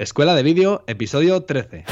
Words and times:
Escuela 0.00 0.34
de 0.34 0.42
Vídeo, 0.42 0.82
episodio 0.86 1.42
13. 1.42 1.84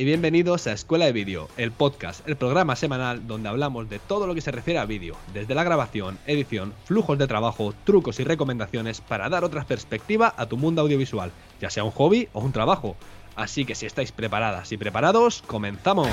Y 0.00 0.04
bienvenidos 0.06 0.66
a 0.66 0.72
Escuela 0.72 1.04
de 1.04 1.12
Vídeo, 1.12 1.50
el 1.58 1.72
podcast, 1.72 2.26
el 2.26 2.34
programa 2.34 2.74
semanal 2.74 3.26
donde 3.26 3.50
hablamos 3.50 3.90
de 3.90 3.98
todo 3.98 4.26
lo 4.26 4.34
que 4.34 4.40
se 4.40 4.50
refiere 4.50 4.78
a 4.78 4.86
vídeo, 4.86 5.14
desde 5.34 5.54
la 5.54 5.62
grabación, 5.62 6.18
edición, 6.26 6.72
flujos 6.86 7.18
de 7.18 7.26
trabajo, 7.26 7.74
trucos 7.84 8.18
y 8.18 8.24
recomendaciones 8.24 9.02
para 9.02 9.28
dar 9.28 9.44
otra 9.44 9.64
perspectiva 9.64 10.32
a 10.38 10.46
tu 10.46 10.56
mundo 10.56 10.80
audiovisual, 10.80 11.32
ya 11.60 11.68
sea 11.68 11.84
un 11.84 11.90
hobby 11.90 12.30
o 12.32 12.40
un 12.40 12.52
trabajo. 12.52 12.96
Así 13.36 13.66
que 13.66 13.74
si 13.74 13.84
estáis 13.84 14.10
preparadas 14.10 14.72
y 14.72 14.78
preparados, 14.78 15.42
comenzamos. 15.46 16.08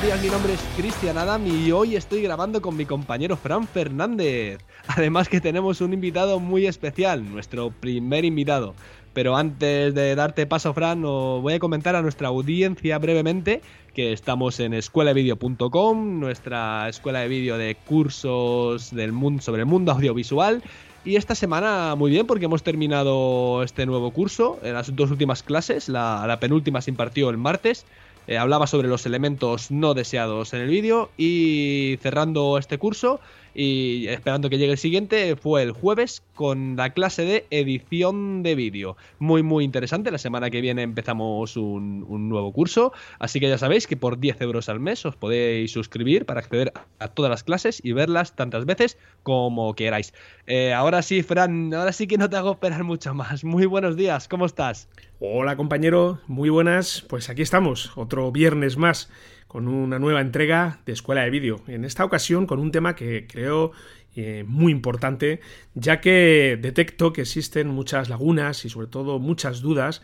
Buenos 0.00 0.18
días, 0.18 0.24
mi 0.24 0.32
nombre 0.32 0.54
es 0.54 0.60
Cristian 0.78 1.18
Adam 1.18 1.46
y 1.46 1.72
hoy 1.72 1.94
estoy 1.94 2.22
grabando 2.22 2.62
con 2.62 2.74
mi 2.74 2.86
compañero 2.86 3.36
Fran 3.36 3.66
Fernández. 3.66 4.58
Además 4.86 5.28
que 5.28 5.42
tenemos 5.42 5.82
un 5.82 5.92
invitado 5.92 6.40
muy 6.40 6.66
especial, 6.66 7.30
nuestro 7.30 7.70
primer 7.70 8.24
invitado. 8.24 8.74
Pero 9.12 9.36
antes 9.36 9.94
de 9.94 10.14
darte 10.14 10.46
paso, 10.46 10.72
Fran, 10.72 11.04
os 11.04 11.42
voy 11.42 11.54
a 11.54 11.58
comentar 11.58 11.96
a 11.96 12.02
nuestra 12.02 12.28
audiencia 12.28 12.98
brevemente 12.98 13.60
que 13.92 14.12
estamos 14.12 14.58
en 14.60 14.72
escuelavideo.com, 14.72 16.20
nuestra 16.20 16.88
escuela 16.88 17.20
de 17.20 17.28
vídeo 17.28 17.58
de 17.58 17.74
cursos 17.74 18.94
del 18.94 19.12
mundo, 19.12 19.42
sobre 19.42 19.62
el 19.62 19.66
mundo 19.66 19.92
audiovisual. 19.92 20.62
Y 21.04 21.16
esta 21.16 21.34
semana 21.34 21.94
muy 21.94 22.10
bien 22.10 22.26
porque 22.26 22.46
hemos 22.46 22.62
terminado 22.62 23.62
este 23.62 23.84
nuevo 23.84 24.12
curso, 24.12 24.58
en 24.62 24.74
las 24.74 24.94
dos 24.96 25.10
últimas 25.10 25.42
clases, 25.42 25.90
la, 25.90 26.24
la 26.26 26.40
penúltima 26.40 26.80
se 26.80 26.90
impartió 26.90 27.28
el 27.28 27.36
martes 27.36 27.84
eh, 28.26 28.38
hablaba 28.38 28.66
sobre 28.66 28.88
los 28.88 29.06
elementos 29.06 29.70
no 29.70 29.94
deseados 29.94 30.52
en 30.52 30.60
el 30.60 30.68
vídeo 30.68 31.10
y 31.16 31.98
cerrando 32.02 32.58
este 32.58 32.78
curso 32.78 33.20
y 33.54 34.06
esperando 34.08 34.50
que 34.50 34.58
llegue 34.58 34.72
el 34.72 34.78
siguiente 34.78 35.36
fue 35.36 35.62
el 35.62 35.72
jueves 35.72 36.22
con 36.34 36.76
la 36.76 36.90
clase 36.90 37.24
de 37.24 37.46
edición 37.50 38.42
de 38.42 38.54
vídeo. 38.54 38.96
Muy 39.18 39.42
muy 39.42 39.64
interesante, 39.64 40.10
la 40.10 40.18
semana 40.18 40.50
que 40.50 40.60
viene 40.60 40.82
empezamos 40.82 41.56
un, 41.56 42.28
nuevo 42.28 42.52
curso, 42.52 42.92
así 43.18 43.40
que 43.40 43.48
ya 43.48 43.58
sabéis 43.58 43.86
que 43.86 43.96
por 43.96 44.18
10 44.18 44.40
euros 44.42 44.68
al 44.68 44.80
mes 44.80 45.04
os 45.06 45.16
podéis 45.16 45.72
suscribir 45.72 46.26
para 46.26 46.40
acceder 46.40 46.72
a 46.98 47.08
todas 47.08 47.30
las 47.30 47.44
clases 47.44 47.80
y 47.82 47.92
verlas 47.92 48.36
tantas 48.36 48.66
veces 48.66 48.98
como 49.22 49.74
queráis. 49.74 50.12
Eh, 50.46 50.72
ahora 50.72 51.02
sí, 51.02 51.22
Fran, 51.22 51.74
ahora 51.74 51.92
sí 51.92 52.06
que 52.06 52.18
no 52.18 52.30
te 52.30 52.36
hago 52.36 52.52
esperar 52.52 52.84
mucho 52.84 53.14
más. 53.14 53.44
Muy 53.44 53.66
buenos 53.66 53.96
días, 53.96 54.28
¿cómo 54.28 54.46
estás? 54.46 54.88
Hola 55.18 55.56
compañero, 55.56 56.20
muy 56.26 56.48
buenas, 56.48 57.04
pues 57.08 57.28
aquí 57.28 57.42
estamos, 57.42 57.92
otro 57.96 58.32
viernes 58.32 58.76
más 58.76 59.10
con 59.50 59.66
una 59.66 59.98
nueva 59.98 60.20
entrega 60.20 60.78
de 60.86 60.92
Escuela 60.92 61.22
de 61.22 61.30
Vídeo. 61.30 61.60
En 61.66 61.84
esta 61.84 62.04
ocasión 62.04 62.46
con 62.46 62.60
un 62.60 62.70
tema 62.70 62.94
que 62.94 63.26
creo 63.26 63.72
eh, 64.14 64.44
muy 64.46 64.70
importante, 64.70 65.40
ya 65.74 66.00
que 66.00 66.56
detecto 66.62 67.12
que 67.12 67.22
existen 67.22 67.66
muchas 67.66 68.08
lagunas 68.08 68.64
y 68.64 68.68
sobre 68.68 68.86
todo 68.86 69.18
muchas 69.18 69.60
dudas 69.60 70.02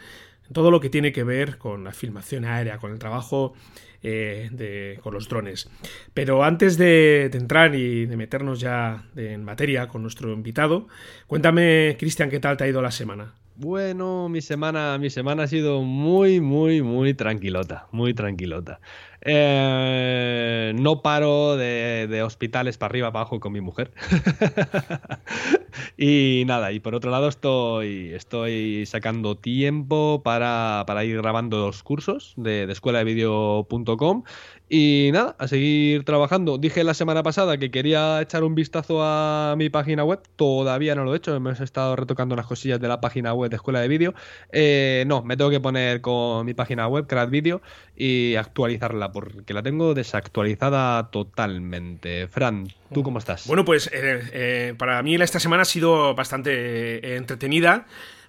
en 0.49 0.53
todo 0.53 0.73
lo 0.73 0.81
que 0.81 0.91
tiene 0.91 1.13
que 1.13 1.23
ver 1.23 1.59
con 1.59 1.85
la 1.85 1.93
filmación 1.93 2.45
aérea, 2.45 2.79
con 2.79 2.91
el 2.91 2.99
trabajo 2.99 3.53
eh, 4.03 4.49
de, 4.51 4.99
con 5.01 5.15
los 5.15 5.29
drones. 5.29 5.71
Pero 6.13 6.43
antes 6.43 6.77
de, 6.77 7.31
entrar 7.33 7.73
y 7.77 8.07
de 8.07 8.17
meternos 8.17 8.59
ya 8.59 9.05
en 9.15 9.45
materia 9.45 9.87
con 9.87 10.03
nuestro 10.03 10.33
invitado, 10.33 10.89
cuéntame, 11.29 11.95
Cristian, 12.01 12.31
¿qué 12.31 12.41
tal 12.41 12.57
te 12.57 12.65
ha 12.65 12.69
ido 12.69 12.83
la 12.83 12.91
semana? 12.91 13.35
Bueno, 13.59 14.29
mi 14.29 14.43
semana, 14.43 14.99
mi 14.99 15.09
semana 15.09 15.45
ha 15.45 15.47
sido 15.47 15.81
muy, 15.81 16.41
muy, 16.43 16.83
muy 16.83 17.15
tranquilota, 17.15 17.87
muy 17.91 18.13
tranquilota. 18.13 18.81
Eh, 19.29 20.73
no 20.77 21.03
paro 21.03 21.57
de, 21.57 22.23
hospitales 22.23 22.79
para 22.79 22.91
arriba, 22.91 23.11
para 23.11 23.23
abajo 23.23 23.41
con 23.41 23.53
mi 23.53 23.61
mujer. 23.61 23.91
y 25.99 26.45
nada, 26.47 26.71
y 26.71 26.79
por 26.79 26.95
otro 26.95 27.11
lado 27.11 27.27
estoy, 27.27 28.15
estoy 28.15 28.87
sacando 28.87 29.37
tiempo 29.37 30.23
para, 30.23 30.85
ir 31.05 31.17
grabando 31.17 31.67
los 31.67 31.83
cursos 31.83 32.35
de, 32.37 32.69
de 32.69 32.73
escuela 32.73 33.01
de 33.01 33.05
vídeo.com 33.05 34.23
y 34.69 35.11
nada, 35.13 35.37
a 35.39 35.47
seguir 35.47 36.05
trabajando. 36.05 36.59
Dije 36.59 36.83
la 36.83 36.95
semana 36.95 37.23
pasada 37.23 37.57
que 37.57 37.71
quería 37.71 38.21
echar 38.21 38.43
un 38.43 38.57
vistazo 38.57 39.01
a 39.01 39.55
mi 39.57 39.71
página 39.71 40.03
web. 40.03 40.21
Todavía 40.35 40.97
no 40.97 41.05
lo 41.05 41.15
he 41.15 41.19
hecho. 41.19 41.37
Hemos 41.37 41.61
estado 41.61 41.95
retocando 41.95 42.35
unas 42.35 42.47
cosillas 42.47 42.81
de 42.81 42.89
la 42.89 43.01
página 43.01 43.33
web 43.33 43.49
de 43.49 43.57
Escuela 43.57 43.81
de 43.81 43.87
Vídeo. 43.87 44.15
Eh, 44.51 45.05
no, 45.07 45.23
me 45.23 45.37
tengo 45.37 45.51
que 45.51 45.61
poner 45.61 46.01
con 46.01 46.45
mi 46.45 46.55
página 46.55 46.89
web, 46.89 47.07
Creat 47.07 47.31
Video, 47.31 47.63
y 47.97 48.35
actualizarla, 48.35 49.13
porque 49.17 49.55
la 49.55 49.63
tengo 49.63 49.95
desactualizada 49.95 51.11
totalmente. 51.11 52.29
Fran, 52.29 52.69
¿tú 52.93 53.03
cómo 53.03 53.19
estás? 53.19 53.47
Bueno, 53.47 53.65
pues 53.65 53.87
eh, 53.87 54.21
eh, 54.31 54.75
para 54.77 55.03
mí 55.03 55.15
esta 55.15 55.41
semana 55.41 55.63
ha 55.63 55.65
sido 55.65 56.15
bastante 56.15 57.17
entretenida 57.17 57.87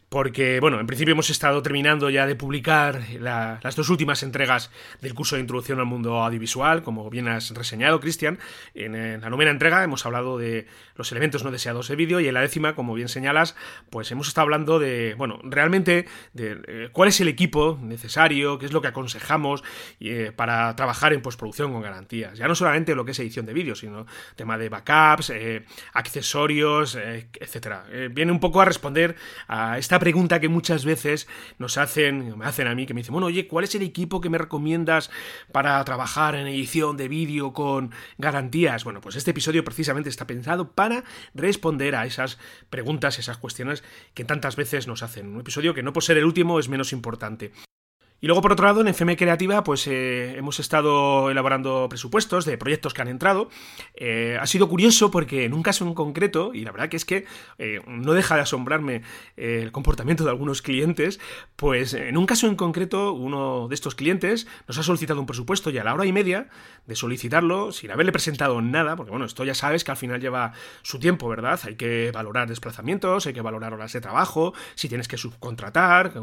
porque, 0.10 0.62
bueno, 0.62 0.80
en 0.80 0.88
principio 0.88 1.12
hemos 1.12 1.30
estado 1.30 1.62
terminando 1.62 2.10
ya 2.10 2.26
de 2.26 2.36
publicar 2.36 3.02
las 3.20 3.76
dos 3.76 3.90
últimas 3.90 4.24
entregas 4.24 4.72
del 5.02 5.14
curso 5.14 5.36
de 5.36 5.42
introducción 5.42 5.80
al 5.80 5.86
mundo 5.86 6.24
audiovisual, 6.24 6.82
como 6.82 7.10
bien 7.10 7.28
has 7.28 7.50
reseñado, 7.52 8.00
Cristian. 8.00 8.40
En, 8.74 9.20
la 9.20 9.30
novena 9.30 9.52
entrega 9.52 9.84
hemos 9.84 10.06
hablado 10.06 10.38
de 10.38 10.68
los 10.96 11.12
elementos 11.12 11.44
no 11.44 11.52
deseados 11.52 11.90
de 11.90 11.98
vídeo 11.98 12.22
y 12.22 12.28
en 12.28 12.34
la 12.36 12.42
décima, 12.42 12.74
como 12.74 12.94
bien 12.94 13.10
señalas, 13.10 13.58
pues 13.90 14.10
hemos 14.12 14.30
estado 14.30 14.44
hablando 14.44 14.80
de, 14.80 15.14
bueno, 15.18 15.40
realmente 15.44 16.06
de 16.32 16.62
eh, 16.68 16.90
cuál 16.94 17.10
es 17.10 17.20
el 17.20 17.28
equipo 17.28 17.78
necesario, 17.82 18.60
qué 18.60 18.66
es 18.66 18.72
lo 18.72 18.82
que 18.82 18.88
aconsejamos 18.88 19.62
eh, 20.00 20.32
para 20.34 20.74
trabajar 20.78 21.12
en 21.12 21.22
postproducción 21.22 21.74
con 21.74 21.82
garantías. 21.82 22.38
Ya 22.38 22.48
no 22.48 22.56
solamente 22.56 22.96
lo 22.96 23.04
que 23.04 23.12
es 23.12 23.20
edición 23.20 23.46
de 23.46 23.54
vídeo, 23.54 23.76
sino 23.76 24.06
tema 24.38 24.58
de 24.58 24.70
backups, 24.70 25.32
eh, 25.32 25.66
accesorios, 25.92 26.96
etcétera. 26.96 27.86
viene 28.12 28.32
un 28.32 28.40
poco 28.40 28.62
a 28.62 28.66
responder 28.66 29.16
a 29.50 29.78
esta 29.78 29.97
pregunta 30.00 30.40
que 30.40 30.50
muchas 30.50 30.86
veces 30.86 31.28
nos 31.58 31.78
hacen, 31.78 32.38
me 32.38 32.46
hacen 32.46 32.68
a 32.68 32.76
mí, 32.76 32.86
que 32.86 32.94
me 32.94 33.02
dicen, 33.02 33.14
bueno, 33.14 33.28
oye, 33.28 33.48
¿cuál 33.48 33.66
es 33.66 33.76
el 33.76 33.82
equipo 33.82 34.22
que 34.22 34.30
me 34.30 34.38
recomiendas 34.38 35.10
para 35.52 35.84
trabajar 35.84 36.36
en 36.36 36.48
edición 36.48 36.98
de 36.98 37.08
vídeo 37.08 37.54
con 37.54 37.92
garantías? 38.18 38.84
Bueno, 38.84 39.02
pues 39.02 39.16
este 39.16 39.32
episodio 39.32 39.64
precisamente 39.64 40.10
está 40.10 40.28
pensado 40.28 40.72
para 40.72 41.04
responder 41.34 41.96
a 41.96 42.06
esas 42.06 42.38
preguntas, 42.70 43.20
esas 43.20 43.38
cuestiones 43.38 43.84
que 44.14 44.26
tantas 44.26 44.56
veces 44.56 44.88
nos 44.88 45.04
hacen. 45.04 45.28
Un 45.28 45.42
episodio 45.42 45.74
que 45.74 45.84
no 45.84 45.94
por 45.94 46.04
ser 46.04 46.18
el 46.18 46.26
último 46.26 46.60
es 46.60 46.70
menos 46.70 46.94
importante. 46.94 47.52
Y 48.20 48.26
luego, 48.26 48.42
por 48.42 48.52
otro 48.52 48.66
lado, 48.66 48.82
en 48.82 48.88
FM 48.88 49.16
Creativa, 49.16 49.64
pues 49.64 49.86
eh, 49.86 50.36
hemos 50.38 50.60
estado 50.60 51.30
elaborando 51.30 51.86
presupuestos 51.88 52.46
de 52.46 52.58
proyectos 52.58 52.96
que 52.96 53.04
han 53.04 53.10
entrado. 53.10 53.50
Eh, 53.94 54.40
ha 54.42 54.48
sido 54.48 54.68
curioso 54.68 55.12
porque 55.12 55.46
en 55.46 55.54
un 55.54 55.62
caso 55.62 55.86
en 55.86 55.94
concreto, 55.94 56.52
y 56.56 56.66
la 56.66 56.72
verdad 56.72 56.90
que 56.90 56.98
es 56.98 57.06
que 57.06 57.26
eh, 57.60 57.80
no 57.86 58.14
deja 58.14 58.34
de 58.34 58.42
asombrarme 58.42 59.04
el 59.36 59.72
comportamiento 59.72 60.24
de 60.24 60.32
algunos 60.32 60.64
clientes, 60.64 61.20
pues 61.56 61.94
en 61.94 62.18
un 62.18 62.26
caso 62.26 62.48
en 62.48 62.56
concreto, 62.56 63.14
uno 63.14 63.68
de 63.68 63.76
estos 63.76 63.94
clientes 63.94 64.48
nos 64.68 64.80
ha 64.80 64.84
solicitado 64.84 65.20
un 65.20 65.28
presupuesto 65.28 65.70
y 65.70 65.78
a 65.78 65.84
la 65.84 65.94
hora 65.94 66.08
y 66.08 66.12
media 66.12 66.48
de 66.88 66.96
solicitarlo, 66.96 67.72
sin 67.72 67.92
haberle 67.92 68.12
presentado 68.12 68.60
nada, 68.64 68.96
porque 68.96 69.12
bueno, 69.12 69.26
esto 69.26 69.44
ya 69.44 69.54
sabes 69.54 69.84
que 69.84 69.92
al 69.92 69.98
final 69.98 70.20
lleva 70.20 70.54
su 70.82 70.98
tiempo, 70.98 71.30
¿verdad? 71.30 71.60
Hay 71.66 71.76
que 71.76 72.12
valorar 72.12 72.48
desplazamientos, 72.48 73.28
hay 73.28 73.34
que 73.34 73.42
valorar 73.42 73.74
horas 73.74 73.94
de 73.94 74.02
trabajo, 74.02 74.56
si 74.74 74.90
tienes 74.90 75.08
que 75.08 75.18
subcontratar, 75.18 76.14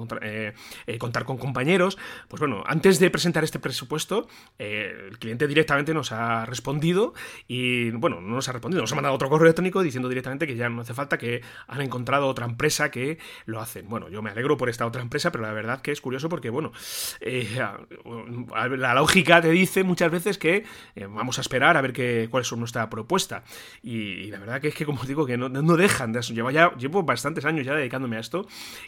contar 0.99 1.25
con 1.25 1.39
compañeros 1.39 1.84
pues 2.29 2.41
bueno, 2.41 2.63
antes 2.67 2.99
de 2.99 3.11
presentar 3.11 3.45
este 3.45 3.59
presupuesto, 3.59 4.29
eh, 4.59 5.09
el 5.09 5.19
cliente 5.19 5.47
directamente 5.47 5.95
nos 5.95 6.13
ha 6.13 6.47
respondido 6.47 7.15
y, 7.49 7.91
bueno, 7.93 8.21
no 8.21 8.35
nos 8.35 8.49
ha 8.49 8.53
respondido, 8.53 8.83
nos 8.83 8.93
ha 8.93 8.95
mandado 8.95 9.15
otro 9.15 9.29
correo 9.29 9.47
electrónico 9.47 9.83
diciendo 9.83 10.09
directamente 10.09 10.47
que 10.47 10.57
ya 10.57 10.69
no 10.69 10.83
hace 10.83 10.95
falta, 10.95 11.19
que 11.19 11.43
han 11.69 11.81
encontrado 11.81 12.27
otra 12.27 12.47
empresa 12.47 12.91
que 12.91 13.19
lo 13.47 13.61
hacen. 13.61 13.89
Bueno, 13.89 14.09
yo 14.09 14.23
me 14.23 14.31
alegro 14.31 14.57
por 14.57 14.69
esta 14.69 14.87
otra 14.87 15.03
empresa, 15.03 15.31
pero 15.31 15.43
la 15.45 15.53
verdad 15.53 15.81
que 15.81 15.93
es 15.93 16.01
curioso 16.01 16.29
porque, 16.29 16.51
bueno, 16.51 16.73
eh, 17.21 17.61
la 18.79 18.95
lógica 18.95 19.41
te 19.41 19.51
dice 19.51 19.85
muchas 19.85 20.11
veces 20.11 20.39
que 20.39 20.65
eh, 20.95 21.07
vamos 21.07 21.39
a 21.39 21.41
esperar 21.41 21.77
a 21.77 21.81
ver 21.81 21.93
qué, 21.93 22.29
cuál 22.31 22.43
es 22.43 22.53
nuestra 22.53 22.89
propuesta. 22.91 23.45
Y, 23.83 24.31
la 24.31 24.39
verdad 24.39 24.61
que 24.61 24.69
es 24.69 24.75
que, 24.75 24.87
como 24.87 25.01
os 25.01 25.07
digo, 25.07 25.27
que 25.27 25.37
no, 25.37 25.49
dejan 25.77 26.13
de 26.13 26.21
llevo 26.21 26.51
ya 26.51 26.75
llevo 26.77 27.03
bastantes 27.03 27.45
años 27.45 27.67
ya 27.67 27.75
dedicándome 27.75 28.17
a 28.17 28.21
esto 28.21 28.47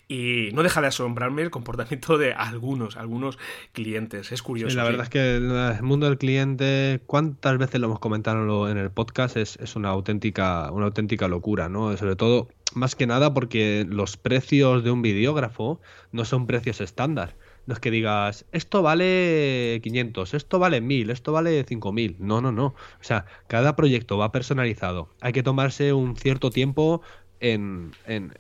y 0.08 0.50
no 0.52 0.62
deja 0.62 0.80
de 0.80 0.86
asombrarme 0.86 1.42
el 1.42 1.50
comportamiento 1.50 2.18
de 2.18 2.32
algunos 2.32 2.85
algunos, 2.94 3.36
algunos 3.36 3.38
clientes. 3.72 4.30
Es 4.30 4.42
curioso. 4.42 4.76
la 4.76 4.84
verdad 4.84 5.02
es 5.02 5.08
que 5.08 5.36
el 5.36 5.82
mundo 5.82 6.06
del 6.06 6.18
cliente, 6.18 7.00
¿cuántas 7.06 7.58
veces 7.58 7.80
lo 7.80 7.86
hemos 7.86 7.98
comentado 7.98 8.68
en 8.70 8.76
el 8.76 8.90
podcast? 8.90 9.36
Es, 9.36 9.56
es 9.56 9.74
una 9.74 9.88
auténtica, 9.88 10.70
una 10.70 10.86
auténtica 10.86 11.26
locura, 11.26 11.68
¿no? 11.68 11.96
Sobre 11.96 12.14
todo, 12.14 12.48
más 12.74 12.94
que 12.94 13.06
nada 13.06 13.34
porque 13.34 13.86
los 13.88 14.16
precios 14.16 14.84
de 14.84 14.90
un 14.90 15.02
videógrafo 15.02 15.80
no 16.12 16.24
son 16.24 16.46
precios 16.46 16.80
estándar. 16.80 17.34
No 17.66 17.74
es 17.74 17.80
que 17.80 17.90
digas, 17.90 18.44
esto 18.52 18.82
vale 18.82 19.80
500, 19.82 20.34
esto 20.34 20.58
vale 20.60 20.80
1000, 20.80 21.10
esto 21.10 21.32
vale 21.32 21.64
5000. 21.64 22.16
No, 22.20 22.40
no, 22.40 22.52
no. 22.52 22.66
O 22.66 22.74
sea, 23.00 23.26
cada 23.48 23.74
proyecto 23.74 24.18
va 24.18 24.30
personalizado. 24.30 25.08
Hay 25.20 25.32
que 25.32 25.42
tomarse 25.42 25.92
un 25.92 26.16
cierto 26.16 26.50
tiempo 26.50 27.02
en, 27.40 27.92
en, 28.06 28.32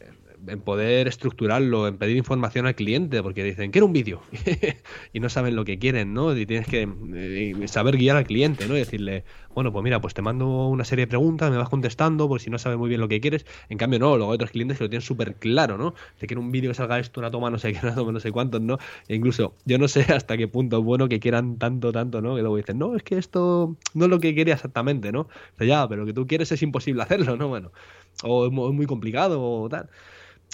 en 0.46 0.60
poder 0.60 1.08
estructurarlo, 1.08 1.88
en 1.88 1.98
pedir 1.98 2.16
información 2.16 2.66
al 2.66 2.74
cliente, 2.74 3.22
porque 3.22 3.42
dicen, 3.44 3.70
quiero 3.70 3.86
un 3.86 3.92
vídeo, 3.92 4.20
y 5.12 5.20
no 5.20 5.28
saben 5.28 5.56
lo 5.56 5.64
que 5.64 5.78
quieren, 5.78 6.14
¿no? 6.14 6.36
Y 6.36 6.46
tienes 6.46 6.66
que 6.66 6.88
eh, 7.14 7.68
saber 7.68 7.96
guiar 7.96 8.16
al 8.16 8.24
cliente, 8.24 8.66
¿no? 8.66 8.74
Y 8.74 8.78
decirle, 8.78 9.24
bueno, 9.56 9.72
pues 9.72 9.82
mira, 9.82 10.00
pues 10.02 10.12
te 10.12 10.20
mando 10.20 10.68
una 10.68 10.84
serie 10.84 11.06
de 11.06 11.08
preguntas, 11.08 11.50
me 11.50 11.56
vas 11.56 11.70
contestando, 11.70 12.28
por 12.28 12.40
si 12.40 12.50
no 12.50 12.58
sabes 12.58 12.78
muy 12.78 12.90
bien 12.90 13.00
lo 13.00 13.08
que 13.08 13.22
quieres. 13.22 13.46
En 13.70 13.78
cambio, 13.78 13.98
no, 13.98 14.16
luego 14.16 14.32
hay 14.32 14.34
otros 14.34 14.50
clientes 14.50 14.76
que 14.76 14.84
lo 14.84 14.90
tienen 14.90 15.00
súper 15.00 15.36
claro, 15.36 15.78
¿no? 15.78 15.94
Te 16.18 16.26
quiero 16.26 16.42
un 16.42 16.52
vídeo 16.52 16.70
que 16.70 16.74
salga 16.74 16.98
esto, 16.98 17.20
una 17.20 17.30
toma, 17.30 17.50
no 17.50 17.58
sé 17.58 17.72
qué, 17.72 17.78
una 17.82 17.94
toma, 17.94 18.12
no 18.12 18.20
sé 18.20 18.32
cuántos, 18.32 18.60
¿no? 18.60 18.78
E 19.08 19.14
incluso, 19.14 19.54
yo 19.64 19.78
no 19.78 19.88
sé 19.88 20.02
hasta 20.12 20.36
qué 20.36 20.46
punto 20.46 20.78
es 20.78 20.84
bueno 20.84 21.08
que 21.08 21.20
quieran 21.20 21.56
tanto, 21.56 21.90
tanto, 21.90 22.20
¿no? 22.20 22.36
Que 22.36 22.42
luego 22.42 22.56
dicen, 22.56 22.78
no, 22.78 22.96
es 22.96 23.02
que 23.02 23.16
esto 23.16 23.76
no 23.94 24.04
es 24.04 24.10
lo 24.10 24.20
que 24.20 24.34
quería 24.34 24.54
exactamente, 24.54 25.10
¿no? 25.10 25.20
O 25.22 25.28
sea, 25.56 25.66
ya, 25.66 25.88
pero 25.88 26.02
lo 26.02 26.06
que 26.06 26.12
tú 26.12 26.26
quieres 26.26 26.52
es 26.52 26.62
imposible 26.62 27.02
hacerlo, 27.02 27.36
¿no? 27.36 27.48
Bueno, 27.48 27.72
o 28.24 28.46
es 28.46 28.52
muy 28.52 28.84
complicado 28.86 29.42
o 29.42 29.68
tal 29.68 29.88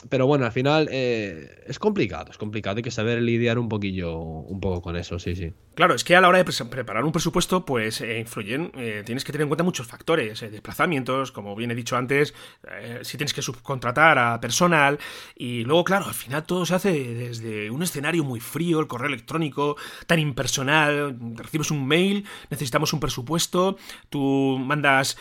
pero 0.09 0.27
bueno, 0.27 0.45
al 0.45 0.53
final 0.53 0.89
eh, 0.91 1.63
es 1.67 1.79
complicado, 1.79 2.31
es 2.31 2.39
complicado, 2.39 2.77
hay 2.77 2.83
que 2.83 2.91
saber 2.91 3.23
lidiar 3.23 3.59
un 3.59 3.69
poquillo, 3.69 4.19
un 4.19 4.61
poco 4.61 4.83
con 4.83 4.97
eso, 4.97 5.19
sí, 5.19 5.37
sí. 5.37 5.53
Claro, 5.75 5.95
es 5.95 6.05
que 6.05 6.15
a 6.15 6.21
la 6.21 6.29
hora 6.29 6.43
de 6.43 6.65
preparar 6.67 7.03
un 7.03 7.13
presupuesto, 7.13 7.65
pues 7.65 8.03
eh, 8.03 8.19
influyen, 8.19 8.73
eh, 8.77 9.03
tienes 9.07 9.25
que 9.25 9.33
tener 9.33 9.45
en 9.45 9.49
cuenta 9.49 9.65
muchos 9.65 9.87
factores, 9.87 10.41
desplazamientos, 10.41 11.33
como 11.33 11.57
bien 11.57 11.71
he 11.71 11.75
dicho 11.75 11.97
antes, 11.97 12.35
si 13.03 13.17
tienes 13.17 13.33
que 13.33 13.41
subcontratar 13.41 14.19
a 14.19 14.39
personal, 14.39 14.99
y 15.35 15.65
luego, 15.65 15.83
claro, 15.85 16.07
al 16.07 16.15
final 16.15 16.45
todo 16.45 16.67
se 16.67 16.75
hace 16.75 16.93
desde 17.15 17.71
un 17.71 17.83
escenario 17.83 18.23
muy 18.23 18.39
frío, 18.39 18.81
el 18.81 18.87
correo 18.87 19.09
electrónico, 19.09 19.77
tan 20.07 20.19
impersonal, 20.19 21.17
recibes 21.37 21.71
un 21.71 21.87
mail, 21.87 22.27
necesitamos 22.51 22.93
un 22.93 23.01
presupuesto, 23.01 23.79
tú 24.11 24.59
mandas 24.61 25.17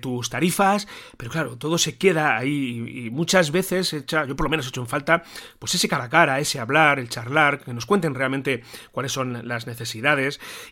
tus 0.00 0.30
tarifas, 0.30 0.86
pero 1.16 1.32
claro, 1.32 1.56
todo 1.56 1.78
se 1.78 1.98
queda 1.98 2.36
ahí 2.36 3.06
y 3.06 3.10
muchas 3.10 3.50
veces 3.50 4.04
yo 4.06 4.36
por 4.36 4.46
lo 4.46 4.50
menos 4.50 4.66
he 4.66 4.68
hecho 4.68 4.82
en 4.82 4.86
falta, 4.86 5.24
pues 5.58 5.74
ese 5.74 5.88
cara 5.88 6.04
a 6.04 6.08
cara, 6.08 6.38
ese 6.38 6.60
hablar, 6.60 7.00
el 7.00 7.08
charlar, 7.08 7.60
que 7.60 7.74
nos 7.74 7.86
cuenten 7.86 8.14
realmente 8.14 8.62
cuáles 8.92 9.10
son 9.10 9.48
las 9.48 9.66
necesidades. 9.66 9.79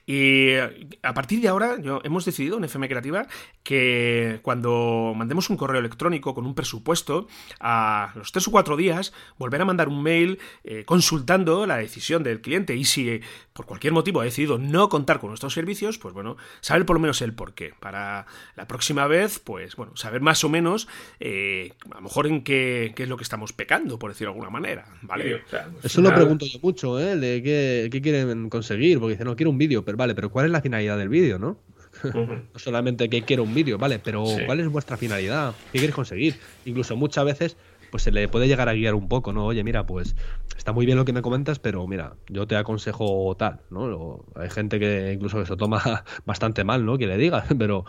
Y 0.06 0.54
a 1.02 1.14
partir 1.14 1.40
de 1.40 1.48
ahora, 1.48 1.80
yo, 1.80 2.00
hemos 2.04 2.24
decidido 2.24 2.58
en 2.58 2.64
FM 2.64 2.88
Creativa 2.88 3.26
que 3.62 4.40
cuando 4.42 5.12
mandemos 5.16 5.50
un 5.50 5.56
correo 5.56 5.80
electrónico 5.80 6.34
con 6.34 6.46
un 6.46 6.54
presupuesto, 6.54 7.28
a 7.60 8.12
los 8.14 8.32
tres 8.32 8.48
o 8.48 8.50
cuatro 8.50 8.76
días, 8.76 9.12
volver 9.38 9.60
a 9.60 9.64
mandar 9.64 9.88
un 9.88 10.02
mail 10.02 10.38
eh, 10.64 10.84
consultando 10.84 11.66
la 11.66 11.76
decisión 11.76 12.22
del 12.22 12.40
cliente. 12.40 12.76
Y 12.76 12.84
si 12.84 13.08
eh, 13.08 13.20
por 13.52 13.66
cualquier 13.66 13.92
motivo 13.92 14.20
ha 14.20 14.24
decidido 14.24 14.58
no 14.58 14.88
contar 14.88 15.20
con 15.20 15.30
nuestros 15.30 15.54
servicios, 15.54 15.98
pues 15.98 16.14
bueno, 16.14 16.36
saber 16.60 16.86
por 16.86 16.96
lo 16.96 17.00
menos 17.00 17.20
el 17.22 17.34
por 17.34 17.54
qué. 17.54 17.74
Para 17.78 18.26
la 18.56 18.66
próxima 18.66 19.06
vez, 19.06 19.38
pues 19.38 19.76
bueno, 19.76 19.96
saber 19.96 20.20
más 20.20 20.44
o 20.44 20.48
menos, 20.48 20.88
eh, 21.20 21.72
a 21.90 21.96
lo 21.96 22.02
mejor 22.02 22.26
en 22.26 22.42
qué, 22.42 22.92
qué 22.94 23.04
es 23.04 23.08
lo 23.08 23.16
que 23.16 23.22
estamos 23.22 23.52
pecando, 23.52 23.98
por 23.98 24.10
decirlo 24.10 24.32
de 24.32 24.34
alguna 24.34 24.50
manera, 24.50 24.86
¿vale? 25.02 25.42
Eso 25.82 26.00
lo 26.00 26.14
pregunto 26.14 26.46
yo 26.46 26.58
mucho, 26.62 26.98
¿eh? 27.00 27.16
De 27.16 27.42
qué, 27.42 28.00
quieren 28.00 28.48
conseguir, 28.48 28.97
porque 29.00 29.12
dicen, 29.12 29.26
no, 29.26 29.36
quiero 29.36 29.50
un 29.50 29.58
vídeo, 29.58 29.84
pero 29.84 29.96
vale, 29.96 30.14
pero 30.14 30.30
¿cuál 30.30 30.46
es 30.46 30.52
la 30.52 30.60
finalidad 30.60 30.98
del 30.98 31.08
vídeo, 31.08 31.38
no? 31.38 31.58
no 32.14 32.58
solamente 32.58 33.08
que 33.08 33.22
quiero 33.22 33.42
un 33.42 33.54
vídeo, 33.54 33.78
vale, 33.78 33.98
pero 33.98 34.24
¿cuál 34.46 34.60
es 34.60 34.68
vuestra 34.68 34.96
finalidad? 34.96 35.54
¿Qué 35.72 35.78
quieres 35.78 35.94
conseguir? 35.94 36.36
Incluso 36.64 36.96
muchas 36.96 37.24
veces 37.24 37.56
pues 37.90 38.02
se 38.02 38.12
le 38.12 38.28
puede 38.28 38.48
llegar 38.48 38.68
a 38.68 38.74
guiar 38.74 38.94
un 38.94 39.08
poco, 39.08 39.32
¿no? 39.32 39.46
Oye, 39.46 39.64
mira, 39.64 39.86
pues 39.86 40.14
está 40.56 40.72
muy 40.72 40.86
bien 40.86 40.98
lo 40.98 41.04
que 41.04 41.12
me 41.12 41.22
comentas, 41.22 41.58
pero 41.58 41.86
mira, 41.86 42.16
yo 42.28 42.46
te 42.46 42.56
aconsejo 42.56 43.34
tal, 43.38 43.60
¿no? 43.70 44.24
Hay 44.34 44.50
gente 44.50 44.78
que 44.78 45.12
incluso 45.12 45.44
se 45.44 45.56
toma 45.56 46.04
bastante 46.26 46.64
mal, 46.64 46.84
¿no? 46.84 46.98
Que 46.98 47.06
le 47.06 47.16
digas, 47.16 47.46
pero, 47.58 47.84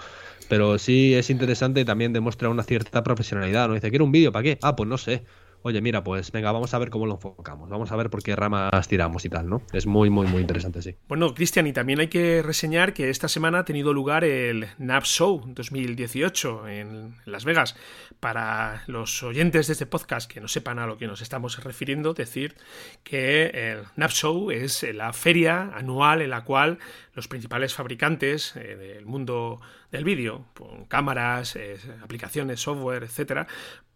pero 0.47 0.77
sí 0.77 1.13
es 1.13 1.29
interesante 1.29 1.81
y 1.81 1.85
también 1.85 2.13
demuestra 2.13 2.49
una 2.49 2.63
cierta 2.63 3.03
profesionalidad, 3.03 3.67
¿no? 3.67 3.73
Dice, 3.73 3.89
quiero 3.89 4.05
un 4.05 4.11
vídeo, 4.11 4.31
¿para 4.31 4.43
qué? 4.43 4.57
Ah, 4.61 4.75
pues 4.75 4.87
no 4.87 4.97
sé 4.97 5.23
oye, 5.61 5.81
mira, 5.81 6.03
pues 6.03 6.31
venga, 6.31 6.51
vamos 6.51 6.73
a 6.73 6.79
ver 6.79 6.89
cómo 6.89 7.05
lo 7.05 7.13
enfocamos, 7.13 7.69
vamos 7.69 7.91
a 7.91 7.95
ver 7.95 8.09
por 8.09 8.23
qué 8.23 8.35
ramas 8.35 8.87
tiramos 8.87 9.25
y 9.25 9.29
tal, 9.29 9.49
¿no? 9.49 9.61
Es 9.73 9.85
muy, 9.85 10.09
muy, 10.09 10.27
muy 10.27 10.41
interesante, 10.41 10.81
sí. 10.81 10.95
Bueno, 11.07 11.33
Cristian, 11.33 11.67
y 11.67 11.73
también 11.73 11.99
hay 11.99 12.07
que 12.07 12.41
reseñar 12.41 12.93
que 12.93 13.09
esta 13.09 13.27
semana 13.27 13.59
ha 13.59 13.65
tenido 13.65 13.93
lugar 13.93 14.23
el 14.23 14.67
NAP 14.77 15.03
Show 15.03 15.43
2018 15.47 16.67
en 16.67 17.15
Las 17.25 17.45
Vegas. 17.45 17.75
Para 18.19 18.83
los 18.87 19.23
oyentes 19.23 19.67
de 19.67 19.73
este 19.73 19.85
podcast 19.85 20.29
que 20.29 20.41
no 20.41 20.47
sepan 20.47 20.79
a 20.79 20.85
lo 20.85 20.97
que 20.97 21.07
nos 21.07 21.21
estamos 21.21 21.63
refiriendo, 21.63 22.13
decir 22.13 22.55
que 23.03 23.45
el 23.47 23.83
NAP 23.95 24.11
Show 24.11 24.51
es 24.51 24.83
la 24.93 25.13
feria 25.13 25.71
anual 25.73 26.21
en 26.21 26.31
la 26.31 26.43
cual 26.43 26.79
los 27.13 27.27
principales 27.27 27.73
fabricantes 27.73 28.55
eh, 28.55 28.75
del 28.75 29.05
mundo 29.05 29.59
del 29.91 30.03
vídeo, 30.03 30.45
con 30.55 30.85
cámaras, 30.85 31.55
eh, 31.55 31.77
aplicaciones, 32.03 32.61
software, 32.61 33.03
etcétera, 33.03 33.47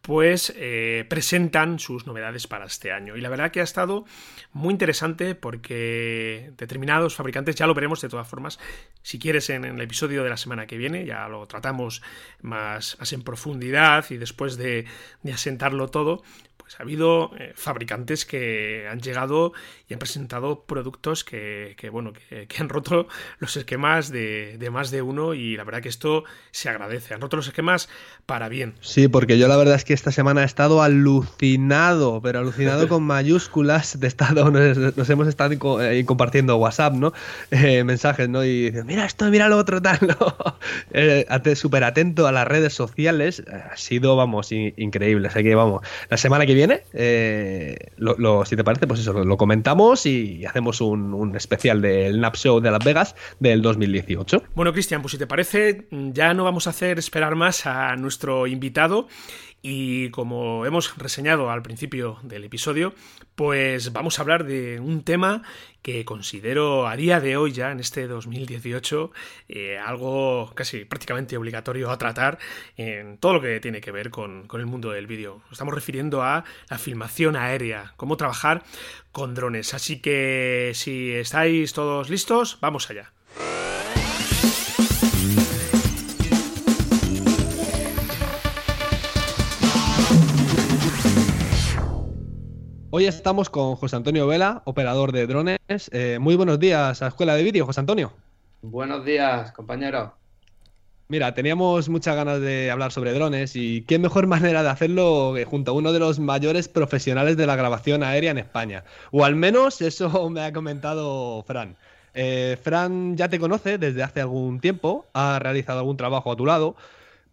pues 0.03 0.53
eh, 0.57 1.05
presentan 1.07 1.79
sus 1.79 2.05
novedades 2.05 2.45
para 2.45 2.65
este 2.65 2.91
año. 2.91 3.15
Y 3.15 3.21
la 3.21 3.29
verdad 3.29 3.51
que 3.51 3.61
ha 3.61 3.63
estado 3.63 4.03
muy 4.51 4.73
interesante 4.73 5.33
porque 5.33 6.51
determinados 6.57 7.15
fabricantes, 7.15 7.55
ya 7.55 7.67
lo 7.67 7.73
veremos 7.73 8.01
de 8.01 8.09
todas 8.09 8.27
formas, 8.27 8.59
si 9.01 9.17
quieres 9.17 9.49
en, 9.49 9.63
el 9.63 9.79
episodio 9.79 10.25
de 10.25 10.29
la 10.29 10.35
semana 10.35 10.67
que 10.67 10.75
viene, 10.75 11.05
ya 11.05 11.29
lo 11.29 11.45
tratamos 11.47 12.01
más, 12.41 12.97
más 12.99 13.13
en 13.13 13.21
profundidad 13.21 14.03
y 14.09 14.17
después 14.17 14.57
de, 14.57 14.85
de 15.21 15.31
asentarlo 15.31 15.87
todo, 15.87 16.21
pues 16.63 16.79
ha 16.79 16.83
habido 16.83 17.31
eh, 17.37 17.51
fabricantes 17.55 18.25
que 18.25 18.87
han 18.89 19.01
llegado 19.01 19.51
y 19.89 19.93
han 19.93 19.99
presentado 19.99 20.63
productos 20.63 21.25
que, 21.25 21.75
bueno, 21.91 22.13
que, 22.13 22.47
han 22.57 22.69
roto 22.69 23.07
los 23.39 23.57
esquemas 23.57 24.09
de, 24.09 24.57
más 24.71 24.89
de 24.89 25.01
uno 25.01 25.33
y 25.33 25.57
la 25.57 25.65
verdad 25.65 25.81
que 25.81 25.89
esto 25.89 26.23
se 26.51 26.69
agradece. 26.69 27.13
Han 27.13 27.19
roto 27.19 27.35
los 27.35 27.47
esquemas 27.47 27.89
para 28.25 28.47
bien. 28.47 28.75
Sí, 28.79 29.09
porque 29.09 29.37
yo 29.37 29.49
la 29.49 29.57
verdad 29.57 29.75
es 29.75 29.83
que 29.83 29.93
esta 29.93 30.13
semana 30.13 30.43
he 30.43 30.45
estado 30.45 30.81
alucinado, 30.81 32.21
pero 32.21 32.39
alucinado 32.39 32.87
con 32.87 33.03
mayúsculas 33.07 33.99
de 33.99 34.07
estado, 34.07 34.49
nos, 34.49 35.09
hemos 35.09 35.27
estado 35.27 35.81
eh, 35.81 36.05
compartiendo 36.05 36.55
WhatsApp, 36.55 36.93
¿no? 36.93 37.11
Eh, 37.51 37.83
mensajes, 37.83 38.29
¿no? 38.29 38.45
Y 38.45 38.71
dicen, 38.71 38.85
mira 38.85 39.05
esto, 39.05 39.25
mira 39.25 39.49
lo 39.49 39.57
otro, 39.57 39.81
tal, 39.81 39.99
¿no? 40.07 41.55
Súper 41.55 41.83
atento 41.83 42.25
a 42.25 42.31
las 42.31 42.47
redes 42.47 42.73
sociales, 42.73 43.43
ha 43.51 43.75
sido, 43.75 44.15
vamos, 44.15 44.51
increíble. 44.53 45.27
Así 45.27 45.43
que, 45.43 45.55
vamos, 45.55 45.81
la 46.09 46.17
semana 46.17 46.45
que 46.45 46.52
viene, 46.53 46.81
eh, 46.93 47.75
lo, 47.97 48.45
si 48.45 48.55
te 48.55 48.63
parece, 48.63 48.87
pues 48.87 48.99
eso, 48.99 49.13
lo, 49.13 49.37
comentamos 49.37 50.05
y 50.05 50.45
hacemos 50.45 50.81
un, 50.81 51.35
especial 51.35 51.81
del 51.81 52.19
Nap 52.19 52.35
Show 52.35 52.59
de 52.59 52.71
Las 52.71 52.83
Vegas 52.83 53.15
del 53.39 53.61
2018. 53.61 54.43
Bueno, 54.55 54.73
Cristian, 54.73 55.01
pues 55.01 55.11
si 55.11 55.17
te 55.17 55.27
parece, 55.27 55.87
ya 55.91 56.33
no 56.33 56.43
vamos 56.43 56.67
a 56.67 56.71
hacer 56.71 56.99
esperar 56.99 57.35
más 57.35 57.65
a 57.65 57.95
nuestro 57.95 58.47
invitado 58.47 59.07
y 59.65 60.09
como 60.09 60.65
hemos 60.65 60.95
reseñado 60.97 61.49
al 61.49 61.63
principio 61.63 62.19
del 62.21 62.43
episodio, 62.43 62.93
pues 63.35 63.93
vamos 63.93 64.19
a 64.19 64.21
hablar 64.21 64.43
de 64.43 64.81
un 64.81 65.03
tema 65.03 65.41
que 65.81 66.03
considero 66.03 66.85
a 66.85 66.97
día 66.97 67.21
de 67.21 67.37
hoy 67.37 67.53
ya, 67.53 67.71
en 67.71 67.79
este 67.79 68.07
2018, 68.07 69.11
eh, 69.47 69.77
algo 69.79 70.51
casi 70.53 70.83
prácticamente 70.83 71.37
obligatorio 71.37 71.91
a 71.91 71.97
tratar 71.97 72.39
en 72.75 73.17
todo 73.17 73.35
lo 73.35 73.41
que 73.41 73.61
tiene 73.61 73.79
que 73.79 73.91
ver 73.91 74.09
con, 74.09 74.47
con 74.47 74.59
el 74.59 74.67
mundo 74.67 74.91
del 74.91 75.07
vídeo. 75.07 75.41
Estamos 75.49 75.73
refiriendo 75.73 76.21
a 76.23 76.43
la 76.69 76.77
filmación 76.77 77.37
aérea, 77.37 77.93
cómo 77.95 78.17
trabajar 78.17 78.63
con 79.13 79.33
drones. 79.33 79.73
Así 79.73 80.01
que 80.01 80.73
si 80.75 81.13
estáis 81.13 81.71
todos 81.71 82.09
listos, 82.09 82.57
vamos 82.59 82.89
allá. 82.89 83.13
Hoy 92.95 93.07
estamos 93.07 93.49
con 93.49 93.75
José 93.75 93.95
Antonio 93.95 94.27
Vela, 94.27 94.61
operador 94.65 95.13
de 95.13 95.25
drones. 95.25 95.57
Eh, 95.67 96.19
muy 96.21 96.35
buenos 96.35 96.59
días 96.59 97.01
a 97.01 97.07
Escuela 97.07 97.33
de 97.33 97.41
Vídeo, 97.41 97.65
José 97.65 97.79
Antonio. 97.79 98.13
Buenos 98.61 99.03
días, 99.03 99.51
compañero. 99.51 100.13
Mira, 101.07 101.33
teníamos 101.33 101.89
muchas 101.89 102.15
ganas 102.15 102.39
de 102.39 102.69
hablar 102.69 102.91
sobre 102.91 103.13
drones 103.13 103.55
y 103.55 103.81
qué 103.81 103.97
mejor 103.97 104.27
manera 104.27 104.61
de 104.61 104.69
hacerlo 104.69 105.31
que 105.35 105.43
junto 105.43 105.71
a 105.71 105.73
uno 105.73 105.91
de 105.91 105.97
los 105.97 106.19
mayores 106.19 106.67
profesionales 106.67 107.35
de 107.35 107.47
la 107.47 107.55
grabación 107.55 108.03
aérea 108.03 108.29
en 108.29 108.37
España. 108.37 108.83
O 109.09 109.25
al 109.25 109.35
menos 109.35 109.81
eso 109.81 110.29
me 110.29 110.41
ha 110.41 110.53
comentado 110.53 111.41
Fran. 111.47 111.75
Eh, 112.13 112.59
Fran 112.61 113.17
ya 113.17 113.27
te 113.27 113.39
conoce 113.39 113.79
desde 113.79 114.03
hace 114.03 114.21
algún 114.21 114.59
tiempo, 114.59 115.07
ha 115.13 115.39
realizado 115.39 115.79
algún 115.79 115.97
trabajo 115.97 116.31
a 116.31 116.35
tu 116.35 116.45
lado, 116.45 116.75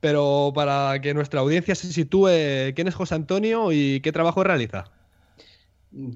pero 0.01 0.53
para 0.55 1.03
que 1.03 1.13
nuestra 1.13 1.41
audiencia 1.41 1.75
se 1.75 1.93
sitúe, 1.93 2.73
¿quién 2.75 2.89
es 2.89 2.95
José 2.95 3.15
Antonio 3.15 3.73
y 3.73 4.01
qué 4.01 4.11
trabajo 4.11 4.43
realiza? 4.43 4.87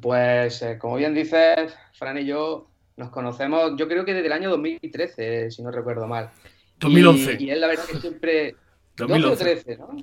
Pues, 0.00 0.62
eh, 0.62 0.78
como 0.78 0.96
bien 0.96 1.14
dices, 1.14 1.76
Fran 1.94 2.18
y 2.18 2.26
yo 2.26 2.68
nos 2.96 3.10
conocemos, 3.10 3.72
yo 3.76 3.88
creo 3.88 4.04
que 4.04 4.14
desde 4.14 4.26
el 4.26 4.32
año 4.32 4.50
2013, 4.50 5.50
si 5.50 5.62
no 5.62 5.70
recuerdo 5.70 6.06
mal. 6.06 6.30
2011. 6.78 7.36
Y, 7.40 7.50
él, 7.50 7.60
la 7.60 7.68
verdad, 7.68 7.84
que 7.84 8.00
siempre. 8.00 8.56
2011, 8.96 9.76
¿no? 9.76 9.96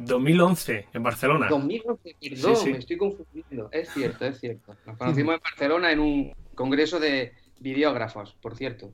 2011, 0.00 0.86
en 0.92 1.02
Barcelona. 1.02 1.46
2011, 1.48 2.16
perdón, 2.20 2.72
me 2.72 2.78
estoy 2.78 2.96
confundiendo. 2.96 3.68
Es 3.70 3.88
cierto, 3.90 4.26
es 4.26 4.40
cierto. 4.40 4.76
Nos 4.84 4.96
conocimos 4.96 5.36
en 5.36 5.40
Barcelona 5.40 5.92
en 5.92 6.00
un 6.00 6.34
congreso 6.56 6.98
de 6.98 7.34
videógrafos, 7.60 8.34
por 8.40 8.56
cierto. 8.56 8.92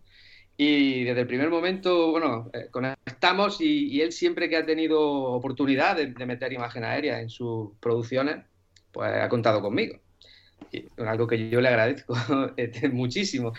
Y 0.57 1.05
desde 1.05 1.23
el 1.23 1.27
primer 1.27 1.49
momento, 1.49 2.11
bueno, 2.11 2.51
eh, 2.53 2.69
conectamos 2.71 3.61
y, 3.61 4.01
él 4.03 4.13
siempre 4.13 4.51
que 4.51 4.57
ha 4.57 4.67
tenido 4.67 5.01
oportunidad 5.01 5.97
de, 5.97 6.09
meter 6.27 6.53
imagen 6.53 6.85
aérea 6.85 7.21
en 7.21 7.31
sus 7.31 7.71
producciones, 7.81 8.45
pues 8.93 9.11
ha 9.13 9.29
contado 9.29 9.63
conmigo. 9.63 9.99
Algo 10.99 11.27
que 11.27 11.51
yo 11.51 11.61
le 11.61 11.69
agradezco 11.69 12.15
este, 12.57 12.89
muchísimo. 12.89 13.53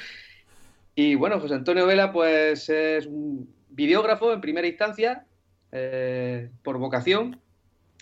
Y 0.96 1.16
bueno, 1.16 1.40
José 1.40 1.56
Antonio 1.56 1.88
Vela, 1.88 2.12
pues 2.12 2.70
es 2.70 3.06
un 3.08 3.50
videógrafo 3.70 4.32
en 4.32 4.42
primera 4.42 4.68
instancia, 4.68 5.26
eh, 5.72 6.50
por 6.64 6.78
vocación, 6.78 7.40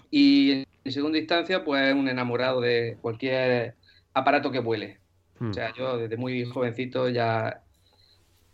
y 0.09 0.65
en 0.83 0.91
segunda 0.91 1.17
instancia, 1.17 1.63
pues 1.63 1.93
un 1.93 2.09
enamorado 2.09 2.59
de 2.59 2.97
cualquier 3.01 3.75
aparato 4.13 4.51
que 4.51 4.59
vuele. 4.59 4.99
O 5.39 5.53
sea, 5.53 5.73
yo 5.73 5.97
desde 5.97 6.17
muy 6.17 6.45
jovencito 6.45 7.09
ya 7.09 7.63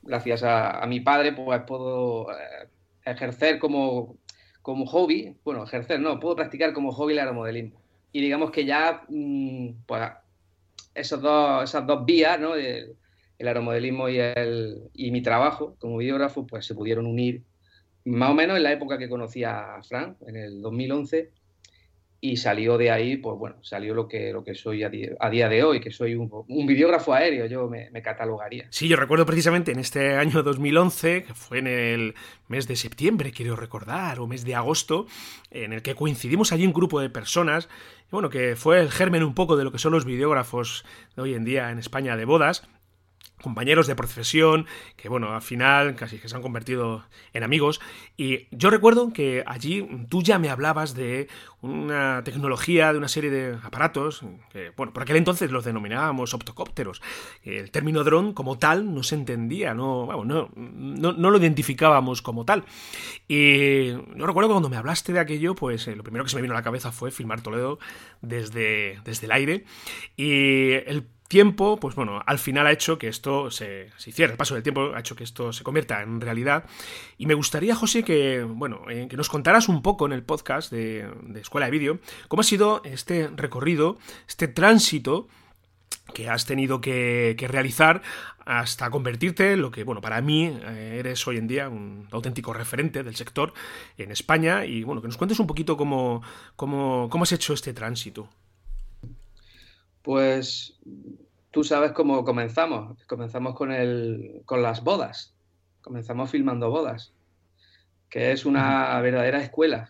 gracias 0.04 0.42
a, 0.44 0.86
mi 0.88 1.02
padre, 1.02 1.34
pues 1.34 1.62
puedo 1.68 2.32
eh, 2.32 2.70
ejercer 3.06 3.60
como, 3.60 4.16
como 4.62 4.86
hobby, 4.86 5.36
bueno, 5.44 5.66
ejercer 5.66 6.00
no, 6.00 6.20
puedo 6.20 6.38
practicar 6.38 6.72
como 6.74 6.94
hobby 6.94 7.14
el 7.14 7.20
aeromodelismo. 7.20 7.82
Y 8.14 8.22
digamos 8.22 8.52
que 8.52 8.66
ya, 8.66 9.04
mm, 9.10 9.70
pues, 9.86 10.02
esos 10.98 11.22
dos, 11.22 11.64
esas 11.64 11.86
dos 11.86 12.06
vías, 12.06 12.40
¿no? 12.40 12.56
El, 12.56 12.96
el 13.38 13.48
aeromodelismo 13.48 14.10
y, 14.10 14.20
el, 14.20 14.90
y 14.94 15.12
mi 15.12 15.22
trabajo 15.22 15.76
como 15.80 15.98
videógrafo, 15.98 16.48
pues 16.48 16.66
se 16.66 16.76
pudieron 16.76 17.06
unir 17.06 17.44
más 18.06 18.32
o 18.32 18.34
menos 18.34 18.58
en 18.58 18.64
la 18.64 18.72
época 18.72 18.98
que 18.98 19.10
conocí 19.10 19.44
a 19.44 19.82
Frank, 19.88 20.18
en 20.28 20.38
el 20.38 20.62
2011, 20.62 21.30
y 22.20 22.38
salió 22.38 22.78
de 22.78 22.92
ahí, 22.92 23.18
pues 23.18 23.38
bueno, 23.38 23.58
salió 23.62 23.94
lo 23.94 24.08
que, 24.08 24.32
lo 24.32 24.44
que 24.44 24.56
soy 24.56 24.84
a 24.84 24.90
día, 24.90 25.50
de 25.50 25.64
hoy, 25.64 25.80
que 25.80 25.92
soy 25.92 26.16
un, 26.16 26.30
videógrafo 26.66 27.14
aéreo, 27.14 27.46
yo 27.46 27.70
me, 27.70 28.02
catalogaría. 28.02 28.68
Sí, 28.72 28.88
yo 28.88 28.96
recuerdo 28.96 29.26
precisamente 29.26 29.72
en 29.72 29.80
este 29.80 30.16
año 30.16 30.42
2011, 30.42 31.24
que 31.24 31.34
fue 31.34 31.60
en 31.60 31.68
el 31.68 32.16
mes 32.48 32.68
de 32.68 32.76
septiembre, 32.76 33.32
quiero 33.32 33.56
recordar, 33.56 34.20
o 34.20 34.28
mes 34.28 34.46
de 34.46 34.56
agosto, 34.56 35.06
en 35.52 35.74
el 35.74 35.82
que 35.82 35.96
coincidimos 35.96 36.52
allí 36.52 36.66
un 36.66 36.74
grupo 36.74 37.00
de 37.00 37.10
personas, 37.10 37.70
y 38.08 38.12
bueno, 38.12 38.30
que 38.30 38.56
fue 38.56 38.80
el 38.80 38.90
germen 38.90 39.24
un 39.24 39.36
poco 39.36 39.56
de 39.56 39.64
lo 39.64 39.72
que 39.72 39.80
son 39.80 39.92
los 39.92 40.06
videógrafos 40.06 40.86
de 41.16 41.22
hoy 41.22 41.34
en 41.36 41.46
día 41.46 41.72
en 41.72 41.78
España 41.78 42.18
de 42.18 42.26
bodas, 42.26 42.68
compañeros 43.42 43.88
de 43.88 43.96
profesión 43.96 44.66
que 44.96 45.10
bueno 45.10 45.34
al 45.34 45.42
final 45.42 45.96
casi 45.96 46.18
que 46.18 46.30
se 46.30 46.36
han 46.36 46.42
convertido 46.42 47.04
en 47.34 47.44
amigos. 47.44 47.80
Y 48.18 48.48
yo 48.52 48.70
recuerdo 48.70 49.14
que 49.14 49.44
allí 49.46 49.88
tú 50.10 50.24
ya 50.24 50.40
me 50.40 50.50
hablabas 50.50 50.94
de 50.96 51.28
una 51.62 52.24
tecnología 52.24 52.92
de 52.92 53.00
una 53.00 53.08
serie 53.08 53.30
de 53.30 53.58
aparatos 53.64 54.22
que 54.52 54.72
bueno 54.76 54.94
por 54.94 55.04
aquel 55.04 55.18
entonces 55.18 55.52
los 55.52 55.66
denominábamos 55.66 56.36
optocópteros 56.36 57.02
el 57.44 57.72
término 57.72 58.04
dron 58.04 58.34
como 58.34 58.60
tal 58.60 58.94
no 58.94 59.02
se 59.02 59.16
entendía 59.16 59.74
no, 59.74 60.08
no, 60.24 60.50
no, 60.56 61.32
lo 61.32 61.38
identificábamos 61.38 62.22
como 62.22 62.46
tal. 62.46 62.66
Y 63.28 63.90
yo 63.90 64.26
recuerdo 64.26 64.50
que 64.50 64.54
cuando 64.54 64.70
me 64.70 64.78
hablaste 64.78 65.14
de 65.14 65.20
aquello 65.20 65.56
pues 65.56 65.88
eh, 65.88 65.96
lo 65.96 66.04
primero 66.04 66.24
que 66.24 66.30
se 66.30 66.36
me 66.36 66.42
vino 66.42 66.54
a 66.54 66.58
la 66.58 66.64
cabeza 66.64 66.92
fue 66.92 67.12
filmar 67.12 67.42
Toledo 67.42 67.80
desde, 68.22 69.00
desde 69.04 69.26
el 69.26 69.32
aire. 69.32 69.66
Y 70.16 70.72
el 70.72 71.06
tiempo, 71.28 71.78
pues 71.78 71.96
bueno, 71.96 72.22
al 72.26 72.40
final 72.40 72.68
ha 72.68 72.72
hecho 72.72 72.98
que 72.98 73.08
esto 73.08 73.52
se, 73.52 73.90
se, 73.98 74.10
hiciera, 74.10 74.32
el 74.32 74.38
paso 74.38 74.54
del 74.54 74.64
tiempo 74.64 74.94
ha 74.96 75.00
hecho 75.00 75.16
que 75.16 75.24
esto 75.24 75.52
se 75.52 75.64
convierta 75.64 76.02
en 76.02 76.22
realidad. 76.22 76.66
Y 77.18 77.26
me 77.26 77.34
gustaría, 77.34 77.76
José, 77.76 78.04
que, 78.04 78.44
bueno, 78.44 78.82
eh, 78.90 79.08
que 79.10 79.18
nos 79.18 79.30
contaras 79.30 79.68
un 79.68 79.82
poco 79.82 80.06
en 80.06 80.14
el 80.14 80.24
podcast 80.24 80.72
de, 80.72 81.10
Escuela 81.36 81.66
de 81.66 81.72
Vídeo, 81.72 82.00
cómo 82.28 82.42
ha 82.42 82.44
sido 82.44 82.82
este 82.86 83.30
recorrido, 83.36 83.98
este 84.28 84.48
tránsito 84.48 85.28
que 86.14 86.30
has 86.30 86.46
tenido 86.46 86.80
que, 86.80 87.36
realizar 87.50 88.02
hasta 88.46 88.90
convertirte 88.90 89.54
en 89.54 89.62
lo 89.62 89.72
que, 89.72 89.84
bueno, 89.84 90.00
para 90.00 90.22
mí 90.22 90.46
eh, 90.46 90.98
eres 91.00 91.28
hoy 91.28 91.38
en 91.38 91.48
día 91.48 91.68
un 91.68 92.08
auténtico 92.12 92.54
referente 92.54 93.04
del 93.04 93.16
sector 93.16 93.54
en 93.98 94.12
España 94.12 94.66
y, 94.66 94.84
bueno, 94.84 95.02
que 95.02 95.08
nos 95.08 95.18
cuentes 95.18 95.40
un 95.42 95.48
poquito 95.48 95.76
cómo, 95.76 96.22
cómo, 96.56 97.10
cómo 97.10 97.24
has 97.24 97.34
hecho 97.34 97.54
este 97.54 97.74
tránsito. 97.74 98.30
Pues 100.02 100.80
tú 101.52 101.64
sabes 101.64 101.92
cómo 101.92 102.24
comenzamos. 102.24 103.04
Comenzamos 103.06 103.56
con, 103.56 103.72
el, 103.72 104.42
con 104.46 104.62
las 104.62 104.84
bodas. 104.84 105.36
Comenzamos 105.82 106.30
filmando 106.30 106.70
bodas, 106.70 107.14
que 108.10 108.32
es 108.32 108.46
una 108.46 109.00
verdadera 109.02 109.42
escuela 109.42 109.90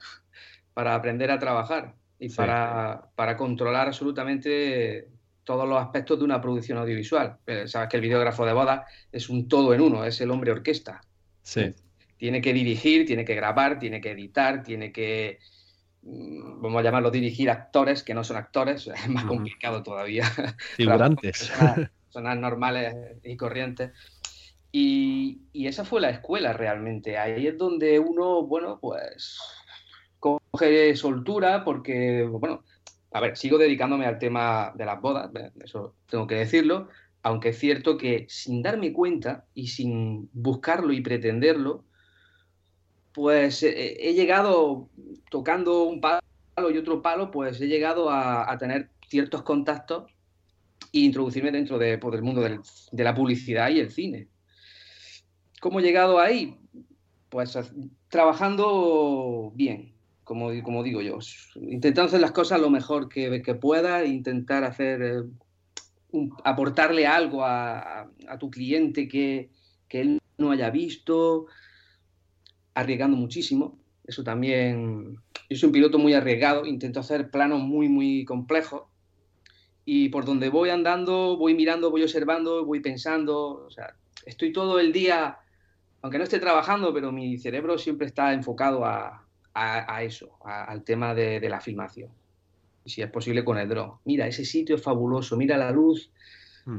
para 0.74 0.96
aprender 0.96 1.32
a 1.32 1.40
trabajar 1.40 1.96
y 2.20 2.30
para, 2.30 3.10
para, 3.16 3.36
controlar 3.36 3.88
absolutamente 3.88 5.08
todos 5.44 5.68
los 5.68 5.82
aspectos 5.82 6.20
de 6.20 6.26
una 6.26 6.40
producción 6.40 6.78
audiovisual. 6.78 7.38
Eh, 7.48 7.68
sabes 7.68 7.90
que 7.90 7.98
el 7.98 8.04
videógrafo 8.04 8.46
de 8.46 8.54
bodas 8.54 8.86
es 9.12 9.30
un 9.30 9.48
todo 9.48 9.74
en 9.74 9.82
uno, 9.82 10.06
es 10.06 10.22
el 10.22 10.32
hombre 10.32 10.52
orquesta. 10.52 11.02
Sí. 11.42 11.74
Tiene 12.18 12.42
que 12.42 12.54
dirigir, 12.54 13.06
tiene 13.06 13.26
que 13.26 13.36
grabar, 13.36 13.80
tiene 13.80 14.02
que 14.02 14.12
editar, 14.12 14.64
tiene 14.64 14.92
que 14.92 15.40
vamos 16.08 16.80
a 16.80 16.84
llamarlo 16.84 17.12
dirigir 17.12 17.50
actores 17.50 18.04
que 18.04 18.14
no 18.14 18.24
son 18.24 18.38
actores, 18.38 18.88
es 18.96 19.10
más 19.10 19.26
complicado 19.26 19.84
todavía. 19.84 20.26
Figurantes. 20.76 21.52
Personas 22.06 22.38
normales 22.40 22.96
y 23.24 23.36
corrientes. 23.38 23.92
Y, 24.72 25.42
esa 25.54 25.86
fue 25.86 26.02
la 26.02 26.10
escuela 26.10 26.54
realmente. 26.54 27.18
Ahí 27.18 27.48
es 27.48 27.58
donde 27.58 28.00
uno, 28.00 28.44
bueno, 28.44 28.80
pues 28.80 29.40
coge 30.20 30.96
soltura 30.96 31.64
porque, 31.64 32.24
bueno, 32.24 32.64
a 33.12 33.20
ver, 33.20 33.38
sigo 33.38 33.58
dedicándome 33.58 34.06
al 34.06 34.20
tema 34.20 34.72
de 34.76 34.86
las 34.86 35.02
bodas, 35.02 35.30
eso 35.64 35.96
tengo 36.10 36.28
que 36.28 36.36
decirlo, 36.36 36.90
aunque 37.24 37.50
es 37.50 37.60
cierto 37.60 37.98
que 37.98 38.26
sin 38.30 38.62
darme 38.62 38.94
cuenta 38.94 39.46
y 39.54 39.68
sin 39.68 40.30
buscarlo 40.34 40.94
y 40.94 41.02
pretenderlo, 41.02 41.86
pues 43.17 43.63
eh, 43.63 43.97
he 44.00 44.13
llegado 44.13 44.89
tocando 45.31 45.86
un 45.86 46.00
palo 46.00 46.21
y 46.71 46.77
otro 46.77 47.01
palo, 47.01 47.31
pues 47.31 47.59
he 47.59 47.65
llegado 47.67 48.12
a, 48.12 48.55
tener 48.59 48.91
ciertos 49.07 49.41
contactos 49.41 50.12
e 50.93 51.00
introducirme 51.00 51.51
dentro 51.51 51.79
de, 51.79 51.97
pues, 51.97 52.12
del 52.12 52.21
mundo 52.21 52.41
de 52.43 53.03
la 53.03 53.15
publicidad 53.15 53.71
y 53.71 53.79
el 53.79 53.89
cine. 53.89 54.27
¿Cómo 55.59 55.79
he 55.79 55.83
llegado 55.83 56.19
ahí? 56.19 56.59
Pues 57.29 57.57
trabajando 58.07 59.51
bien, 59.55 59.95
como, 60.24 60.51
como 60.62 60.83
digo 60.83 61.01
yo, 61.01 61.17
intentando 61.55 62.09
hacer 62.09 62.21
las 62.21 62.33
cosas 62.33 62.62
lo 62.62 62.69
mejor 62.69 63.09
que, 63.09 63.41
pueda, 63.59 64.05
intentar 64.05 64.63
hacer, 64.63 65.01
eh, 65.01 66.19
aportarle 66.43 67.07
algo 67.07 67.43
a, 67.43 68.12
tu 68.39 68.51
cliente 68.51 69.07
que, 69.07 69.50
que 69.88 70.01
él 70.01 70.19
no 70.38 70.51
haya 70.51 70.69
visto, 70.69 71.47
arriesgando 72.77 73.17
muchísimo. 73.17 73.77
Eso 74.05 74.24
también. 74.24 75.17
Yo 75.50 75.57
soy 75.57 75.67
un 75.67 75.74
piloto 75.74 75.98
muy 75.98 76.13
arriesgado, 76.13 76.65
intento 76.65 77.00
hacer 77.00 77.29
planos 77.29 77.60
muy, 77.60 77.89
muy 77.89 78.24
complejos. 78.24 78.84
Y 79.84 80.10
por 80.10 80.25
donde 80.25 80.50
voy 80.50 80.69
andando, 80.69 81.38
voy 81.38 81.55
mirando, 81.55 81.89
voy 81.89 82.03
observando, 82.03 82.65
voy 82.65 82.79
pensando. 82.79 83.65
O 83.65 83.72
sea, 83.72 83.96
estoy 84.25 84.53
todo 84.53 84.79
el 84.79 84.93
día, 84.93 85.39
aunque 86.01 86.17
no 86.17 86.24
esté 86.24 86.39
trabajando, 86.39 86.93
pero 86.93 87.12
mi 87.12 87.38
cerebro 87.38 87.77
siempre 87.77 88.07
está 88.07 88.34
enfocado 88.34 88.86
a, 88.86 89.24
eso, 90.03 90.38
al 90.43 90.84
tema 90.84 91.15
de, 91.15 91.39
de 91.39 91.50
la 91.50 91.60
filmación. 91.60 92.12
Y 92.86 92.91
si 92.91 93.01
es 93.01 93.10
posible 93.10 93.43
con 93.43 93.57
el 93.57 93.67
dron. 93.67 93.93
Mira, 94.05 94.27
ese 94.27 94.46
sitio 94.46 94.75
es 94.75 94.84
fabuloso, 94.84 95.36
mira 95.36 95.57
la 95.57 95.72
luz. 95.72 96.12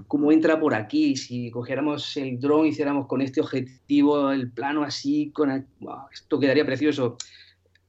Cómo 0.06 0.32
entra 0.32 0.60
por 0.60 0.74
aquí, 0.74 1.16
si 1.16 1.50
cogiéramos 1.50 2.16
el 2.16 2.38
dron, 2.38 2.66
hiciéramos 2.66 3.06
con 3.06 3.22
este 3.22 3.40
objetivo 3.40 4.30
el 4.30 4.50
plano 4.50 4.82
así, 4.82 5.30
con 5.32 5.66
esto 6.12 6.38
quedaría 6.38 6.66
precioso. 6.66 7.16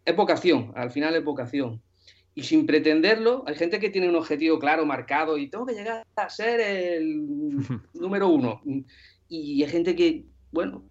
Es 0.06 0.16
vocación, 0.16 0.72
al 0.76 0.92
final 0.92 1.16
es 1.16 1.24
vocación. 1.24 1.82
Y 2.36 2.44
sin 2.44 2.66
pretenderlo, 2.66 3.44
hay 3.48 3.56
gente 3.56 3.80
que 3.80 3.90
tiene 3.90 4.08
un 4.08 4.16
objetivo 4.16 4.60
claro, 4.60 4.86
marcado, 4.86 5.38
y 5.38 5.50
tengo 5.50 5.66
que 5.66 5.74
llegar 5.74 6.06
a 6.16 6.30
ser 6.30 6.62
el 6.62 7.22
número 7.94 8.30
uno. 8.30 8.62
Y 9.28 9.62
hay 9.62 9.70
gente 9.70 9.96
que, 9.96 10.26
bueno, 10.52 10.84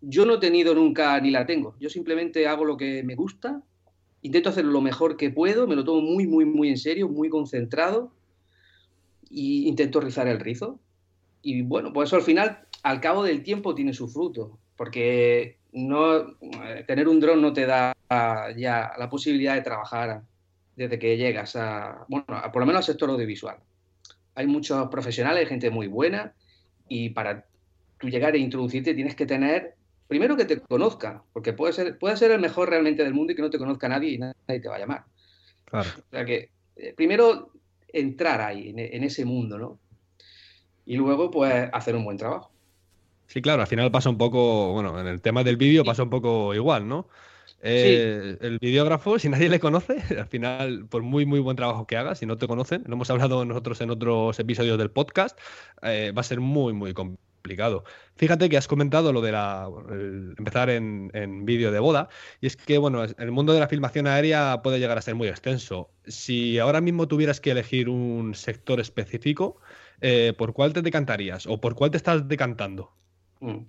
yo 0.00 0.24
no 0.24 0.34
he 0.34 0.38
tenido 0.38 0.74
nunca 0.74 1.20
ni 1.20 1.30
la 1.30 1.44
tengo. 1.44 1.74
Yo 1.80 1.88
simplemente 1.88 2.46
hago 2.46 2.64
lo 2.64 2.76
que 2.76 3.02
me 3.02 3.16
gusta, 3.16 3.62
intento 4.20 4.50
hacer 4.50 4.64
lo 4.64 4.80
mejor 4.80 5.16
que 5.16 5.30
puedo, 5.30 5.66
me 5.66 5.74
lo 5.74 5.84
tomo 5.84 6.02
muy, 6.02 6.26
muy, 6.26 6.44
muy 6.44 6.68
en 6.68 6.78
serio, 6.78 7.08
muy 7.08 7.28
concentrado 7.28 8.12
y 9.32 9.66
intento 9.66 10.00
rizar 10.00 10.28
el 10.28 10.38
rizo. 10.38 10.78
Y 11.40 11.62
bueno, 11.62 11.92
pues 11.92 12.08
eso 12.08 12.16
al 12.16 12.22
final, 12.22 12.66
al 12.82 13.00
cabo 13.00 13.24
del 13.24 13.42
tiempo, 13.42 13.74
tiene 13.74 13.94
su 13.94 14.08
fruto, 14.08 14.58
porque 14.76 15.58
no 15.72 16.36
tener 16.86 17.08
un 17.08 17.18
dron 17.18 17.40
no 17.40 17.52
te 17.52 17.66
da 17.66 17.94
ya 18.56 18.92
la 18.98 19.08
posibilidad 19.08 19.54
de 19.54 19.62
trabajar 19.62 20.22
desde 20.76 20.98
que 20.98 21.16
llegas 21.16 21.56
a, 21.56 22.04
bueno, 22.08 22.26
por 22.52 22.62
lo 22.62 22.66
menos 22.66 22.80
al 22.80 22.84
sector 22.84 23.10
audiovisual. 23.10 23.56
hay 24.34 24.46
muchos 24.46 24.88
profesionales, 24.88 25.48
gente 25.48 25.70
muy 25.70 25.86
buena, 25.86 26.34
y 26.88 27.10
para 27.10 27.46
tú 27.98 28.08
llegar 28.08 28.34
e 28.34 28.38
introducirte 28.38 28.94
tienes 28.94 29.14
que 29.14 29.26
tener, 29.26 29.74
primero 30.08 30.36
que 30.36 30.44
te 30.44 30.60
conozca, 30.60 31.22
porque 31.32 31.52
puede 31.52 31.72
ser, 31.72 31.98
puede 31.98 32.16
ser 32.16 32.30
el 32.32 32.40
mejor 32.40 32.68
realmente 32.68 33.04
del 33.04 33.14
mundo 33.14 33.32
y 33.32 33.36
que 33.36 33.42
no 33.42 33.50
te 33.50 33.58
conozca 33.58 33.88
nadie 33.88 34.10
y 34.10 34.18
nadie 34.18 34.60
te 34.60 34.68
va 34.68 34.76
a 34.76 34.80
llamar. 34.80 35.04
Claro. 35.64 35.88
O 35.96 36.10
sea 36.10 36.24
que, 36.24 36.50
eh, 36.76 36.92
primero, 36.94 37.51
entrar 37.92 38.40
ahí, 38.40 38.72
en, 38.76 39.04
ese 39.04 39.24
mundo, 39.24 39.58
¿no? 39.58 39.78
Y 40.84 40.96
luego, 40.96 41.30
pues, 41.30 41.68
hacer 41.72 41.94
un 41.94 42.04
buen 42.04 42.16
trabajo. 42.16 42.50
Sí, 43.26 43.40
claro, 43.40 43.62
al 43.62 43.68
final 43.68 43.90
pasa 43.90 44.10
un 44.10 44.18
poco, 44.18 44.72
bueno, 44.72 44.98
en 45.00 45.06
el 45.06 45.20
tema 45.20 45.44
del 45.44 45.56
vídeo 45.56 45.84
pasa 45.84 46.02
un 46.02 46.10
poco 46.10 46.54
igual, 46.54 46.88
¿no? 46.88 47.08
Eh, 47.62 48.36
el 48.40 48.58
videógrafo, 48.58 49.18
si 49.18 49.28
nadie 49.28 49.48
le 49.48 49.60
conoce, 49.60 49.96
al 50.18 50.26
final, 50.26 50.86
por 50.86 51.02
muy, 51.02 51.26
muy 51.26 51.40
buen 51.40 51.56
trabajo 51.56 51.86
que 51.86 51.96
haga, 51.96 52.14
si 52.14 52.26
no 52.26 52.36
te 52.36 52.48
conocen, 52.48 52.82
lo 52.86 52.94
hemos 52.94 53.10
hablado 53.10 53.44
nosotros 53.44 53.80
en 53.80 53.90
otros 53.90 54.38
episodios 54.38 54.78
del 54.78 54.90
podcast, 54.90 55.38
eh, 55.82 56.12
va 56.16 56.20
a 56.20 56.24
ser 56.24 56.40
muy, 56.40 56.72
muy 56.72 56.92
complicado. 56.92 57.31
Fíjate 58.16 58.48
que 58.48 58.56
has 58.56 58.68
comentado 58.68 59.12
lo 59.12 59.20
de 59.20 59.32
la, 59.32 59.68
empezar 60.38 60.70
en, 60.70 61.10
vídeo 61.44 61.72
de 61.72 61.80
boda, 61.80 62.08
y 62.40 62.46
es 62.46 62.56
que, 62.56 62.78
bueno, 62.78 63.02
el 63.04 63.30
mundo 63.32 63.52
de 63.52 63.60
la 63.60 63.68
filmación 63.68 64.06
aérea 64.06 64.60
puede 64.62 64.78
llegar 64.78 64.98
a 64.98 65.02
ser 65.02 65.14
muy 65.14 65.28
extenso. 65.28 65.90
Si 66.06 66.58
ahora 66.58 66.80
mismo 66.80 67.08
tuvieras 67.08 67.40
que 67.40 67.50
elegir 67.50 67.88
un 67.88 68.34
sector 68.34 68.80
específico, 68.80 69.58
eh, 70.00 70.32
¿por 70.36 70.52
cuál 70.52 70.72
te 70.72 70.82
decantarías 70.82 71.46
o 71.46 71.60
por 71.60 71.74
cuál 71.74 71.90
te 71.90 71.96
estás 71.96 72.26
decantando? 72.28 72.92
Mm. 73.40 73.66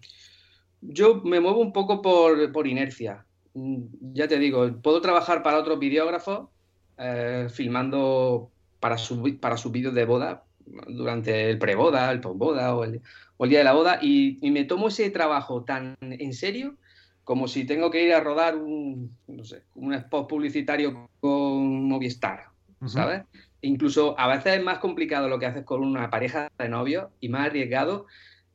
Yo 0.82 1.22
me 1.24 1.40
muevo 1.40 1.60
un 1.60 1.72
poco 1.72 2.02
por, 2.02 2.52
por 2.52 2.68
inercia. 2.68 3.26
Mm, 3.54 3.84
ya 4.14 4.28
te 4.28 4.38
digo, 4.40 4.70
puedo 4.82 5.02
trabajar 5.02 5.44
para 5.44 5.60
otros 5.60 5.80
videógrafos 5.80 6.50
eh, 6.98 7.48
filmando 7.50 8.52
para, 8.80 8.98
su, 8.98 9.40
para 9.40 9.58
sus 9.58 9.72
vídeos 9.72 9.94
de 9.94 10.06
boda 10.06 10.44
durante 10.88 11.50
el 11.50 11.58
preboda, 11.58 12.12
el 12.12 12.22
postboda 12.22 12.76
o 12.76 12.84
el, 12.84 13.02
o 13.38 13.44
el 13.46 13.50
día 13.50 13.60
de 13.60 13.66
la 13.66 13.74
boda 13.74 14.00
y, 14.02 14.38
me 14.52 14.64
tomo 14.64 14.88
ese 14.88 15.10
trabajo 15.10 15.64
tan 15.64 15.96
en 16.02 16.34
serio 16.34 16.76
como 17.24 17.48
si 17.48 17.66
tengo 17.66 17.90
que 17.90 18.04
ir 18.04 18.14
a 18.14 18.20
rodar 18.20 18.56
un, 18.58 19.16
no 19.28 19.44
sé, 19.46 19.64
un 19.76 19.94
spot 19.94 20.28
publicitario 20.28 21.10
con 21.22 21.88
Movistar, 21.88 22.48
¿sabes? 22.86 23.24
Incluso 23.62 24.20
a 24.20 24.28
veces 24.28 24.58
es 24.58 24.64
más 24.64 24.80
complicado 24.80 25.30
lo 25.30 25.40
que 25.40 25.46
haces 25.46 25.64
con 25.64 25.84
una 25.84 26.10
pareja 26.10 26.52
de 26.58 26.68
novios 26.68 27.08
y 27.22 27.30
más 27.30 27.46
arriesgado 27.46 28.08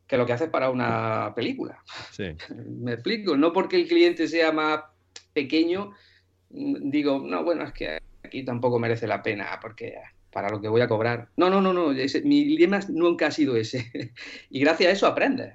que 0.06 0.18
lo 0.18 0.26
que 0.26 0.34
haces 0.34 0.50
para 0.50 0.68
una 0.68 1.32
película. 1.34 1.82
Sí. 2.10 2.24
Me 2.66 2.92
explico, 2.92 3.36
no 3.36 3.52
porque 3.52 3.76
el 3.76 3.88
cliente 3.88 4.28
sea 4.28 4.52
más 4.52 4.82
pequeño, 5.32 5.92
digo, 6.50 7.22
no, 7.24 7.42
bueno, 7.42 7.64
es 7.64 7.72
que 7.72 7.98
aquí 8.22 8.44
tampoco 8.44 8.78
merece 8.78 9.06
la 9.06 9.22
pena, 9.22 9.58
porque 9.60 9.94
para 10.32 10.50
lo 10.50 10.60
que 10.60 10.68
voy 10.68 10.80
a 10.80 10.88
cobrar. 10.88 11.28
No, 11.36 11.50
no, 11.50 11.60
no, 11.60 11.72
no, 11.72 11.88
mi 12.24 12.58
lema 12.58 12.80
nunca 12.88 13.28
ha 13.28 13.30
sido 13.30 13.56
ese. 13.56 13.90
y 14.50 14.60
gracias 14.60 14.90
a 14.90 14.92
eso 14.92 15.06
aprendes. 15.06 15.54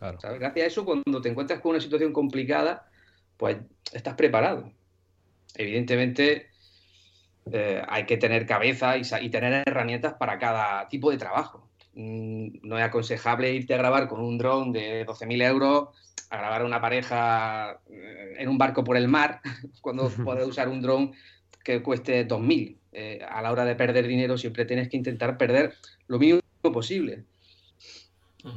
Gracias 0.00 0.64
a 0.64 0.66
eso, 0.66 0.84
cuando 0.84 1.20
te 1.20 1.28
encuentras 1.28 1.60
con 1.60 1.70
una 1.70 1.80
situación 1.80 2.12
complicada, 2.12 2.88
pues 3.36 3.58
estás 3.92 4.14
preparado. 4.14 4.72
Evidentemente, 5.56 6.50
eh, 7.52 7.82
hay 7.88 8.06
que 8.06 8.16
tener 8.16 8.46
cabeza 8.46 8.96
y, 8.96 9.30
tener 9.30 9.64
herramientas 9.66 10.14
para 10.14 10.38
cada 10.38 10.88
tipo 10.88 11.10
de 11.10 11.18
trabajo. 11.18 11.68
Mm, 11.94 12.58
no 12.62 12.78
es 12.78 12.84
aconsejable 12.84 13.52
irte 13.52 13.74
a 13.74 13.78
grabar 13.78 14.08
con 14.08 14.20
un 14.20 14.38
dron 14.38 14.72
de 14.72 15.04
12.000 15.06 15.42
euros, 15.42 15.88
a 16.30 16.36
grabar 16.36 16.62
a 16.62 16.64
una 16.64 16.80
pareja 16.80 17.80
eh, 17.90 18.36
en 18.38 18.48
un 18.48 18.58
barco 18.58 18.84
por 18.84 18.96
el 18.96 19.08
mar, 19.08 19.40
cuando 19.80 20.08
puedes 20.24 20.46
usar 20.46 20.68
un 20.68 20.80
dron 20.80 21.12
que 21.64 21.82
cueste 21.82 22.26
2.000. 22.26 22.76
Eh, 23.00 23.20
a 23.30 23.40
la 23.42 23.52
hora 23.52 23.64
de 23.64 23.76
perder 23.76 24.08
dinero 24.08 24.36
siempre 24.36 24.64
tienes 24.64 24.88
que 24.88 24.96
intentar 24.96 25.38
perder 25.38 25.74
lo 26.08 26.18
mínimo 26.18 26.42
posible. 26.60 27.22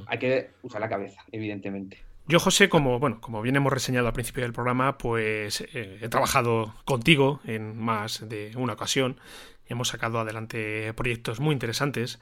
Hay 0.08 0.18
que 0.18 0.50
usar 0.64 0.82
la 0.82 0.90
cabeza, 0.90 1.22
evidentemente. 1.32 2.00
Yo, 2.28 2.40
José, 2.40 2.68
como, 2.68 2.98
bueno, 2.98 3.22
como 3.22 3.44
bien 3.44 3.56
hemos 3.56 3.72
reseñado 3.72 4.08
al 4.08 4.14
principio 4.14 4.42
del 4.42 4.52
programa, 4.52 4.98
pues 4.98 5.62
eh, 5.62 6.00
he 6.02 6.10
trabajado 6.10 6.74
contigo 6.86 7.40
en 7.46 7.78
más 7.78 8.28
de 8.28 8.54
una 8.56 8.74
ocasión. 8.74 9.20
Hemos 9.68 9.90
sacado 9.90 10.20
adelante 10.20 10.92
proyectos 10.96 11.40
muy 11.40 11.54
interesantes 11.54 12.20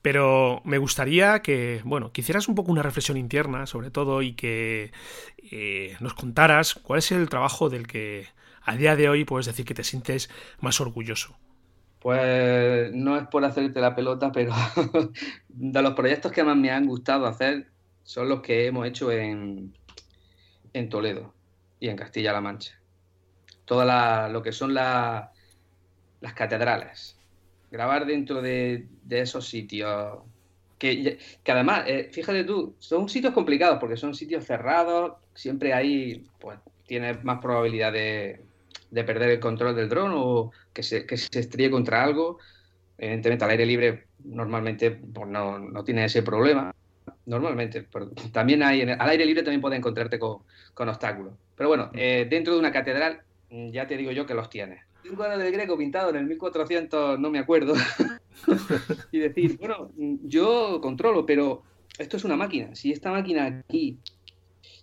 pero 0.00 0.62
me 0.64 0.78
gustaría 0.78 1.42
que, 1.42 1.82
bueno, 1.84 2.12
que 2.12 2.20
hicieras 2.20 2.46
un 2.46 2.54
poco 2.54 2.70
una 2.70 2.84
reflexión 2.84 3.16
interna 3.16 3.66
sobre 3.66 3.90
todo 3.90 4.22
y 4.22 4.34
que 4.34 4.92
eh, 5.50 5.96
nos 5.98 6.14
contaras 6.14 6.74
cuál 6.74 7.00
es 7.00 7.10
el 7.10 7.28
trabajo 7.28 7.68
del 7.68 7.88
que 7.88 8.28
a 8.62 8.76
día 8.76 8.94
de 8.94 9.08
hoy 9.08 9.24
puedes 9.24 9.46
decir 9.46 9.64
que 9.64 9.74
te 9.74 9.82
sientes 9.82 10.30
más 10.60 10.80
orgulloso. 10.80 11.36
Pues 12.00 12.92
no 12.92 13.16
es 13.16 13.26
por 13.26 13.44
hacerte 13.44 13.80
la 13.80 13.94
pelota, 13.94 14.30
pero 14.30 14.52
de 15.48 15.82
los 15.82 15.94
proyectos 15.94 16.32
que 16.32 16.44
más 16.44 16.56
me 16.56 16.70
han 16.70 16.86
gustado 16.86 17.26
hacer 17.26 17.68
son 18.04 18.28
los 18.28 18.40
que 18.40 18.66
hemos 18.66 18.86
hecho 18.86 19.10
en, 19.10 19.74
en 20.72 20.88
Toledo 20.88 21.34
y 21.80 21.88
en 21.88 21.96
Castilla-La 21.96 22.40
Mancha. 22.40 22.80
Todo 23.64 23.84
lo 24.30 24.42
que 24.42 24.52
son 24.52 24.72
las 24.72 25.30
catedrales, 26.34 27.18
grabar 27.70 28.06
dentro 28.06 28.40
de, 28.40 28.86
esos 29.10 29.46
sitios. 29.46 30.20
Que, 30.78 31.18
que 31.42 31.52
además, 31.52 31.84
eh, 31.88 32.08
fíjate 32.12 32.44
tú, 32.44 32.76
son 32.78 33.08
sitios 33.08 33.34
complicados 33.34 33.78
porque 33.80 33.96
son 33.96 34.14
sitios 34.14 34.44
cerrados, 34.44 35.14
siempre 35.34 35.74
ahí 35.74 36.24
pues 36.38 36.60
tienes 36.86 37.22
más 37.24 37.40
probabilidad 37.40 37.92
de, 37.92 38.47
perder 38.90 39.30
el 39.30 39.40
control 39.40 39.76
del 39.76 39.88
dron 39.88 40.12
o 40.14 40.52
que 40.72 40.82
se, 40.82 41.06
que 41.06 41.16
se 41.16 41.40
estrelle 41.40 41.70
contra 41.70 42.02
algo. 42.02 42.38
Evidentemente 42.96 43.44
al 43.44 43.50
aire 43.50 43.66
libre 43.66 44.06
normalmente 44.24 44.90
pues, 44.90 45.28
no, 45.28 45.58
no 45.58 45.84
tiene 45.84 46.04
ese 46.04 46.22
problema, 46.22 46.74
normalmente, 47.26 47.86
pero 47.90 48.10
también 48.32 48.62
hay, 48.62 48.82
al 48.82 49.08
aire 49.08 49.24
libre 49.24 49.42
también 49.42 49.60
puedes 49.60 49.78
encontrarte 49.78 50.18
con, 50.18 50.42
obstáculos. 50.74 51.34
Pero 51.56 51.68
bueno, 51.68 51.90
eh, 51.94 52.26
dentro 52.28 52.54
de 52.54 52.58
una 52.58 52.72
catedral 52.72 53.22
ya 53.50 53.86
te 53.86 53.96
digo 53.96 54.10
yo 54.12 54.26
que 54.26 54.34
los 54.34 54.50
tienes 54.50 54.88
un 55.10 55.16
cuadro 55.16 55.38
del 55.38 55.52
Greco 55.52 55.76
pintado 55.76 56.10
en 56.10 56.16
el 56.16 56.26
1400, 56.26 57.18
no 57.18 57.30
me 57.30 57.38
acuerdo, 57.38 57.74
y 59.12 59.18
decir, 59.18 59.56
bueno, 59.58 59.90
yo 59.96 60.80
controlo, 60.80 61.24
pero 61.26 61.62
esto 61.98 62.16
es 62.16 62.24
una 62.24 62.36
máquina. 62.36 62.74
Si 62.74 62.92
esta 62.92 63.10
máquina 63.10 63.46
aquí 63.46 63.98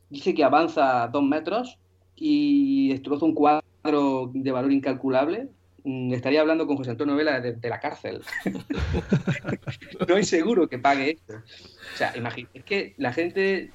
dice 0.10 0.34
que 0.34 0.44
avanza 0.44 1.08
dos 1.08 1.24
metros 1.24 1.78
y 2.16 2.90
destroza 2.90 3.26
un 3.26 3.34
cuadro 3.34 3.65
de 3.92 4.52
valor 4.52 4.72
incalculable, 4.72 5.50
mm, 5.84 6.14
estaría 6.14 6.42
hablando 6.42 6.68
con 6.68 6.78
José 6.78 6.92
Antonio 6.92 7.16
Vela 7.16 7.40
de, 7.40 7.70
la 7.70 7.80
cárcel. 7.80 8.22
no 10.08 10.18
es 10.18 10.28
seguro 10.28 10.68
que 10.68 10.80
pague 10.80 11.12
esto. 11.12 11.34
O 11.36 11.98
sea, 11.98 12.14
es 12.54 12.64
que 12.64 12.94
la 12.98 13.14
gente 13.14 13.72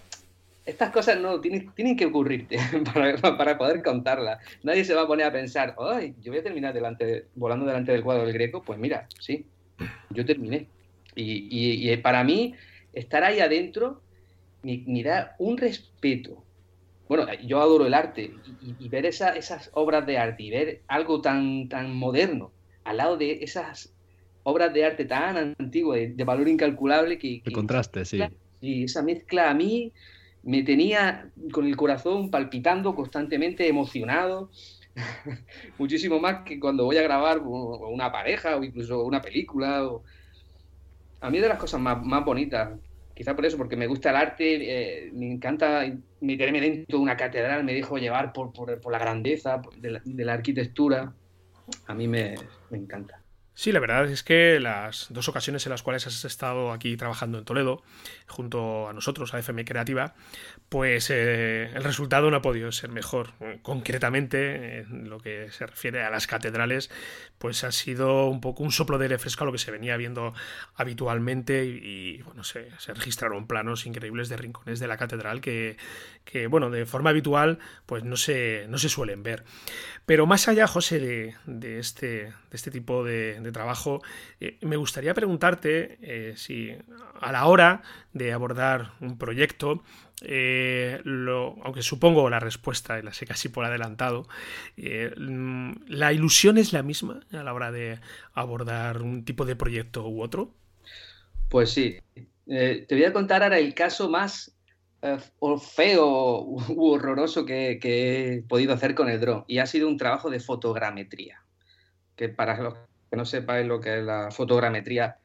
estas 0.71 0.91
cosas 0.91 1.19
no 1.21 1.41
tienen, 1.41 1.71
tienen 1.75 1.97
que 1.97 2.07
ocurrirte 2.07 2.59
para, 3.23 3.59
poder 3.59 3.83
contarlas. 3.83 4.39
Nadie 4.63 4.85
se 4.85 4.95
va 4.95 5.03
a 5.03 5.07
poner 5.07 5.27
a 5.27 5.33
pensar, 5.33 5.75
ay, 5.79 6.15
yo 6.21 6.33
voy 6.33 6.41
a 6.41 6.43
terminar 6.43 6.73
delante, 6.73 7.27
volando 7.35 7.67
delante 7.67 7.93
del 7.93 8.03
cuadro 8.03 8.25
del 8.25 8.33
Greco. 8.33 8.63
Pues 8.63 8.79
mira, 8.79 9.07
sí, 9.19 9.47
yo 10.11 10.25
terminé. 10.25 10.67
Y, 11.15 11.95
para 11.99 12.25
mí, 12.25 12.55
estar 12.93 13.25
ahí 13.25 13.41
adentro 13.41 14.01
me, 14.63 15.03
da 15.03 15.35
un 15.39 15.59
respeto. 15.59 16.45
Bueno, 17.11 17.27
yo 17.45 17.61
adoro 17.61 17.87
el 17.87 17.95
arte 17.95 18.37
y, 18.79 18.89
ver 18.89 19.05
esas 19.05 19.69
obras 19.73 20.07
de 20.07 20.17
arte 20.17 20.45
y 20.45 20.51
ver 20.51 20.83
algo 20.87 21.21
tan, 21.21 21.69
tan 21.69 21.93
moderno 21.93 22.53
al 22.85 22.99
lado 22.99 23.17
de 23.17 23.43
esas 23.43 23.93
obras 24.45 24.73
de 24.73 24.85
arte 24.85 25.07
tan 25.07 25.57
antiguas, 25.59 25.99
de, 26.17 26.23
valor 26.23 26.47
incalculable 26.47 27.19
que... 27.19 27.43
El 27.45 27.53
contraste, 27.53 28.05
sí. 28.05 28.21
Y 28.61 28.85
esa 28.85 29.03
mezcla 29.03 29.51
a 29.51 29.55
mí 29.55 29.93
me 30.45 30.63
tenía 30.63 31.29
con 31.51 31.67
el 31.67 31.77
corazón 31.77 32.31
palpitando 32.31 32.95
constantemente, 32.95 33.67
emocionado, 33.67 34.49
muchísimo 35.79 36.21
más 36.21 36.45
que 36.45 36.61
cuando 36.61 36.85
voy 36.85 36.99
a 36.99 37.03
grabar 37.03 37.41
una 37.41 38.13
pareja 38.13 38.57
o 38.57 38.63
incluso 38.63 39.03
una 39.03 39.21
película. 39.21 39.85
A 41.21 41.29
mí 41.29 41.41
de 41.41 41.49
las 41.49 41.59
cosas 41.59 41.81
más, 41.81 42.01
más 42.05 42.25
bonitas, 42.25 42.71
quizá 43.21 43.37
por 43.37 43.45
eso, 43.45 43.59
porque 43.59 43.77
me 43.77 43.87
gusta 43.87 44.09
el 44.09 44.17
arte, 44.17 44.47
eh, 45.05 45.11
me 45.13 45.31
encanta 45.31 45.85
meterme 46.23 46.59
dentro 46.59 46.97
de 46.97 47.03
una 47.03 47.19
catedral, 47.19 47.65
me 47.65 47.75
dejo 47.75 47.99
llevar 47.99 48.33
por, 48.33 48.51
por, 48.51 48.91
la 48.91 48.99
grandeza 48.99 49.61
de 49.77 50.25
la, 50.25 50.33
arquitectura. 50.33 51.13
A 51.87 51.93
mí 51.95 52.09
me 52.09 52.35
encanta. 52.71 53.21
Sí, 53.61 53.73
la 53.73 53.81
verdad 53.81 54.11
es 54.11 54.23
que 54.23 54.59
las 54.59 55.09
dos 55.11 55.29
ocasiones 55.29 55.67
en 55.67 55.71
las 55.71 55.83
cuales 55.83 56.07
has 56.07 56.25
estado 56.25 56.73
aquí 56.73 56.97
trabajando 56.97 57.37
en 57.37 57.45
Toledo, 57.45 57.83
junto 58.27 58.89
a 58.89 58.95
nosotros, 58.95 59.35
a 59.35 59.39
FM 59.39 59.67
Creativa, 59.67 60.15
pues 60.71 61.11
eh, 61.11 61.65
el 61.75 61.85
resultado 61.85 62.31
no 62.31 62.39
ha 62.39 62.41
podido 62.41 62.73
ser 62.73 62.89
mejor. 62.89 63.35
Concretamente, 63.61 64.79
en 64.79 65.11
lo 65.11 65.19
que 65.19 65.51
se 65.51 65.67
refiere 65.67 66.03
a 66.03 66.09
las 66.09 66.27
catedrales, 66.27 66.91
pues 67.41 67.65
ha 67.65 67.73
sido 67.73 68.29
un 68.29 68.41
poco 68.41 68.63
un 68.63 68.71
soplo 68.71 68.99
de 68.99 69.07
aire 69.07 69.19
fresco 69.19 69.45
a 69.45 69.47
lo 69.47 69.53
que 69.53 69.59
se 69.59 69.73
venía 69.73 69.97
viendo 69.97 70.33
habitualmente 70.77 71.65
y, 71.65 72.23
bueno, 72.23 72.45
se, 72.45 72.69
registraron 72.89 73.47
planos 73.47 73.87
increíbles 73.87 74.29
de 74.29 74.37
rincones 74.37 74.79
de 74.79 74.87
la 74.87 74.97
catedral 74.97 75.41
que, 75.41 75.77
que, 76.25 76.47
bueno, 76.47 76.71
de 76.71 76.87
forma 76.87 77.11
habitual, 77.11 77.59
pues 77.87 78.05
no 78.05 78.17
se, 78.17 78.67
no 78.69 78.79
se 78.79 78.89
suelen 78.89 79.23
ver. 79.23 79.45
Pero 80.07 80.27
más 80.27 80.49
allá, 80.49 80.67
José, 80.67 80.99
de, 80.99 81.35
de 81.47 81.79
este, 81.79 82.07
de 82.07 82.33
este 82.53 82.71
tipo 82.71 83.05
de 83.05 83.21
de, 83.39 83.53
trabajo. 83.53 84.03
Eh, 84.41 84.59
me 84.63 84.77
gustaría 84.77 85.15
preguntarte 85.15 85.99
eh, 86.03 86.35
si 86.37 86.75
a 87.21 87.33
la 87.33 87.47
hora 87.47 87.83
de 88.13 88.33
abordar 88.33 88.93
un 89.01 89.19
proyecto, 89.19 89.83
lo, 90.23 91.57
aunque 91.65 91.83
supongo 91.83 92.29
la 92.29 92.41
respuesta 92.41 93.01
la 93.03 93.13
sé 93.13 93.27
casi 93.27 93.49
por 93.49 93.65
adelantado, 93.65 94.27
mm, 94.77 95.73
¿la 95.89 96.13
ilusión 96.13 96.59
es 96.59 96.73
la 96.73 96.83
misma 96.83 97.21
a 97.33 97.43
la 97.43 97.55
hora 97.55 97.73
de 97.73 98.01
abordar 98.35 99.03
un 99.03 99.25
tipo 99.25 99.45
de 99.45 99.57
proyecto 99.57 100.09
u 100.09 100.23
otro? 100.23 100.55
Pues 101.49 101.71
sí. 101.71 101.99
te 102.47 102.87
voy 102.91 103.05
a 103.05 103.13
contar 103.13 103.43
ahora 103.43 103.59
el 103.59 103.75
caso 103.75 104.09
más 104.09 104.55
eh, 105.03 105.19
feo 105.59 106.43
u 106.43 106.85
horroroso 106.91 107.47
que, 107.47 107.79
he 107.83 108.43
podido 108.43 108.75
hacer 108.75 108.95
con 108.95 109.09
el 109.09 109.21
dron. 109.21 109.45
Y 109.47 109.59
ha 109.59 109.67
sido 109.67 109.89
un 109.89 109.97
trabajo 109.97 110.31
de 110.31 110.41
fotogrametría. 110.41 111.43
Que 112.17 112.29
para 112.29 112.61
los 112.61 112.75
que 113.11 113.17
no 113.17 113.25
sepáis 113.25 113.67
lo 113.67 113.81
que 113.81 113.99
es 113.99 114.05
la 114.05 114.31
fotogrametría, 114.31 115.19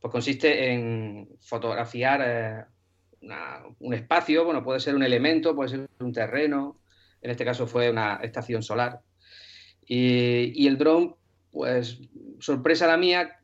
pues 0.00 0.12
consiste 0.12 0.72
en 0.72 1.28
fotografiar 1.40 2.68
un 3.78 3.94
espacio, 3.94 4.44
bueno, 4.44 4.62
puede 4.62 4.80
ser 4.80 4.94
un 4.94 5.02
elemento, 5.02 5.54
puede 5.54 5.70
ser 5.70 5.88
un 6.00 6.12
terreno, 6.12 6.78
en 7.22 7.30
este 7.30 7.44
caso 7.44 7.66
fue 7.66 7.90
una 7.90 8.16
estación 8.16 8.62
solar. 8.62 9.00
Y, 9.86 10.52
y 10.62 10.66
el 10.66 10.78
dron, 10.78 11.16
pues 11.50 12.00
sorpresa 12.38 12.86
la 12.86 12.96
mía, 12.96 13.38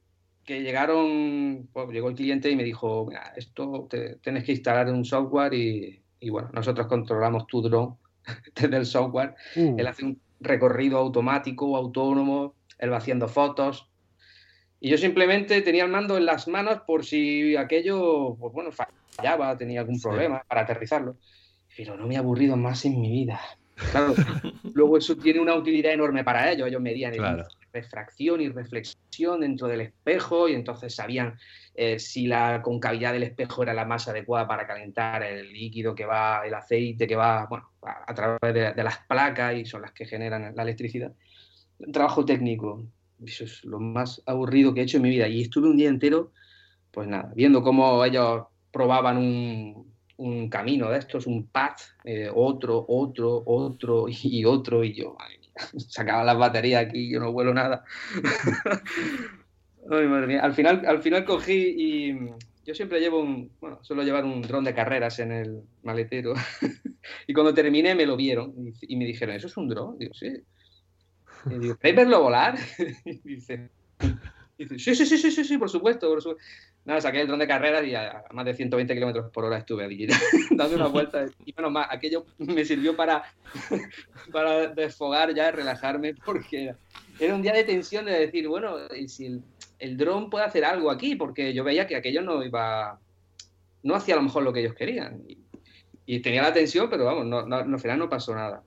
que 0.44 0.62
llegaron, 0.62 1.68
pues, 1.72 1.88
llegó 1.90 2.08
el 2.08 2.16
cliente 2.16 2.50
y 2.50 2.56
me 2.56 2.64
dijo, 2.64 3.06
mira, 3.06 3.32
esto 3.36 3.86
te, 3.88 4.16
tienes 4.16 4.42
que 4.42 4.50
instalar 4.50 4.88
un 4.88 5.04
software 5.04 5.54
y, 5.54 6.02
bueno, 6.28 6.50
nosotros 6.52 6.88
controlamos 6.88 7.46
tu 7.46 7.62
drone 7.62 7.94
desde 8.56 8.76
el 8.76 8.86
software. 8.86 9.34
Uh. 9.54 9.76
Él 9.78 9.86
hace 9.86 10.04
un 10.04 10.20
recorrido 10.40 10.98
automático, 10.98 11.76
autónomo, 11.76 12.54
él 12.78 12.92
va 12.92 12.96
haciendo 12.96 13.28
fotos. 13.28 13.88
Y 14.80 14.90
yo 14.90 14.98
simplemente 14.98 15.60
tenía 15.62 15.84
el 15.84 15.90
mando 15.90 16.16
en 16.16 16.24
las 16.24 16.48
manos 16.48 16.80
por 16.86 17.04
si 17.04 17.54
aquello, 17.54 18.36
pues 18.40 18.52
bueno, 18.52 18.70
fallaba, 19.20 19.56
tenía 19.56 19.80
algún 19.80 20.00
problema 20.00 20.42
para 20.48 20.62
aterrizarlo. 20.62 21.16
Pero 21.76 21.96
no 21.96 22.06
me 22.06 22.14
he 22.14 22.18
aburrido 22.18 22.56
más 22.56 22.84
en 22.84 23.00
mi 23.00 23.10
vida. 23.10 23.40
Claro, 23.92 24.14
luego 24.74 24.98
eso 24.98 25.16
tiene 25.16 25.40
una 25.40 25.54
utilidad 25.54 25.92
enorme 25.92 26.24
para 26.24 26.50
ellos. 26.50 26.68
Ellos 26.68 26.82
medían 26.82 27.12
claro 27.14 27.46
refracción 27.72 28.40
y 28.40 28.48
reflexión 28.48 29.40
dentro 29.40 29.68
del 29.68 29.82
espejo 29.82 30.48
y 30.48 30.54
entonces 30.54 30.94
sabían 30.94 31.38
eh, 31.74 31.98
si 31.98 32.26
la 32.26 32.62
concavidad 32.62 33.12
del 33.12 33.22
espejo 33.22 33.62
era 33.62 33.74
la 33.74 33.84
más 33.84 34.08
adecuada 34.08 34.46
para 34.46 34.66
calentar 34.66 35.22
el 35.22 35.52
líquido 35.52 35.94
que 35.94 36.04
va, 36.04 36.42
el 36.46 36.54
aceite 36.54 37.06
que 37.06 37.16
va 37.16 37.46
bueno, 37.46 37.70
a, 37.82 38.14
través 38.14 38.54
de, 38.76 38.82
las 38.82 38.98
placas 39.06 39.56
y 39.56 39.64
son 39.64 39.82
las 39.82 39.92
que 39.92 40.06
generan 40.06 40.54
la 40.54 40.62
electricidad. 40.62 41.12
Un 41.78 41.92
trabajo 41.92 42.24
técnico, 42.24 42.84
eso 43.24 43.44
es 43.44 43.64
lo 43.64 43.78
más 43.78 44.22
aburrido 44.26 44.74
que 44.74 44.80
he 44.80 44.84
hecho 44.84 44.98
en 44.98 45.04
mi 45.04 45.10
vida 45.10 45.28
y 45.28 45.42
estuve 45.42 45.68
un 45.68 45.76
día 45.76 45.88
entero, 45.88 46.32
pues 46.90 47.08
nada, 47.08 47.32
viendo 47.34 47.62
cómo 47.62 48.04
ellos 48.04 48.44
probaban 48.70 49.16
un, 49.18 49.90
camino 50.50 50.90
de 50.90 50.98
estos, 50.98 51.26
un 51.26 51.46
path, 51.46 51.80
eh, 52.04 52.30
otro, 52.32 52.84
otro, 52.88 53.42
otro 53.46 54.06
y 54.08 54.44
otro, 54.44 54.84
y 54.84 54.92
yo, 54.92 55.16
sacaba 55.78 56.24
las 56.24 56.38
baterías 56.38 56.86
aquí, 56.86 57.10
yo 57.10 57.20
no 57.20 57.32
vuelo 57.32 57.54
nada. 57.54 57.84
Ay, 59.90 60.06
madre 60.06 60.26
mía. 60.26 60.40
Al 60.42 60.52
final, 60.52 60.84
al 60.86 61.00
final 61.00 61.24
cogí 61.24 61.74
y 61.76 62.18
yo 62.64 62.74
siempre 62.74 63.00
llevo 63.00 63.20
un, 63.20 63.50
bueno, 63.60 63.82
suelo 63.82 64.02
llevar 64.02 64.24
un 64.24 64.42
dron 64.42 64.64
de 64.64 64.74
carreras 64.74 65.18
en 65.18 65.32
el 65.32 65.62
maletero. 65.82 66.34
y 67.26 67.32
cuando 67.32 67.54
terminé 67.54 67.94
me 67.94 68.06
lo 68.06 68.16
vieron 68.16 68.54
y, 68.80 68.96
me 68.96 69.06
dijeron, 69.06 69.34
¿eso 69.34 69.46
es 69.46 69.56
un 69.56 69.68
dron? 69.68 69.98
Digo, 69.98 70.14
sí. 70.14 70.32
Y 71.46 71.58
digo, 71.58 71.76
¿queréis 71.76 71.96
verlo 71.96 72.22
volar? 72.22 72.58
y 73.04 73.18
dice, 73.24 73.70
sí, 74.78 74.94
sí, 74.94 75.06
sí, 75.06 75.18
sí, 75.18 75.30
sí, 75.30 75.44
sí, 75.44 75.58
por 75.58 75.70
supuesto, 75.70 76.08
por 76.08 76.22
supuesto. 76.22 76.44
Nada, 76.84 77.00
saqué 77.00 77.20
el 77.20 77.26
dron 77.26 77.38
de 77.38 77.46
carreras 77.46 77.86
y 77.86 77.94
a, 77.94 78.24
más 78.32 78.44
de 78.44 78.54
120 78.54 78.94
kilómetros 78.94 79.30
por 79.30 79.44
hora 79.44 79.58
estuve 79.58 79.84
allí 79.84 80.06
dando 80.50 80.76
una 80.76 80.86
vuelta. 80.86 81.26
Y 81.44 81.52
menos 81.56 81.72
mal, 81.72 81.86
aquello 81.90 82.26
me 82.38 82.64
sirvió 82.64 82.96
para, 82.96 83.22
para 84.32 84.68
desfogar 84.68 85.34
ya, 85.34 85.50
relajarme, 85.50 86.14
porque 86.24 86.74
era 87.18 87.34
un 87.34 87.42
día 87.42 87.52
de 87.52 87.64
tensión 87.64 88.06
de 88.06 88.12
decir, 88.12 88.48
bueno, 88.48 88.76
y 88.94 89.08
si 89.08 89.40
el, 89.78 89.96
dron 89.96 90.30
puede 90.30 90.44
hacer 90.44 90.64
algo 90.64 90.90
aquí, 90.90 91.16
porque 91.16 91.52
yo 91.52 91.64
veía 91.64 91.86
que 91.86 91.96
aquello 91.96 92.22
no 92.22 92.42
iba, 92.42 92.98
no 93.82 93.94
hacía 93.94 94.14
a 94.14 94.18
lo 94.18 94.24
mejor 94.24 94.42
lo 94.42 94.52
que 94.52 94.60
ellos 94.60 94.74
querían. 94.74 95.22
Y, 96.06 96.20
tenía 96.22 96.42
la 96.42 96.52
tensión, 96.52 96.90
pero 96.90 97.04
vamos, 97.04 97.24
no, 97.24 97.46
no, 97.46 97.56
al 97.56 97.80
final 97.80 98.00
no 98.00 98.08
pasó 98.08 98.34
nada. 98.34 98.64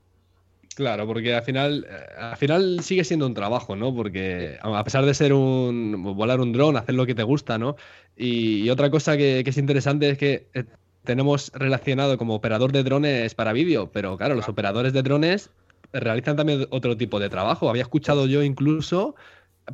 Claro, 0.76 1.06
porque 1.06 1.36
al 1.36 1.44
final, 1.44 1.86
eh, 1.88 2.06
al 2.18 2.38
final 2.38 2.80
sigue 2.82 3.04
siendo 3.04 3.28
un 3.28 3.34
trabajo, 3.34 3.76
¿no? 3.76 3.94
Porque 3.94 4.58
a 4.62 4.84
pesar 4.84 5.06
de 5.06 5.14
ser 5.14 5.34
un 5.34 6.02
volar 6.16 6.40
un 6.40 6.52
dron, 6.52 6.78
hacer 6.78 6.96
lo 6.96 7.06
que 7.06 7.16
te 7.16 7.24
gusta, 7.24 7.58
¿no? 7.58 7.76
Y, 8.16 8.70
otra 8.70 8.90
cosa 8.90 9.16
que, 9.18 9.44
es 9.46 9.58
interesante 9.58 10.10
es 10.10 10.18
que 10.18 10.48
eh, 10.54 10.66
tenemos 11.04 11.52
relacionado 11.54 12.18
como 12.18 12.36
operador 12.36 12.72
de 12.72 12.84
drones 12.84 13.36
para 13.36 13.54
vídeo, 13.54 13.92
pero 13.92 14.18
claro, 14.18 14.36
los 14.36 14.50
operadores 14.50 14.94
de 14.94 15.04
drones 15.04 15.52
realizan 15.92 16.36
también 16.36 16.68
otro 16.72 16.98
tipo 16.98 17.20
de 17.20 17.30
trabajo. 17.30 17.70
Había 17.70 17.84
escuchado 17.84 18.26
yo 18.26 18.42
incluso 18.42 19.16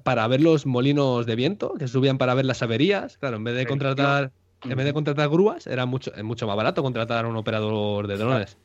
para 0.04 0.28
ver 0.28 0.42
los 0.42 0.66
molinos 0.66 1.26
de 1.26 1.36
viento, 1.36 1.76
que 1.76 1.88
subían 1.88 2.18
para 2.18 2.34
ver 2.34 2.46
las 2.46 2.62
averías. 2.62 3.18
Claro, 3.18 3.38
en 3.38 3.44
vez 3.46 3.56
de 3.56 3.66
contratar, 3.66 4.32
en 4.64 4.76
vez 4.76 4.86
de 4.86 4.94
contratar 4.94 5.30
grúas, 5.30 5.66
era 5.66 5.86
mucho, 5.86 6.12
mucho 6.24 6.46
más 6.46 6.58
barato 6.58 6.84
contratar 6.84 7.26
a 7.26 7.28
un 7.28 7.38
operador 7.38 8.08
de 8.08 8.18
drones 8.18 8.58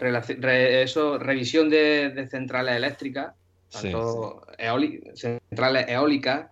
eso, 0.00 1.18
revisión 1.18 1.68
de, 1.70 2.26
centrales 2.30 2.76
eléctricas, 2.76 3.34
tanto 3.70 4.42
centrales 5.14 5.88
eólicas, 5.88 6.50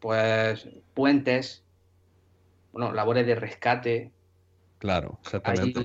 pues 0.00 0.68
puentes, 0.94 1.62
bueno, 2.72 2.92
labores 2.92 3.26
de 3.26 3.34
rescate. 3.34 4.10
Claro, 4.78 5.18
exactamente. 5.22 5.84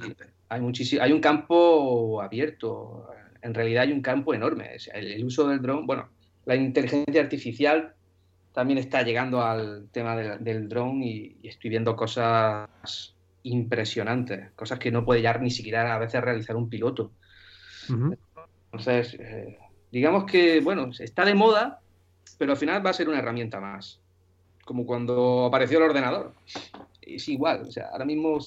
Hay, 0.49 0.61
muchísimo, 0.61 1.01
hay 1.03 1.11
un 1.11 1.19
campo 1.19 2.21
abierto, 2.21 3.09
en 3.41 3.53
realidad 3.53 3.83
hay 3.83 3.91
un 3.91 4.01
campo 4.01 4.33
enorme. 4.33 4.71
El, 4.93 5.23
uso 5.25 5.47
del 5.47 5.61
dron, 5.61 5.85
bueno, 5.85 6.09
la 6.45 6.55
inteligencia 6.55 7.21
artificial 7.21 7.93
también 8.53 8.79
está 8.79 9.01
llegando 9.01 9.41
al 9.41 9.89
tema 9.91 10.15
del, 10.15 10.69
dron 10.69 11.03
y, 11.03 11.35
estoy 11.43 11.69
viendo 11.69 11.95
cosas 11.95 13.14
impresionantes, 13.45 14.51
cosas 14.53 14.79
que 14.79 14.91
no 14.91 15.05
puede 15.05 15.21
ya 15.21 15.37
ni 15.37 15.51
siquiera 15.51 15.93
a 15.93 15.99
veces 15.99 16.21
realizar 16.21 16.55
un 16.55 16.69
piloto. 16.69 17.11
Entonces, 17.87 19.15
eh, 19.19 19.57
digamos 19.91 20.25
que, 20.25 20.61
bueno, 20.61 20.89
está 20.99 21.23
de 21.25 21.35
moda, 21.35 21.79
pero 22.37 22.53
al 22.53 22.57
final 22.57 22.85
va 22.85 22.89
a 22.89 22.93
ser 22.93 23.07
una 23.07 23.19
herramienta 23.19 23.59
más. 23.59 24.01
Como 24.65 24.85
cuando 24.85 25.45
apareció 25.45 25.77
el 25.77 25.83
ordenador. 25.83 26.33
Es 27.01 27.29
igual, 27.29 27.61
o 27.67 27.71
sea, 27.71 27.89
ahora 27.91 28.05
mismo 28.05 28.39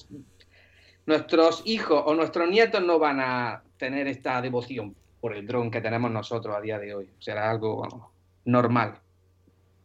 nuestros 1.05 1.63
hijos 1.65 2.03
o 2.05 2.13
nuestros 2.13 2.49
nietos 2.49 2.83
no 2.83 2.99
van 2.99 3.21
a 3.21 3.63
tener 3.77 4.07
esta 4.07 4.41
devoción 4.41 4.95
por 5.21 5.33
el 5.33 5.47
dron 5.47 5.71
que 5.71 5.79
tenemos 5.79 6.11
nosotros 6.11 6.53
a 6.55 6.61
día 6.61 6.77
de 6.77 6.93
hoy. 6.93 7.09
Será 7.19 7.49
algo 7.49 8.11
normal. 8.43 8.99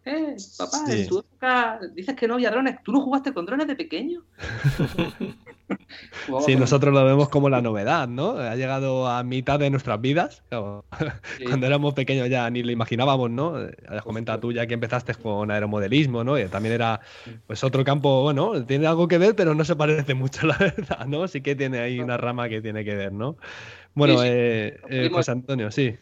Eh, 0.07 0.37
papá, 0.59 0.85
en 0.89 1.07
tu 1.07 1.21
época 1.21 1.81
dices 1.95 2.15
que 2.15 2.29
no 2.29 2.35
había 2.35 2.51
drones. 2.51 2.77
¿Tú 2.83 2.93
no 2.93 3.01
jugaste 3.01 3.33
con 3.33 3.47
drones 3.47 3.67
de 3.67 3.75
pequeño? 3.75 4.23
sí, 6.45 6.57
nosotros 6.57 6.93
lo 6.93 7.03
vemos 7.07 7.31
como 7.31 7.49
la 7.49 7.63
novedad, 7.63 8.07
¿no? 8.07 8.33
Ha 8.33 8.55
llegado 8.55 9.09
a 9.09 9.23
mitad 9.23 9.59
de 9.59 9.71
nuestras 9.71 9.99
vidas. 10.03 10.43
Cuando 11.47 11.67
éramos 11.67 11.95
pequeños 11.95 12.29
ya 12.29 12.51
ni 12.51 12.63
lo 12.63 12.71
imaginábamos, 12.71 13.31
¿no? 13.31 13.55
Has 13.89 14.03
comentado 14.03 14.41
tú 14.41 14.53
ya 14.53 14.67
que 14.67 14.75
empezaste 14.75 15.15
con 15.15 15.51
aeromodelismo, 15.51 16.23
¿no? 16.23 16.39
Y 16.39 16.49
también 16.49 16.75
era 16.75 17.01
pues 17.47 17.65
otro 17.65 17.83
campo, 17.83 18.23
bueno, 18.23 18.63
tiene 18.67 18.87
algo 18.87 19.09
que 19.09 19.17
ver, 19.17 19.35
pero 19.35 19.55
no 19.55 19.65
se 19.65 19.75
parece 19.75 20.13
mucho, 20.13 20.47
la 20.47 20.57
verdad, 20.59 21.07
¿no? 21.07 21.27
Sí 21.29 21.41
que 21.41 21.57
tiene 21.57 21.79
ahí 21.79 21.99
una 21.99 22.19
rama 22.19 22.51
que 22.51 22.61
tiene 22.61 22.85
que 22.85 22.95
ver, 22.95 23.13
¿no? 23.13 23.37
Bueno, 23.95 24.23
eh, 24.23 24.79
eh, 24.91 25.09
José 25.11 25.31
Antonio, 25.31 25.71
sí. 25.71 25.97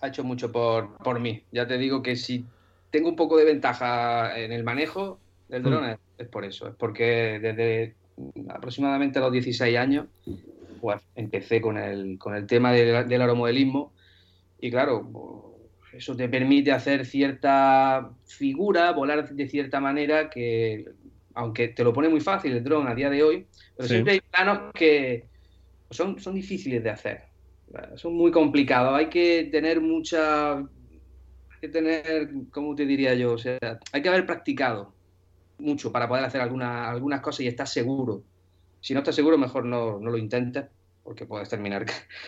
Ha 0.00 0.08
hecho 0.08 0.24
mucho 0.24 0.50
por, 0.50 0.96
por 0.96 1.20
mí. 1.20 1.44
Ya 1.52 1.68
te 1.68 1.78
digo 1.78 2.02
que 2.02 2.16
si 2.16 2.44
tengo 2.92 3.08
un 3.08 3.16
poco 3.16 3.36
de 3.38 3.44
ventaja 3.44 4.38
en 4.38 4.52
el 4.52 4.62
manejo 4.62 5.18
del 5.48 5.64
dron, 5.64 5.84
mm. 5.84 5.96
es, 6.18 6.28
por 6.28 6.44
eso, 6.44 6.68
es 6.68 6.74
porque 6.76 7.40
desde 7.40 7.96
aproximadamente 8.50 9.18
los 9.18 9.32
16 9.32 9.76
años, 9.76 10.06
pues 10.80 11.02
empecé 11.16 11.60
con 11.60 11.78
el, 11.78 12.18
con 12.18 12.36
el 12.36 12.46
tema 12.46 12.70
del, 12.72 13.08
del 13.08 13.20
aeromodelismo. 13.20 13.92
Y 14.60 14.70
claro, 14.70 15.58
eso 15.92 16.14
te 16.14 16.28
permite 16.28 16.70
hacer 16.70 17.06
cierta 17.06 18.10
figura, 18.26 18.92
volar 18.92 19.28
de 19.28 19.48
cierta 19.48 19.80
manera 19.80 20.28
que, 20.30 20.84
aunque 21.34 21.68
te 21.68 21.84
lo 21.84 21.92
pone 21.92 22.08
muy 22.08 22.20
fácil 22.20 22.52
el 22.52 22.62
dron 22.62 22.86
a 22.88 22.94
día 22.94 23.10
de 23.10 23.22
hoy, 23.22 23.46
pero 23.76 23.88
siempre 23.88 24.12
hay 24.14 24.20
planos 24.20 24.72
que 24.74 25.26
son, 25.90 26.20
son 26.20 26.34
difíciles 26.34 26.84
de 26.84 26.90
hacer, 26.90 27.22
son 27.96 28.14
muy 28.14 28.30
complicados, 28.30 28.94
hay 28.94 29.06
que 29.06 29.48
tener 29.50 29.80
mucha 29.80 30.62
que 31.62 31.68
tener, 31.68 32.28
¿cómo 32.50 32.74
te 32.74 32.84
diría 32.84 33.14
yo? 33.14 33.34
O 33.34 33.38
sea, 33.38 33.56
hay 33.92 34.02
que 34.02 34.08
haber 34.08 34.26
practicado 34.26 34.92
mucho 35.58 35.92
para 35.92 36.08
poder 36.08 36.24
hacer 36.24 36.40
alguna, 36.40 36.90
algunas 36.90 37.20
cosas 37.20 37.42
y 37.42 37.46
estar 37.46 37.68
seguro. 37.68 38.24
Si 38.80 38.94
no 38.94 38.98
estás 38.98 39.14
seguro, 39.14 39.38
mejor 39.38 39.64
no, 39.64 40.00
no 40.00 40.10
lo 40.10 40.18
intentes, 40.18 40.64
porque 41.04 41.24
puedes 41.24 41.48
terminar 41.48 41.86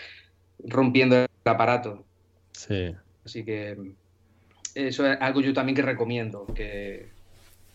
rompiendo 0.61 1.17
el 1.17 1.29
aparato. 1.45 2.05
Sí. 2.53 2.95
Así 3.25 3.45
que 3.45 3.77
eso 4.77 5.05
es 5.05 5.21
algo 5.21 5.41
yo 5.41 5.53
también 5.53 5.75
que 5.75 5.83
recomiendo, 5.83 6.47
que, 6.55 7.09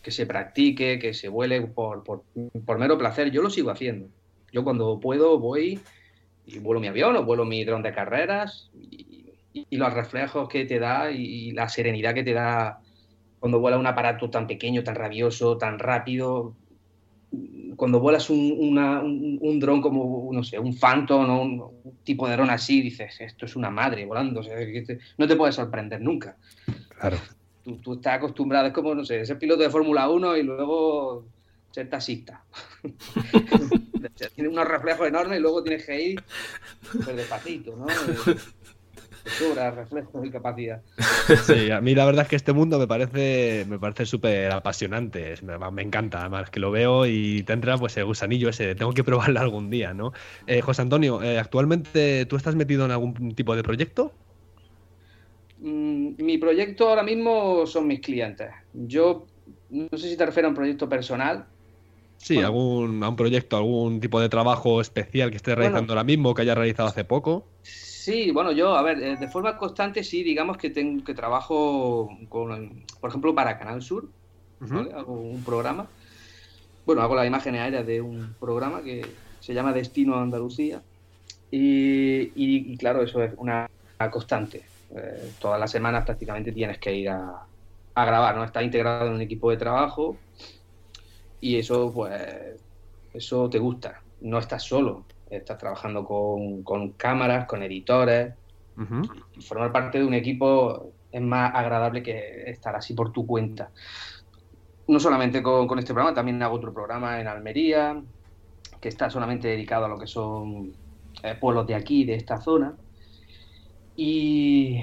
se 0.02 0.24
practique, 0.24 0.98
que 0.98 1.12
se 1.12 1.28
vuele 1.28 1.60
por, 1.60 2.02
por, 2.02 2.78
mero 2.78 2.96
placer. 2.96 3.30
Yo 3.30 3.42
lo 3.42 3.50
sigo 3.50 3.70
haciendo. 3.70 4.08
Yo 4.50 4.64
cuando 4.64 4.98
puedo 4.98 5.38
voy 5.38 5.78
y 6.46 6.58
vuelo 6.58 6.80
mi 6.80 6.88
avión 6.88 7.16
o 7.16 7.24
vuelo 7.24 7.44
mi 7.44 7.62
dron 7.66 7.82
de 7.82 7.92
carreras 7.92 8.70
y, 8.74 9.09
los 9.70 9.92
reflejos 9.92 10.48
que 10.48 10.64
te 10.64 10.78
da 10.78 11.10
y 11.10 11.52
la 11.52 11.68
serenidad 11.68 12.14
que 12.14 12.22
te 12.22 12.32
da 12.32 12.80
cuando 13.40 13.58
vuela 13.58 13.78
un 13.78 13.86
aparato 13.86 14.28
tan 14.30 14.46
pequeño, 14.46 14.84
tan 14.84 14.94
rabioso, 14.94 15.56
tan 15.56 15.78
rápido. 15.78 16.54
Cuando 17.74 17.98
vuelas 17.98 18.28
un, 18.28 18.78
un, 19.40 19.60
dron 19.60 19.80
como, 19.80 20.28
no 20.32 20.44
sé, 20.44 20.58
un 20.58 20.76
Phantom 20.76 21.30
o 21.30 21.42
un, 21.42 22.00
tipo 22.04 22.28
de 22.28 22.34
dron 22.34 22.50
así, 22.50 22.82
dices, 22.82 23.18
esto 23.20 23.46
es 23.46 23.56
una 23.56 23.70
madre 23.70 24.04
volando, 24.04 24.42
no 25.16 25.26
te 25.26 25.36
puede 25.36 25.52
sorprender 25.52 26.02
nunca. 26.02 26.36
Claro. 26.98 27.16
Tú, 27.82 27.94
estás 27.94 28.16
acostumbrado, 28.16 28.66
es 28.66 28.72
como, 28.72 28.94
no 28.94 29.04
sé, 29.04 29.24
ser 29.24 29.38
piloto 29.38 29.62
de 29.62 29.70
Fórmula 29.70 30.08
1 30.10 30.36
y 30.36 30.42
luego 30.42 31.24
ser 31.70 31.88
taxista. 31.88 32.44
tienes 34.34 34.52
unos 34.52 34.68
reflejos 34.68 35.08
enormes 35.08 35.38
y 35.38 35.42
luego 35.42 35.62
tienes 35.62 35.86
que 35.86 36.02
ir 36.02 36.22
súper 36.82 37.16
despacito, 37.16 37.76
¿no? 37.76 37.86
reflejos 39.74 40.26
y 40.26 40.30
capacidad. 40.30 40.82
Sí, 41.44 41.70
a 41.70 41.80
mí 41.80 41.94
la 41.94 42.06
verdad 42.06 42.22
es 42.24 42.28
que 42.28 42.36
este 42.36 42.52
mundo 42.52 42.78
me 42.78 42.88
parece 42.88 43.64
me 43.68 43.78
parece 43.78 44.04
súper 44.04 44.50
apasionante, 44.50 45.34
me, 45.42 45.82
encanta, 45.82 46.20
además 46.20 46.50
que 46.50 46.58
lo 46.58 46.70
veo 46.70 47.06
y 47.06 47.42
te 47.44 47.52
entra 47.52 47.78
pues 47.78 47.96
el 47.96 48.04
gusanillo 48.04 48.48
ese, 48.48 48.74
tengo 48.74 48.92
que 48.92 49.04
probarlo 49.04 49.38
algún 49.38 49.70
día, 49.70 49.94
¿no? 49.94 50.12
Eh, 50.46 50.60
José 50.60 50.82
Antonio, 50.82 51.22
eh, 51.22 51.38
¿actualmente 51.38 52.26
tú 52.26 52.36
estás 52.36 52.56
metido 52.56 52.84
en 52.84 52.90
algún 52.90 53.34
tipo 53.34 53.54
de 53.54 53.62
proyecto? 53.62 54.12
Mm, 55.58 56.22
mi 56.22 56.38
proyecto 56.38 56.88
ahora 56.88 57.02
mismo 57.02 57.66
son 57.66 57.86
mis 57.86 58.00
clientes. 58.00 58.50
Yo 58.72 59.26
no 59.68 59.98
sé 59.98 60.08
si 60.08 60.16
te 60.16 60.26
refieres 60.26 60.46
a 60.46 60.50
un 60.50 60.54
proyecto 60.54 60.88
personal. 60.88 61.46
Sí, 62.16 62.38
algún, 62.38 63.02
a 63.02 63.08
un 63.08 63.16
proyecto, 63.16 63.56
algún 63.56 64.00
tipo 64.00 64.20
de 64.20 64.28
trabajo 64.28 64.80
especial 64.80 65.30
que 65.30 65.36
estés 65.36 65.54
realizando 65.54 65.92
ahora 65.92 66.04
mismo, 66.04 66.34
que 66.34 66.42
hayas 66.42 66.56
realizado 66.56 66.88
hace 66.88 67.04
poco. 67.04 67.46
Sí, 68.10 68.32
bueno, 68.32 68.50
yo, 68.50 68.74
a 68.74 68.82
ver, 68.82 69.00
eh, 69.00 69.16
de 69.16 69.28
forma 69.28 69.56
constante 69.56 70.02
sí, 70.02 70.24
digamos 70.24 70.56
que 70.56 70.70
tengo 70.70 71.04
que 71.04 71.14
trabajo 71.14 72.10
con, 72.28 72.84
por 73.00 73.08
ejemplo, 73.08 73.32
para 73.36 73.56
Canal 73.56 73.82
Sur, 73.82 74.08
hago 74.92 75.12
un 75.12 75.44
programa. 75.44 75.86
Bueno, 76.84 77.02
hago 77.02 77.14
la 77.14 77.24
imagen 77.24 77.54
aérea 77.54 77.84
de 77.84 78.00
un 78.00 78.34
programa 78.40 78.82
que 78.82 79.06
se 79.38 79.54
llama 79.54 79.72
Destino 79.72 80.16
Andalucía. 80.16 80.82
Y, 81.52 82.76
claro, 82.78 83.02
eso 83.02 83.22
es 83.22 83.32
una 83.36 83.68
constante. 84.10 84.64
Eh, 84.96 85.30
todas 85.38 85.60
las 85.60 85.70
semanas 85.70 86.04
prácticamente 86.04 86.50
tienes 86.50 86.78
que 86.78 86.92
ir 86.92 87.10
a, 87.10 87.46
a 87.94 88.04
grabar, 88.04 88.34
¿no? 88.34 88.42
Estás 88.42 88.64
integrado 88.64 89.06
en 89.06 89.12
un 89.12 89.20
equipo 89.20 89.50
de 89.50 89.56
trabajo 89.56 90.16
y 91.40 91.56
eso, 91.56 91.92
pues, 91.94 92.60
eso 93.14 93.48
te 93.48 93.60
gusta. 93.60 94.02
No 94.22 94.40
estás 94.40 94.64
solo, 94.64 95.04
estás 95.30 95.58
trabajando 95.58 96.04
con, 96.04 96.90
cámaras, 96.92 97.46
con 97.46 97.62
editores. 97.62 98.34
Formar 99.40 99.72
parte 99.72 99.98
de 99.98 100.04
un 100.04 100.14
equipo 100.14 100.92
es 101.12 101.20
más 101.20 101.54
agradable 101.54 102.02
que 102.02 102.50
estar 102.50 102.74
así 102.74 102.94
por 102.94 103.12
tu 103.12 103.26
cuenta. 103.26 103.70
No 104.88 104.98
solamente 104.98 105.42
con, 105.42 105.78
este 105.78 105.92
programa, 105.92 106.14
también 106.14 106.42
hago 106.42 106.56
otro 106.56 106.72
programa 106.72 107.20
en 107.20 107.28
Almería, 107.28 108.02
que 108.80 108.88
está 108.88 109.10
solamente 109.10 109.48
dedicado 109.48 109.84
a 109.84 109.88
lo 109.88 109.98
que 109.98 110.06
son 110.06 110.72
eh, 111.22 111.36
pueblos 111.38 111.66
de 111.66 111.74
aquí, 111.74 112.04
de 112.04 112.14
esta 112.14 112.40
zona. 112.40 112.74
Y, 113.96 114.82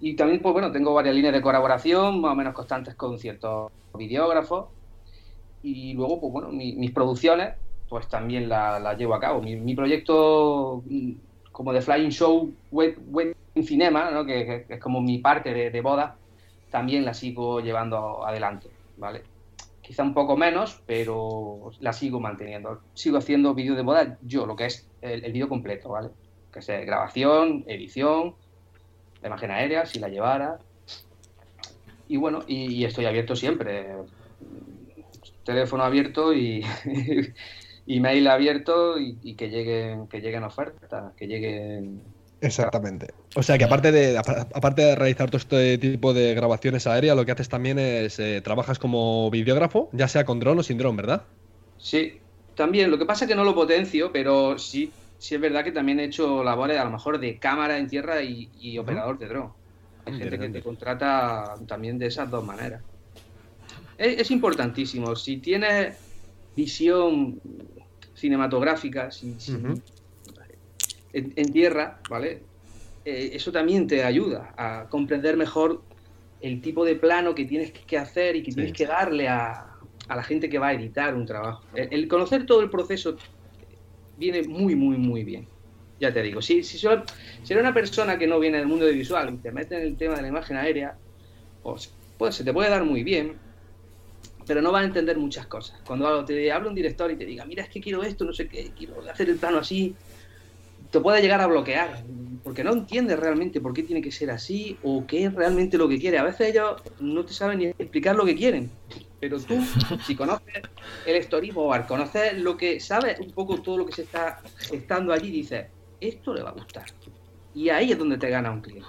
y 0.00 0.14
también, 0.14 0.42
pues 0.42 0.52
bueno, 0.52 0.70
tengo 0.70 0.92
varias 0.94 1.14
líneas 1.14 1.32
de 1.34 1.42
colaboración, 1.42 2.20
más 2.20 2.32
o 2.32 2.34
menos 2.34 2.54
constantes 2.54 2.94
con 2.94 3.18
ciertos 3.18 3.72
videógrafos. 3.96 4.66
Y 5.62 5.94
luego, 5.94 6.20
pues 6.20 6.32
bueno, 6.32 6.48
mis 6.50 6.90
producciones, 6.90 7.54
pues 7.92 8.08
también 8.08 8.48
las 8.48 8.96
llevo 8.96 9.14
a 9.14 9.20
cabo. 9.20 9.42
Mi, 9.42 9.74
proyecto 9.74 10.82
mm, 10.86 11.12
como 11.52 11.74
de 11.74 11.82
Flying 11.82 12.08
Show 12.08 12.50
Web, 12.70 12.96
web 13.08 13.36
Cinema, 13.62 14.10
¿no? 14.10 14.24
que, 14.24 14.64
es 14.66 14.80
como 14.80 15.02
mi 15.02 15.18
parte 15.18 15.52
de, 15.70 15.80
boda, 15.82 16.16
también 16.70 17.04
la 17.04 17.12
sigo 17.12 17.60
llevando 17.60 18.24
adelante, 18.26 18.70
¿vale? 18.96 19.24
Quizá 19.82 20.04
un 20.04 20.14
poco 20.14 20.38
menos, 20.38 20.82
pero 20.86 21.70
la 21.80 21.92
sigo 21.92 22.18
manteniendo. 22.18 22.80
Sigo 22.94 23.18
haciendo 23.18 23.52
vídeos 23.52 23.76
de 23.76 23.82
boda 23.82 24.16
yo, 24.22 24.46
lo 24.46 24.56
que 24.56 24.64
es 24.64 24.88
el, 25.02 25.22
el 25.22 25.32
vídeo 25.34 25.50
completo, 25.50 25.90
¿vale? 25.90 26.08
Que 26.50 26.60
es 26.60 26.66
grabación, 26.66 27.62
edición, 27.66 28.36
la 29.20 29.28
imagen 29.28 29.50
aérea, 29.50 29.84
si 29.84 29.98
la 29.98 30.08
llevara. 30.08 30.60
Y 32.08 32.16
bueno, 32.16 32.40
y, 32.46 32.86
estoy 32.86 33.04
abierto 33.04 33.36
siempre. 33.36 33.86
Teléfono 35.44 35.82
abierto 35.82 36.32
y 36.32 36.64
email 37.86 38.28
abierto 38.28 38.98
y, 38.98 39.34
que 39.34 39.48
lleguen, 39.48 40.06
que 40.08 40.20
lleguen 40.20 40.44
ofertas, 40.44 41.12
que 41.16 41.26
lleguen. 41.26 42.02
Exactamente. 42.40 43.14
O 43.36 43.42
sea 43.42 43.56
que 43.56 43.64
aparte 43.64 43.92
de, 43.92 44.18
aparte 44.18 44.82
de 44.82 44.94
realizar 44.96 45.30
todo 45.30 45.38
este 45.38 45.78
tipo 45.78 46.12
de 46.12 46.34
grabaciones 46.34 46.86
aéreas, 46.86 47.16
lo 47.16 47.24
que 47.24 47.32
haces 47.32 47.48
también 47.48 47.78
es 47.78 48.18
eh, 48.18 48.40
trabajas 48.40 48.78
como 48.78 49.30
videógrafo, 49.30 49.90
ya 49.92 50.08
sea 50.08 50.24
con 50.24 50.40
dron 50.40 50.58
o 50.58 50.62
sin 50.62 50.78
dron, 50.78 50.96
¿verdad? 50.96 51.22
Sí, 51.78 52.18
también. 52.56 52.90
Lo 52.90 52.98
que 52.98 53.06
pasa 53.06 53.24
es 53.24 53.28
que 53.28 53.36
no 53.36 53.44
lo 53.44 53.54
potencio, 53.54 54.10
pero 54.12 54.58
sí 54.58 54.92
sí 55.22 55.36
es 55.36 55.40
verdad 55.40 55.62
que 55.62 55.70
también 55.70 56.00
he 56.00 56.04
hecho 56.04 56.42
labores 56.42 56.80
a 56.80 56.84
lo 56.84 56.90
mejor 56.90 57.20
de 57.20 57.38
cámara 57.38 57.78
en 57.78 57.86
tierra 57.86 58.24
y, 58.24 58.76
operador 58.76 59.20
de 59.20 59.28
dron. 59.28 59.52
Hay 60.04 60.18
gente 60.18 60.36
que 60.36 60.48
te 60.48 60.62
contrata 60.62 61.54
también 61.68 61.96
de 61.96 62.06
esas 62.06 62.28
dos 62.28 62.44
maneras. 62.44 62.82
Es, 63.96 64.32
importantísimo. 64.32 65.14
Si 65.14 65.36
tienes 65.36 65.96
visión 66.56 67.40
cinematográfica 68.14 69.08
en, 71.12 71.52
tierra, 71.52 72.00
¿vale? 72.08 72.42
Eh, 73.04 73.30
eso 73.34 73.50
también 73.50 73.86
te 73.86 74.04
ayuda 74.04 74.54
a 74.56 74.88
comprender 74.88 75.36
mejor 75.36 75.82
el 76.40 76.60
tipo 76.60 76.84
de 76.84 76.96
plano 76.96 77.34
que 77.34 77.44
tienes 77.44 77.72
que 77.72 77.98
hacer 77.98 78.36
y 78.36 78.42
que 78.42 78.52
tienes 78.52 78.72
que 78.72 78.86
darle 78.86 79.28
a, 79.28 79.68
la 80.08 80.22
gente 80.22 80.48
que 80.48 80.58
va 80.58 80.68
a 80.68 80.72
editar 80.74 81.14
un 81.14 81.24
trabajo. 81.24 81.64
el 81.74 82.06
conocer 82.06 82.44
todo 82.44 82.60
el 82.60 82.68
proceso 82.68 83.16
viene 84.18 84.42
muy, 84.42 84.74
muy, 84.74 84.96
muy 84.96 85.24
bien. 85.24 85.46
Ya 86.00 86.12
te 86.12 86.22
digo, 86.22 86.42
si, 86.42 86.62
si, 86.64 86.78
si 86.78 86.86
eres 86.86 87.62
una 87.62 87.74
persona 87.74 88.18
que 88.18 88.26
no 88.26 88.40
viene 88.40 88.58
del 88.58 88.66
mundo 88.66 88.84
de 88.84 88.92
visual 88.92 89.34
y 89.34 89.36
te 89.38 89.52
metes 89.52 89.78
en 89.78 89.86
el 89.86 89.96
tema 89.96 90.16
de 90.16 90.22
la 90.22 90.28
imagen 90.28 90.56
aérea, 90.56 90.96
pues, 91.62 91.94
pues 92.18 92.34
se 92.34 92.44
te 92.44 92.52
puede 92.52 92.70
dar 92.70 92.84
muy 92.84 93.04
bien, 93.04 93.36
pero 94.46 94.62
no 94.62 94.72
vas 94.72 94.82
a 94.82 94.86
entender 94.86 95.16
muchas 95.18 95.46
cosas. 95.46 95.80
Cuando 95.86 96.24
te 96.24 96.50
habla 96.50 96.68
un 96.68 96.74
director 96.74 97.10
y 97.10 97.16
te 97.16 97.24
diga, 97.24 97.44
mira, 97.44 97.64
es 97.64 97.68
que 97.68 97.80
quiero 97.80 98.02
esto, 98.02 98.24
no 98.24 98.32
sé 98.32 98.48
qué, 98.48 98.72
quiero 98.76 99.00
hacer 99.08 99.28
el 99.28 99.36
plano 99.36 99.58
así, 99.58 99.94
te 100.90 101.00
puede 101.00 101.22
llegar 101.22 101.40
a 101.40 101.46
bloquear, 101.46 102.04
porque 102.44 102.62
no 102.62 102.72
entiendes 102.72 103.18
realmente 103.18 103.60
por 103.60 103.72
qué 103.72 103.82
tiene 103.82 104.02
que 104.02 104.12
ser 104.12 104.30
así 104.30 104.76
o 104.82 105.06
qué 105.06 105.24
es 105.24 105.34
realmente 105.34 105.78
lo 105.78 105.88
que 105.88 105.98
quiere. 105.98 106.18
A 106.18 106.24
veces 106.24 106.50
ellos 106.50 106.82
no 107.00 107.24
te 107.24 107.32
saben 107.32 107.58
ni 107.58 107.66
explicar 107.66 108.14
lo 108.14 108.24
que 108.24 108.36
quieren. 108.36 108.70
Pero 109.18 109.40
tú, 109.40 109.58
si 110.06 110.14
conoces 110.14 110.62
el 111.06 111.22
storyboard, 111.22 111.86
conoces 111.86 112.38
lo 112.38 112.56
que 112.56 112.78
sabes 112.80 113.20
un 113.20 113.30
poco 113.30 113.62
todo 113.62 113.78
lo 113.78 113.86
que 113.86 113.92
se 113.92 114.02
está 114.02 114.42
gestando 114.58 115.12
allí, 115.12 115.30
dices, 115.30 115.66
esto 116.00 116.34
le 116.34 116.42
va 116.42 116.50
a 116.50 116.54
gustar. 116.54 116.84
Y 117.54 117.70
ahí 117.70 117.92
es 117.92 117.98
donde 117.98 118.18
te 118.18 118.28
gana 118.28 118.50
un 118.50 118.60
cliente. 118.60 118.88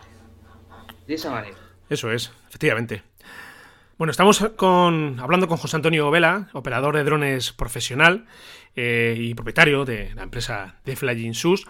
De 1.07 1.13
esa 1.13 1.31
manera. 1.31 1.57
Eso 1.89 2.11
es, 2.11 2.31
efectivamente. 2.49 3.03
Bueno, 4.03 4.11
estamos 4.11 4.41
hablando 4.41 5.47
con 5.47 5.55
José 5.55 5.77
Antonio 5.77 6.11
Vela, 6.11 6.49
operador 6.51 6.97
de 6.97 7.05
drones 7.05 7.53
profesional 7.53 8.25
eh, 8.75 9.15
y 9.17 9.33
propietario 9.33 9.85
de 9.85 10.13
la 10.13 10.23
empresa 10.23 10.75
de 10.83 10.97
Flying 10.97 11.33
Sus 11.33 11.65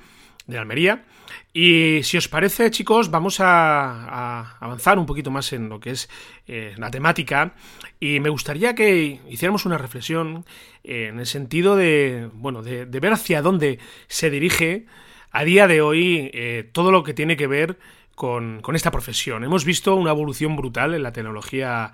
de 0.47 0.57
Almería. 0.57 1.05
Y 1.53 1.99
si 2.01 2.17
os 2.17 2.27
parece, 2.27 2.71
chicos, 2.71 3.11
vamos 3.11 3.39
a, 3.39 4.57
avanzar 4.57 4.97
un 4.97 5.05
poquito 5.05 5.29
más 5.29 5.53
en 5.53 5.69
lo 5.69 5.79
que 5.79 5.91
es 5.91 6.09
eh, 6.47 6.73
la 6.77 6.89
temática. 6.89 7.53
Y 7.99 8.19
me 8.19 8.29
gustaría 8.29 8.73
que 8.73 9.19
hiciéramos 9.29 9.67
una 9.67 9.77
reflexión 9.77 10.43
en 10.83 11.19
el 11.19 11.27
sentido 11.27 11.75
de, 11.75 12.31
bueno, 12.33 12.63
de, 12.63 12.85
ver 12.85 13.13
hacia 13.13 13.43
dónde 13.43 13.77
se 14.07 14.31
dirige 14.31 14.87
a 15.29 15.43
día 15.43 15.67
de 15.67 15.81
hoy 15.81 16.31
eh, 16.33 16.67
todo 16.71 16.91
lo 16.91 17.03
que 17.03 17.13
tiene 17.13 17.37
que 17.37 17.45
ver 17.45 17.77
con, 18.15 18.61
esta 18.75 18.91
profesión. 18.91 19.43
Hemos 19.43 19.65
visto 19.65 19.95
una 19.95 20.11
evolución 20.11 20.55
brutal 20.55 20.93
en 20.93 21.03
la 21.03 21.11
tecnología, 21.11 21.91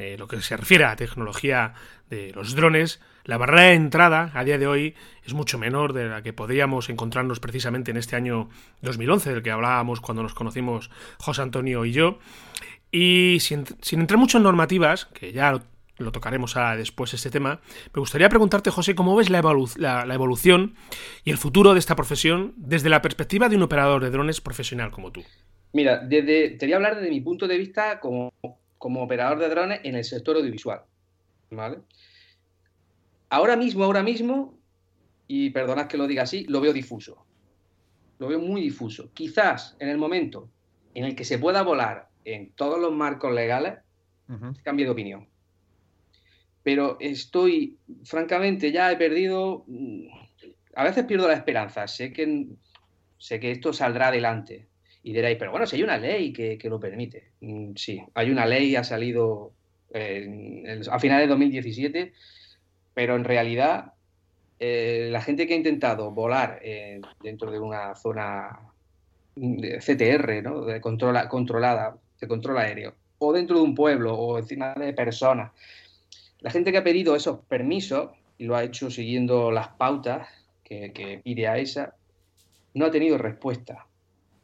eh, 0.00 0.16
lo 0.16 0.26
que 0.26 0.40
se 0.40 0.56
refiere 0.56 0.84
a 0.84 0.88
la 0.88 0.96
tecnología 0.96 1.74
de 2.08 2.32
los 2.32 2.54
drones, 2.54 3.02
la 3.24 3.36
barrera 3.36 3.64
de 3.64 3.74
entrada 3.74 4.30
a 4.32 4.44
día 4.44 4.56
de 4.56 4.66
hoy 4.66 4.94
es 5.26 5.34
mucho 5.34 5.58
menor 5.58 5.92
de 5.92 6.08
la 6.08 6.22
que 6.22 6.32
podríamos 6.32 6.88
encontrarnos 6.88 7.38
precisamente 7.38 7.90
en 7.90 7.98
este 7.98 8.16
año 8.16 8.48
2011, 8.80 9.30
del 9.30 9.42
que 9.42 9.50
hablábamos 9.50 10.00
cuando 10.00 10.22
nos 10.22 10.32
conocimos 10.32 10.90
José 11.18 11.42
Antonio 11.42 11.84
y 11.84 11.92
yo. 11.92 12.18
Y 12.90 13.40
sin, 13.40 13.66
entrar 13.92 14.18
mucho 14.18 14.38
en 14.38 14.44
normativas, 14.44 15.04
que 15.04 15.32
ya 15.32 15.60
lo, 15.98 16.12
tocaremos 16.12 16.56
después 16.78 17.12
este 17.12 17.28
tema, 17.28 17.60
me 17.94 18.00
gustaría 18.00 18.30
preguntarte, 18.30 18.70
José, 18.70 18.94
cómo 18.94 19.14
ves 19.14 19.28
la, 19.28 19.40
evolución 20.14 20.76
y 21.24 21.30
el 21.30 21.36
futuro 21.36 21.74
de 21.74 21.78
esta 21.78 21.94
profesión 21.94 22.54
desde 22.56 22.88
la 22.88 23.02
perspectiva 23.02 23.50
de 23.50 23.56
un 23.56 23.64
operador 23.64 24.02
de 24.02 24.08
drones 24.08 24.40
profesional 24.40 24.92
como 24.92 25.12
tú. 25.12 25.22
Mira, 25.74 25.98
desde, 25.98 26.52
te 26.52 26.64
voy 26.64 26.72
a 26.72 26.76
hablar 26.76 26.96
desde 26.96 27.10
mi 27.10 27.20
punto 27.20 27.46
de 27.46 27.58
vista 27.58 28.00
como, 28.00 28.32
como 28.80 29.02
operador 29.02 29.38
de 29.38 29.50
drones 29.50 29.80
en 29.84 29.94
el 29.94 30.04
sector 30.04 30.36
audiovisual. 30.36 30.80
¿Vale? 31.50 31.80
Ahora 33.28 33.54
mismo, 33.54 33.84
ahora 33.84 34.02
mismo, 34.02 34.58
y 35.28 35.50
perdonad 35.50 35.86
que 35.86 35.98
lo 35.98 36.06
diga 36.06 36.22
así, 36.22 36.44
lo 36.48 36.62
veo 36.62 36.72
difuso. 36.72 37.26
Lo 38.18 38.28
veo 38.28 38.40
muy 38.40 38.62
difuso. 38.62 39.12
Quizás 39.12 39.76
en 39.80 39.90
el 39.90 39.98
momento 39.98 40.48
en 40.94 41.04
el 41.04 41.14
que 41.14 41.26
se 41.26 41.38
pueda 41.38 41.62
volar 41.62 42.08
en 42.24 42.52
todos 42.52 42.80
los 42.80 42.90
marcos 42.90 43.34
legales, 43.34 43.74
cambie 44.64 44.86
de 44.86 44.92
opinión. 44.92 45.28
Pero 46.62 46.96
estoy, 47.00 47.76
francamente, 48.04 48.72
ya 48.72 48.90
he 48.90 48.96
perdido, 48.96 49.64
mm, 49.66 50.06
a 50.74 50.84
veces 50.84 51.04
pierdo 51.04 51.28
la 51.28 51.34
esperanza. 51.34 51.86
Sé 51.86 52.14
que, 52.14 52.46
sé 53.18 53.38
que 53.40 53.50
esto 53.50 53.74
saldrá 53.74 54.08
adelante. 54.08 54.68
Y 55.02 55.12
diréis, 55.12 55.38
pero 55.38 55.50
bueno, 55.50 55.66
si 55.66 55.76
hay 55.76 55.82
una 55.82 55.96
ley 55.96 56.32
que, 56.32 56.58
lo 56.64 56.78
permite. 56.78 57.30
Mm, 57.40 57.72
sí, 57.76 58.02
hay 58.14 58.30
una 58.30 58.46
ley, 58.46 58.76
ha 58.76 58.84
salido 58.84 59.52
a 59.92 60.98
finales 61.00 61.24
de 61.24 61.28
2017, 61.28 62.12
pero 62.94 63.16
en 63.16 63.24
realidad 63.24 63.92
eh, 64.58 65.08
la 65.10 65.22
gente 65.22 65.46
que 65.46 65.54
ha 65.54 65.56
intentado 65.56 66.10
volar 66.10 66.60
eh, 66.62 67.00
dentro 67.22 67.50
de 67.50 67.58
una 67.58 67.94
zona 67.94 68.60
de 69.34 69.78
CTR, 69.78 70.42
¿no? 70.42 70.64
de 70.64 70.80
controla, 70.80 71.28
controlada, 71.28 71.96
de 72.20 72.28
control 72.28 72.58
aéreo, 72.58 72.94
o 73.18 73.32
dentro 73.32 73.56
de 73.56 73.62
un 73.62 73.74
pueblo, 73.74 74.14
o 74.14 74.38
encima 74.38 74.74
de 74.74 74.92
personas, 74.92 75.52
la 76.40 76.50
gente 76.50 76.72
que 76.72 76.78
ha 76.78 76.84
pedido 76.84 77.16
esos 77.16 77.40
permisos 77.40 78.10
y 78.38 78.44
lo 78.44 78.56
ha 78.56 78.64
hecho 78.64 78.90
siguiendo 78.90 79.50
las 79.50 79.68
pautas 79.68 80.28
que, 80.62 81.20
pide 81.24 81.48
a 81.48 81.58
esa, 81.58 81.94
no 82.74 82.86
ha 82.86 82.90
tenido 82.90 83.18
respuesta. 83.18 83.86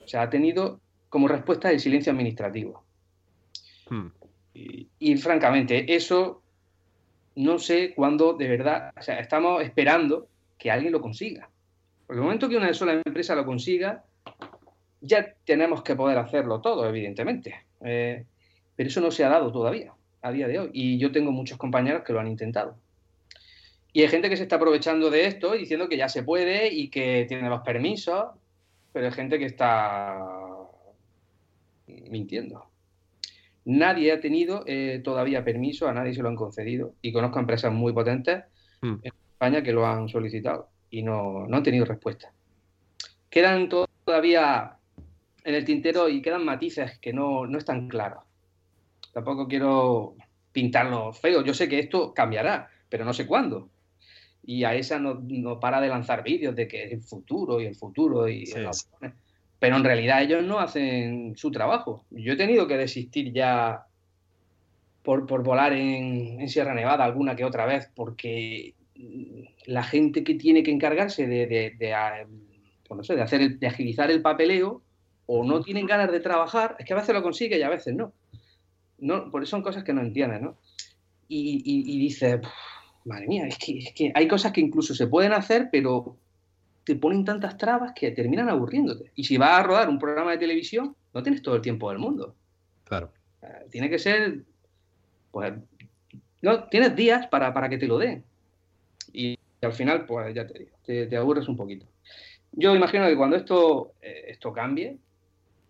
O 0.07 0.09
sea, 0.09 0.23
ha 0.23 0.31
tenido 0.31 0.81
como 1.09 1.27
respuesta 1.27 1.71
el 1.73 1.81
silencio 1.81 2.13
administrativo. 2.13 2.85
Hmm. 3.91 4.07
Y, 4.55 5.17
francamente, 5.17 5.95
eso 5.95 6.43
no 7.35 7.59
sé 7.59 7.93
cuándo 7.93 8.33
de 8.33 8.49
verdad, 8.49 8.93
o 8.97 9.03
sea, 9.03 9.19
estamos 9.19 9.63
esperando 9.63 10.29
que 10.57 10.71
alguien 10.71 10.93
lo 10.93 11.01
consiga. 11.01 11.51
Porque 12.07 12.21
el 12.21 12.25
momento 12.25 12.49
que 12.49 12.57
una 12.57 12.73
sola 12.73 13.03
empresa 13.05 13.35
lo 13.35 13.45
consiga, 13.45 14.05
ya 15.01 15.35
tenemos 15.45 15.83
que 15.83 15.97
poder 15.97 16.17
hacerlo 16.19 16.61
todo, 16.61 16.89
evidentemente. 16.89 17.67
Eh, 17.85 18.25
pero 18.77 18.89
eso 18.89 19.01
no 19.01 19.11
se 19.11 19.25
ha 19.25 19.29
dado 19.29 19.51
todavía, 19.51 19.93
a 20.23 20.31
día 20.31 20.47
de 20.47 20.61
hoy. 20.61 20.71
Y 20.73 20.99
yo 20.99 21.11
tengo 21.11 21.33
muchos 21.33 21.59
compañeros 21.59 22.05
que 22.05 22.13
lo 22.13 22.21
han 22.21 22.29
intentado. 22.29 22.77
Y 23.93 24.03
hay 24.03 24.09
gente 24.09 24.31
que 24.31 24.37
se 24.37 24.45
está 24.45 24.57
aprovechando 24.57 25.11
de 25.11 25.27
esto 25.27 25.57
y 25.57 25.59
diciendo 25.59 25.89
que 25.89 25.97
ya 25.97 26.09
se 26.09 26.23
puede 26.23 26.73
y 26.73 26.89
que 26.89 27.27
tiene 27.29 27.51
los 27.51 27.63
permisos, 27.63 28.27
pero 28.97 29.09
hay 29.09 29.13
gente 29.13 29.39
que 29.39 29.45
está 29.45 30.19
mintiendo. 31.87 32.71
Nadie 33.67 34.11
ha 34.11 34.21
tenido 34.21 34.65
eh, 34.67 35.03
todavía 35.05 35.45
permiso, 35.45 35.87
a 35.87 35.93
nadie 35.93 36.15
se 36.15 36.23
lo 36.23 36.31
han 36.31 36.35
concedido. 36.35 36.95
Y 37.03 37.13
conozco 37.13 37.39
empresas 37.39 37.71
muy 37.71 37.93
potentes 37.93 38.45
hmm. 38.81 38.95
en 39.03 39.13
España 39.33 39.63
que 39.63 39.73
lo 39.73 39.87
han 39.87 40.09
solicitado 40.09 40.71
y 40.89 41.03
no, 41.03 41.47
no 41.47 41.59
han 41.59 41.63
tenido 41.63 41.85
respuesta. 41.85 42.33
Quedan 43.29 43.69
todavía 43.69 44.79
en 45.45 45.55
el 45.55 45.67
tintero 45.67 46.09
y 46.09 46.23
quedan 46.23 46.47
matices 46.47 46.99
que 46.99 47.13
no, 47.13 47.47
no 47.47 47.59
están 47.59 47.89
claros. 47.89 48.25
Tampoco 49.13 49.47
quiero 49.47 50.15
pintarlo 50.53 51.13
feo. 51.13 51.45
Yo 51.45 51.53
sé 51.53 51.69
que 51.69 51.81
esto 51.81 52.15
cambiará, 52.15 52.71
pero 52.89 53.05
no 53.05 53.13
sé 53.13 53.27
cuándo. 53.27 53.69
Y 54.47 54.65
a 54.65 54.75
esa 54.75 54.99
no, 54.99 55.61
para 55.61 55.81
de 55.81 55.89
lanzar 55.89 56.23
vídeos 56.23 56.55
de 56.55 56.69
que 56.69 56.85
es 56.85 56.93
el 56.93 57.03
futuro 57.03 57.61
y 57.61 57.67
el 57.67 57.75
futuro. 57.75 58.29
y 58.29 58.45
Pero 59.59 59.77
en 59.77 59.85
realidad 59.85 60.23
ellos 60.23 60.45
no 60.45 60.61
hacen 60.61 61.37
su 61.37 61.51
trabajo. 61.51 62.05
Yo 62.11 62.35
he 62.35 62.37
tenido 62.37 62.69
que 62.69 62.77
desistir 62.77 63.33
ya 63.33 63.87
por, 65.03 65.43
volar 65.43 65.73
en, 65.73 66.49
Sierra 66.49 66.75
Nevada 66.75 67.05
alguna 67.05 67.37
que 67.37 67.45
otra 67.45 67.67
vez, 67.67 67.91
porque 67.95 68.75
la 69.67 69.83
gente 69.83 70.25
que 70.25 70.35
tiene 70.35 70.63
que 70.63 70.71
encargarse 70.71 71.27
de, 71.27 71.47
de, 71.47 71.75
de, 71.79 71.95
pues 72.89 73.09
de 73.09 73.23
hacer 73.23 73.59
de 73.59 73.67
agilizar 73.67 74.11
el 74.11 74.23
papeleo 74.23 74.83
o 75.27 75.45
no 75.45 75.61
tienen 75.61 75.87
ganas 75.87 76.11
de 76.11 76.21
trabajar, 76.21 76.77
es 76.79 76.87
que 76.87 76.93
a 76.93 76.97
veces 76.97 77.15
lo 77.15 77.23
consigue 77.23 77.59
y 77.59 77.63
a 77.63 77.69
veces 77.69 77.95
no. 77.95 78.13
no 78.99 79.31
por 79.31 79.43
eso 79.43 79.51
son 79.51 79.63
cosas 79.63 79.85
que 79.85 79.93
no 79.93 80.01
entienden, 80.01 80.43
¿no? 80.43 80.57
Y, 81.29 81.63
y, 81.65 81.99
dices, 81.99 82.41
madre 83.07 83.27
mía, 83.27 83.47
es 83.47 83.59
que, 83.59 83.79
es 83.79 83.93
que 83.93 84.13
hay 84.15 84.29
cosas 84.29 84.53
que 84.53 84.61
incluso 84.61 84.95
se 84.95 85.07
pueden 85.07 85.33
hacer, 85.33 85.69
pero 85.71 86.17
te 86.85 86.95
ponen 86.95 87.25
tantas 87.25 87.57
trabas 87.57 87.93
que 87.95 88.11
terminan 88.13 88.49
aburriéndote. 88.49 89.11
Y 89.15 89.25
si 89.25 89.37
vas 89.37 89.59
a 89.59 89.63
rodar 89.63 89.89
un 89.89 89.99
programa 89.99 90.33
de 90.33 90.39
televisión, 90.39 90.95
no 91.13 91.23
tienes 91.23 91.43
todo 91.43 91.57
el 91.57 91.63
tiempo 91.63 91.91
del 91.91 91.99
mundo. 91.99 92.35
Claro. 92.85 93.13
Tiene 93.71 93.91
que 93.91 93.99
ser, 93.99 94.43
pues, 95.31 95.53
no, 96.43 96.65
tienes 96.69 96.95
días 96.95 97.27
para, 97.27 97.53
para 97.53 97.69
que 97.69 97.79
te 97.79 97.87
lo 97.87 97.99
den. 97.99 98.25
Y, 99.13 99.37
al 99.63 99.73
final, 99.73 100.07
pues 100.07 100.35
ya 100.35 100.47
te 100.47 100.59
digo, 100.59 100.77
te, 100.85 101.07
te 101.07 101.17
aburres 101.17 101.49
un 101.49 101.57
poquito. 101.57 101.87
Yo 102.53 102.75
imagino 102.75 103.07
que 103.07 103.17
cuando 103.17 103.37
esto, 103.37 103.93
eh, 104.01 104.27
esto 104.29 104.53
cambie, 104.53 104.97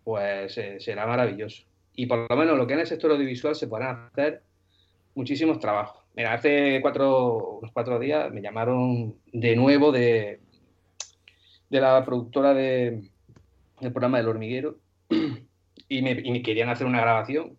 pues 0.04 0.56
eh, 0.58 0.78
será 0.78 1.06
maravilloso. 1.06 1.64
Y 1.94 2.06
por 2.06 2.30
lo 2.30 2.36
menos 2.36 2.56
lo 2.56 2.66
que 2.66 2.74
en 2.74 2.80
el 2.80 2.86
sector 2.86 3.10
audiovisual 3.10 3.56
se 3.56 3.66
podrán 3.66 4.08
hacer 4.12 4.42
muchísimos 5.14 5.58
trabajos. 5.58 6.04
Mira, 6.16 6.32
hace 6.32 6.80
cuatro, 6.80 7.58
unos 7.60 7.72
cuatro 7.72 7.98
días 7.98 8.32
me 8.32 8.40
llamaron 8.40 9.16
de 9.32 9.54
nuevo 9.54 9.92
de, 9.92 10.40
de 11.68 11.80
la 11.80 12.02
productora 12.06 12.54
de, 12.54 13.10
del 13.80 13.92
programa 13.92 14.16
del 14.16 14.28
hormiguero 14.28 14.78
y 15.88 16.02
me, 16.02 16.42
querían 16.42 16.70
hacer 16.70 16.86
una 16.86 17.02
grabación. 17.02 17.58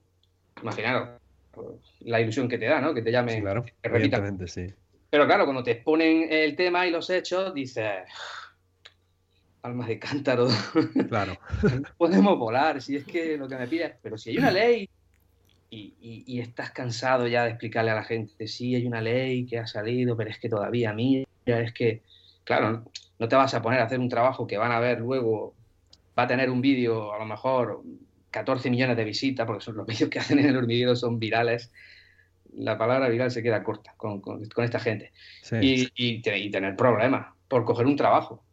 Imaginaros 0.63 1.21
pues, 1.51 1.67
la 1.99 2.19
ilusión 2.19 2.49
que 2.49 2.57
te 2.57 2.65
da, 2.65 2.81
¿no? 2.81 2.95
Que 2.95 3.03
te 3.03 3.11
llamen. 3.11 3.41
claro, 3.41 3.63
sí. 4.47 4.65
Pero 5.11 5.27
claro, 5.27 5.45
cuando 5.45 5.63
te 5.63 5.71
exponen 5.71 6.27
el 6.31 6.55
tema 6.55 6.87
y 6.87 6.91
los 6.91 7.11
hechos, 7.11 7.53
dices, 7.53 8.05
almas 9.61 9.87
de 9.87 9.99
cántaro. 9.99 10.47
Claro. 11.09 11.37
podemos 11.95 12.39
volar, 12.39 12.81
si 12.81 12.95
es 12.95 13.05
que 13.05 13.37
lo 13.37 13.47
que 13.47 13.55
me 13.55 13.67
pides. 13.67 13.93
Pero 14.01 14.17
si 14.17 14.31
hay 14.31 14.37
una 14.39 14.49
ley 14.49 14.89
y, 15.69 16.39
estás 16.39 16.71
cansado 16.71 17.27
ya 17.27 17.43
de 17.43 17.49
explicarle 17.49 17.91
a 17.91 17.95
la 17.95 18.03
gente, 18.03 18.47
sí, 18.47 18.75
hay 18.75 18.85
una 18.85 19.01
ley 19.01 19.45
que 19.45 19.59
ha 19.59 19.67
salido, 19.67 20.15
pero 20.15 20.29
es 20.29 20.39
que 20.39 20.49
todavía, 20.49 20.93
mira, 20.93 21.25
es 21.45 21.73
que, 21.73 22.01
claro, 22.43 22.85
no 23.19 23.27
te 23.27 23.35
vas 23.35 23.53
a 23.53 23.61
poner 23.61 23.79
a 23.79 23.85
hacer 23.85 23.99
un 23.99 24.09
trabajo 24.09 24.47
que 24.47 24.57
van 24.57 24.71
a 24.71 24.79
ver 24.79 24.99
luego, 24.99 25.53
va 26.17 26.23
a 26.23 26.27
tener 26.27 26.49
un 26.49 26.61
vídeo, 26.61 27.13
a 27.13 27.19
lo 27.19 27.25
mejor 27.25 27.81
14 28.31 28.69
millones 28.69 28.97
de 28.97 29.03
visitas, 29.03 29.45
porque 29.45 29.63
son 29.63 29.77
los 29.77 29.85
vídeos 29.87 30.09
que 30.09 30.19
hacen 30.19 30.39
en 30.39 30.47
el 30.47 30.57
hormiguero 30.57 30.95
son 30.95 31.19
virales. 31.19 31.71
La 32.53 32.77
palabra 32.77 33.09
viral 33.09 33.29
se 33.29 33.43
queda 33.43 33.63
corta 33.63 33.93
con, 33.97 34.21
esta 34.57 34.79
gente. 34.79 35.11
Y, 35.61 35.89
y, 35.95 36.21
tener 36.21 36.75
problemas 36.75 37.33
por 37.47 37.65
coger 37.65 37.85
un 37.85 37.95
trabajo 37.95 38.43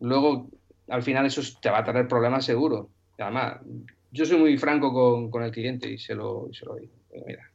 luego 0.00 0.48
al 0.88 1.02
final 1.02 1.26
eso 1.26 1.40
te 1.60 1.70
va 1.70 1.78
a 1.78 1.84
traer 1.84 2.08
problemas 2.08 2.44
seguro. 2.44 2.88
Además, 3.18 3.58
yo 4.12 4.24
soy 4.24 4.38
muy 4.38 4.58
franco 4.58 5.30
con, 5.30 5.42
el 5.42 5.50
cliente 5.50 5.90
y 5.90 5.98
se 5.98 6.14
lo, 6.14 6.48
digo. 6.48 6.92
Mira, 7.26 7.50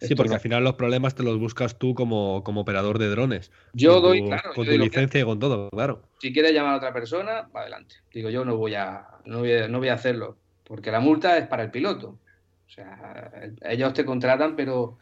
sí, 0.00 0.14
porque 0.14 0.34
al 0.34 0.40
final 0.40 0.64
los 0.64 0.74
problemas 0.74 1.14
te 1.14 1.22
los 1.22 1.38
buscas 1.38 1.78
tú 1.78 1.94
como, 1.94 2.36
operador 2.38 2.98
de 2.98 3.08
drones. 3.08 3.50
Yo 3.72 4.00
doy, 4.00 4.24
claro. 4.24 4.52
Con 4.54 4.66
tu 4.66 4.72
licencia 4.72 5.20
y 5.20 5.24
con 5.24 5.38
todo, 5.38 5.70
claro. 5.70 6.02
Si 6.20 6.32
quieres 6.32 6.52
llamar 6.52 6.74
a 6.74 6.76
otra 6.76 6.92
persona, 6.92 7.48
adelante. 7.52 7.96
Digo, 8.12 8.30
yo 8.30 8.44
no 8.44 8.56
voy 8.56 8.74
a, 8.74 9.06
no 9.24 9.40
voy 9.40 9.88
a, 9.88 9.94
hacerlo, 9.94 10.36
porque 10.64 10.90
la 10.90 11.00
multa 11.00 11.38
es 11.38 11.46
para 11.46 11.64
el 11.64 11.70
piloto. 11.70 12.18
O 12.66 12.70
sea, 12.70 13.30
ellos 13.62 13.92
te 13.94 14.04
contratan, 14.04 14.56
pero. 14.56 14.98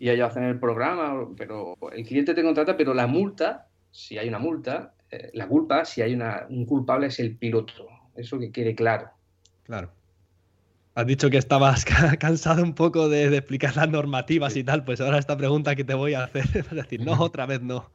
Y 0.00 0.10
ellos 0.10 0.30
hacen 0.30 0.44
el 0.44 0.60
programa, 0.60 1.26
pero 1.36 1.76
el 1.92 2.06
cliente 2.06 2.32
te 2.32 2.44
contrata, 2.44 2.76
pero 2.76 2.94
la 2.94 3.08
multa, 3.08 3.66
si 3.90 4.16
hay 4.16 4.28
una 4.28 4.38
multa, 4.38 4.94
eh, 5.10 5.30
la 5.34 5.48
culpa, 5.48 5.84
si 5.84 6.02
hay 6.02 6.14
una, 6.14 6.46
un 6.48 6.66
culpable, 6.66 7.08
es 7.08 7.18
el 7.18 7.36
piloto. 7.36 7.88
Eso 8.14 8.38
que 8.38 8.52
quede 8.52 8.76
claro. 8.76 9.10
Claro. 9.68 9.90
Has 10.94 11.06
dicho 11.06 11.28
que 11.28 11.36
estabas 11.36 11.84
cansado 12.18 12.62
un 12.62 12.74
poco 12.74 13.08
de, 13.10 13.36
explicar 13.36 13.76
las 13.76 13.88
normativas 13.90 14.56
y 14.56 14.64
tal, 14.64 14.82
pues 14.84 15.00
ahora 15.00 15.18
esta 15.18 15.36
pregunta 15.36 15.76
que 15.76 15.84
te 15.84 15.94
voy 15.94 16.14
a 16.14 16.24
hacer 16.24 16.44
es 16.54 16.70
decir, 16.70 17.04
no, 17.04 17.20
otra 17.20 17.44
vez 17.44 17.60
no. 17.60 17.90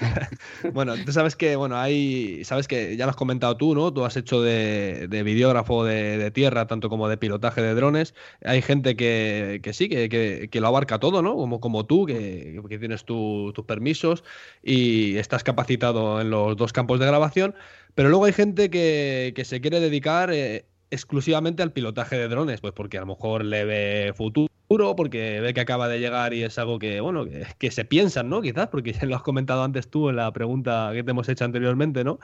bueno, 0.72 0.94
tú 1.04 1.12
sabes 1.12 1.34
que, 1.34 1.56
bueno, 1.56 1.76
hay, 1.76 2.44
sabes 2.44 2.68
que 2.68 2.96
ya 2.96 3.06
lo 3.06 3.10
has 3.10 3.16
comentado 3.16 3.56
tú, 3.56 3.74
¿no? 3.74 3.92
Tú 3.92 4.04
has 4.04 4.16
hecho 4.16 4.42
de, 4.42 5.08
videógrafo 5.24 5.84
de, 5.84 6.30
tierra, 6.30 6.66
tanto 6.66 6.90
como 6.90 7.08
de 7.08 7.16
pilotaje 7.16 7.62
de 7.62 7.74
drones. 7.74 8.14
Hay 8.44 8.60
gente 8.62 8.96
que, 8.96 9.60
sí, 9.72 9.88
que, 9.88 10.60
lo 10.60 10.66
abarca 10.66 10.98
todo, 10.98 11.22
¿no? 11.22 11.34
Como, 11.36 11.60
como 11.60 11.86
tú, 11.86 12.06
que, 12.06 12.62
tienes 12.78 13.04
tus 13.04 13.52
permisos 13.66 14.24
y 14.62 15.16
estás 15.16 15.42
capacitado 15.42 16.20
en 16.20 16.30
los 16.30 16.56
dos 16.56 16.72
campos 16.72 17.00
de 17.00 17.06
grabación. 17.06 17.54
Pero 17.94 18.08
luego 18.08 18.24
hay 18.24 18.32
gente 18.32 18.70
que, 18.70 19.42
se 19.44 19.60
quiere 19.60 19.80
dedicar 19.80 20.30
eh, 20.32 20.66
exclusivamente 20.90 21.62
al 21.62 21.72
pilotaje 21.72 22.16
de 22.16 22.28
drones, 22.28 22.60
pues 22.60 22.72
porque 22.72 22.98
a 22.98 23.00
lo 23.00 23.06
mejor 23.06 23.44
le 23.44 23.64
ve 23.64 24.12
futuro 24.16 24.48
porque 24.96 25.40
ve 25.40 25.54
que 25.54 25.60
acaba 25.60 25.88
de 25.88 26.00
llegar 26.00 26.34
y 26.34 26.42
es 26.42 26.58
algo 26.58 26.78
que, 26.78 27.00
bueno, 27.00 27.26
que, 27.58 27.70
se 27.70 27.84
piensan, 27.84 28.28
¿no? 28.28 28.42
Quizás, 28.42 28.68
porque 28.68 28.92
ya 28.92 29.06
lo 29.06 29.16
has 29.16 29.22
comentado 29.22 29.62
antes 29.62 29.88
tú 29.88 30.08
en 30.08 30.16
la 30.16 30.32
pregunta 30.32 30.90
que 30.92 31.04
te 31.04 31.10
hemos 31.10 31.28
hecho 31.28 31.44
anteriormente, 31.44 32.04
¿no? 32.04 32.18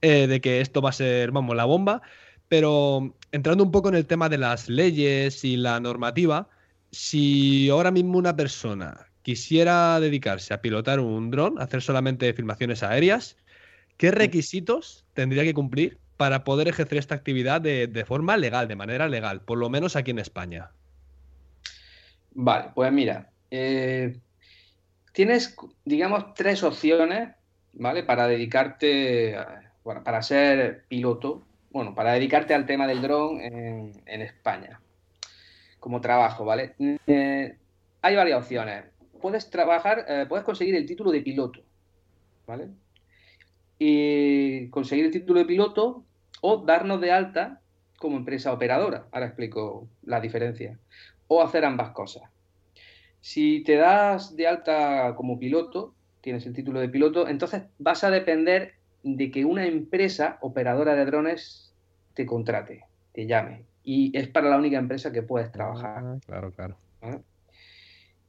Eh, 0.00 0.26
de 0.26 0.40
que 0.40 0.60
esto 0.60 0.80
va 0.80 0.90
a 0.90 0.92
ser, 0.92 1.30
vamos, 1.32 1.56
la 1.56 1.64
bomba. 1.64 2.02
Pero 2.48 3.14
entrando 3.32 3.62
un 3.64 3.70
poco 3.70 3.88
en 3.90 3.94
el 3.96 4.06
tema 4.06 4.28
de 4.28 4.38
las 4.38 4.68
leyes 4.68 5.44
y 5.44 5.56
la 5.56 5.78
normativa, 5.80 6.48
si 6.90 7.68
ahora 7.70 7.90
mismo 7.90 8.18
una 8.18 8.34
persona 8.34 9.06
quisiera 9.22 10.00
dedicarse 10.00 10.54
a 10.54 10.60
pilotar 10.62 11.00
un 11.00 11.30
dron, 11.30 11.60
hacer 11.60 11.82
solamente 11.82 12.32
filmaciones 12.34 12.82
aéreas, 12.82 13.36
¿qué 13.98 14.10
requisitos 14.10 15.04
tendría 15.14 15.44
que 15.44 15.54
cumplir 15.54 15.99
para 16.20 16.44
poder 16.44 16.68
ejercer 16.68 16.98
esta 16.98 17.14
actividad 17.14 17.62
de, 17.62 18.04
forma 18.06 18.36
legal, 18.36 18.68
de 18.68 18.76
manera 18.76 19.08
legal, 19.08 19.40
por 19.40 19.56
lo 19.56 19.70
menos 19.70 19.96
aquí 19.96 20.10
en 20.10 20.18
España? 20.18 20.70
Vale, 22.32 22.72
pues 22.74 22.92
mira, 22.92 23.30
eh, 23.50 24.18
tienes, 25.14 25.56
digamos, 25.86 26.34
tres 26.34 26.62
opciones, 26.62 27.30
¿vale? 27.72 28.02
Para 28.02 28.28
dedicarte, 28.28 29.34
bueno, 29.82 30.04
para 30.04 30.20
ser 30.20 30.84
piloto, 30.88 31.42
bueno, 31.70 31.94
para 31.94 32.12
dedicarte 32.12 32.52
al 32.52 32.66
tema 32.66 32.86
del 32.86 33.00
dron 33.00 33.40
en, 33.40 34.20
España, 34.20 34.78
como 35.78 36.02
trabajo, 36.02 36.44
¿vale? 36.44 36.74
Eh, 37.06 37.56
hay 38.02 38.14
varias 38.14 38.42
opciones. 38.42 38.84
Puedes 39.22 39.48
trabajar, 39.48 40.04
eh, 40.06 40.26
puedes 40.28 40.44
conseguir 40.44 40.74
el 40.74 40.84
título 40.84 41.12
de 41.12 41.22
piloto, 41.22 41.62
¿vale? 42.46 42.68
Y 43.78 44.68
conseguir 44.68 45.06
el 45.06 45.12
título 45.12 45.38
de 45.38 45.46
piloto 45.46 46.04
o 46.40 46.58
darnos 46.58 47.00
de 47.00 47.12
alta 47.12 47.60
como 47.98 48.16
empresa 48.16 48.52
operadora. 48.52 49.06
Ahora 49.12 49.26
explico 49.26 49.88
la 50.02 50.20
diferencia. 50.20 50.78
O 51.28 51.42
hacer 51.42 51.64
ambas 51.64 51.90
cosas. 51.90 52.24
Si 53.20 53.62
te 53.62 53.76
das 53.76 54.34
de 54.34 54.46
alta 54.48 55.14
como 55.14 55.38
piloto, 55.38 55.94
tienes 56.20 56.46
el 56.46 56.54
título 56.54 56.80
de 56.80 56.88
piloto, 56.88 57.28
entonces 57.28 57.64
vas 57.78 58.02
a 58.04 58.10
depender 58.10 58.74
de 59.02 59.30
que 59.30 59.44
una 59.44 59.66
empresa 59.66 60.38
operadora 60.40 60.94
de 60.94 61.04
drones 61.04 61.74
te 62.14 62.26
contrate, 62.26 62.84
te 63.12 63.26
llame. 63.26 63.64
Y 63.84 64.16
es 64.16 64.28
para 64.28 64.50
la 64.50 64.58
única 64.58 64.78
empresa 64.78 65.12
que 65.12 65.22
puedes 65.22 65.52
trabajar. 65.52 66.02
Ah, 66.04 66.18
claro, 66.26 66.52
claro. 66.52 66.76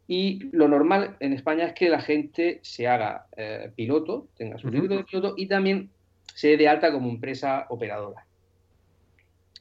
Y 0.07 0.49
lo 0.51 0.67
normal 0.67 1.15
en 1.19 1.33
España 1.33 1.65
es 1.65 1.73
que 1.73 1.89
la 1.89 2.01
gente 2.01 2.59
se 2.63 2.87
haga 2.87 3.27
eh, 3.37 3.71
piloto, 3.75 4.27
tenga 4.35 4.57
su 4.57 4.69
título 4.69 4.97
de 4.97 5.03
piloto 5.03 5.33
y 5.37 5.47
también 5.47 5.89
se 6.33 6.49
dé 6.49 6.57
de 6.57 6.67
alta 6.67 6.91
como 6.91 7.09
empresa 7.09 7.65
operadora. 7.69 8.25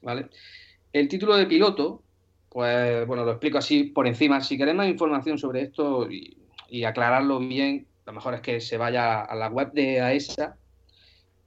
¿Vale? 0.03 0.29
El 0.93 1.09
título 1.09 1.37
de 1.37 1.47
piloto 1.47 2.03
pues 2.51 3.07
bueno, 3.07 3.25
lo 3.25 3.31
explico 3.31 3.59
así 3.59 3.85
por 3.85 4.07
encima. 4.07 4.41
Si 4.41 4.59
queréis 4.59 4.77
más 4.77 4.89
información 4.89 5.39
sobre 5.39 5.63
esto 5.63 6.09
y, 6.11 6.85
aclararlo 6.85 7.39
bien, 7.39 7.87
lo 8.07 8.13
mejor 8.13 8.35
es 8.35 8.41
que 8.41 8.61
se 8.61 8.77
vaya 8.77 9.21
a 9.21 9.35
la 9.37 9.49
web 9.49 9.73
de 9.73 10.01
AESA 10.01 10.57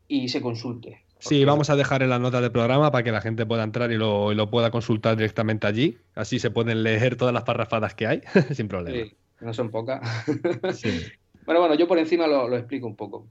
y 0.07 0.29
se 0.29 0.41
consulte. 0.41 1.03
Sí, 1.19 1.45
vamos 1.45 1.69
a 1.69 1.75
dejar 1.75 2.03
en 2.03 2.09
la 2.09 2.19
nota 2.19 2.41
del 2.41 2.51
programa 2.51 2.91
para 2.91 3.03
que 3.03 3.11
la 3.11 3.21
gente 3.21 3.45
pueda 3.45 3.63
entrar 3.63 3.91
y 3.91 3.97
lo, 3.97 4.49
pueda 4.49 4.71
consultar 4.71 5.15
directamente 5.15 5.67
allí. 5.67 5.97
Así 6.15 6.39
se 6.39 6.51
pueden 6.51 6.83
leer 6.83 7.15
todas 7.15 7.33
las 7.33 7.43
parrafadas 7.43 7.95
que 7.95 8.07
hay, 8.07 8.21
sin 8.53 8.67
problema. 8.67 9.05
Sí, 9.05 9.15
no 9.41 9.53
son 9.53 9.69
pocas. 9.69 10.01
sí. 10.73 11.01
Bueno, 11.45 11.59
bueno, 11.59 11.75
yo 11.75 11.89
por 11.89 11.99
encima 11.99 12.25
lo, 12.25 12.55
explico 12.55 12.87
un 12.87 12.95
poco. 12.95 13.27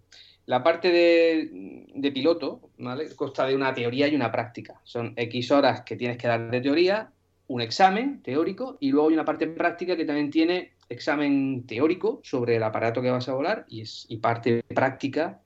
La 0.47 0.63
parte 0.63 0.91
de, 0.91 1.87
de, 1.95 2.13
piloto, 2.13 2.71
¿vale? 2.79 3.15
Consta 3.15 3.47
de 3.47 3.55
una 3.55 3.73
teoría 3.73 4.09
y 4.09 4.17
una 4.17 4.33
práctica. 4.33 4.81
Son 4.83 5.13
X 5.17 5.51
horas 5.53 5.83
que 5.83 5.97
tienes 5.97 6.19
que 6.19 6.29
dar 6.29 6.51
de 6.51 6.61
teoría 6.61 7.11
un 7.49 7.61
examen 7.61 8.23
teórico 8.23 8.77
y 8.81 8.91
luego 8.91 9.09
hay 9.09 9.15
una 9.15 9.25
parte 9.25 9.47
práctica 9.47 9.97
que 9.97 10.05
también 10.05 10.31
tiene 10.31 10.73
examen 10.89 11.65
teórico 11.67 12.21
sobre 12.23 12.57
el 12.57 12.63
aparato 12.63 13.03
que 13.03 13.11
vas 13.11 13.29
a 13.29 13.35
volar 13.35 13.67
y, 13.69 13.83
es, 13.83 14.07
y 14.09 14.19
parte 14.19 14.63
práctica 14.63 15.41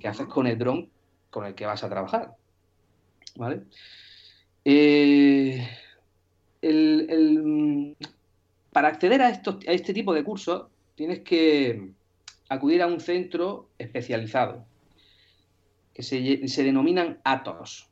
que 0.00 0.08
haces 0.08 0.26
con 0.26 0.48
el 0.48 0.58
dron 0.58 0.88
con 1.30 1.46
el 1.46 1.54
que 1.54 1.64
vas 1.64 1.84
a 1.84 1.88
trabajar. 1.88 2.34
¿Vale? 3.36 3.62
Eh, 4.64 5.66
para 8.72 8.88
acceder 8.88 9.22
a, 9.22 9.30
estos, 9.30 9.56
a 9.66 9.72
este 9.72 9.94
tipo 9.94 10.12
de 10.12 10.24
cursos 10.24 10.66
tienes 10.94 11.20
que 11.20 11.92
acudir 12.50 12.82
a 12.82 12.86
un 12.86 13.00
centro 13.00 13.70
especializado 13.78 14.66
que 15.94 16.02
se, 16.02 16.46
se 16.48 16.64
denominan 16.64 17.20
ATOS. 17.24 17.88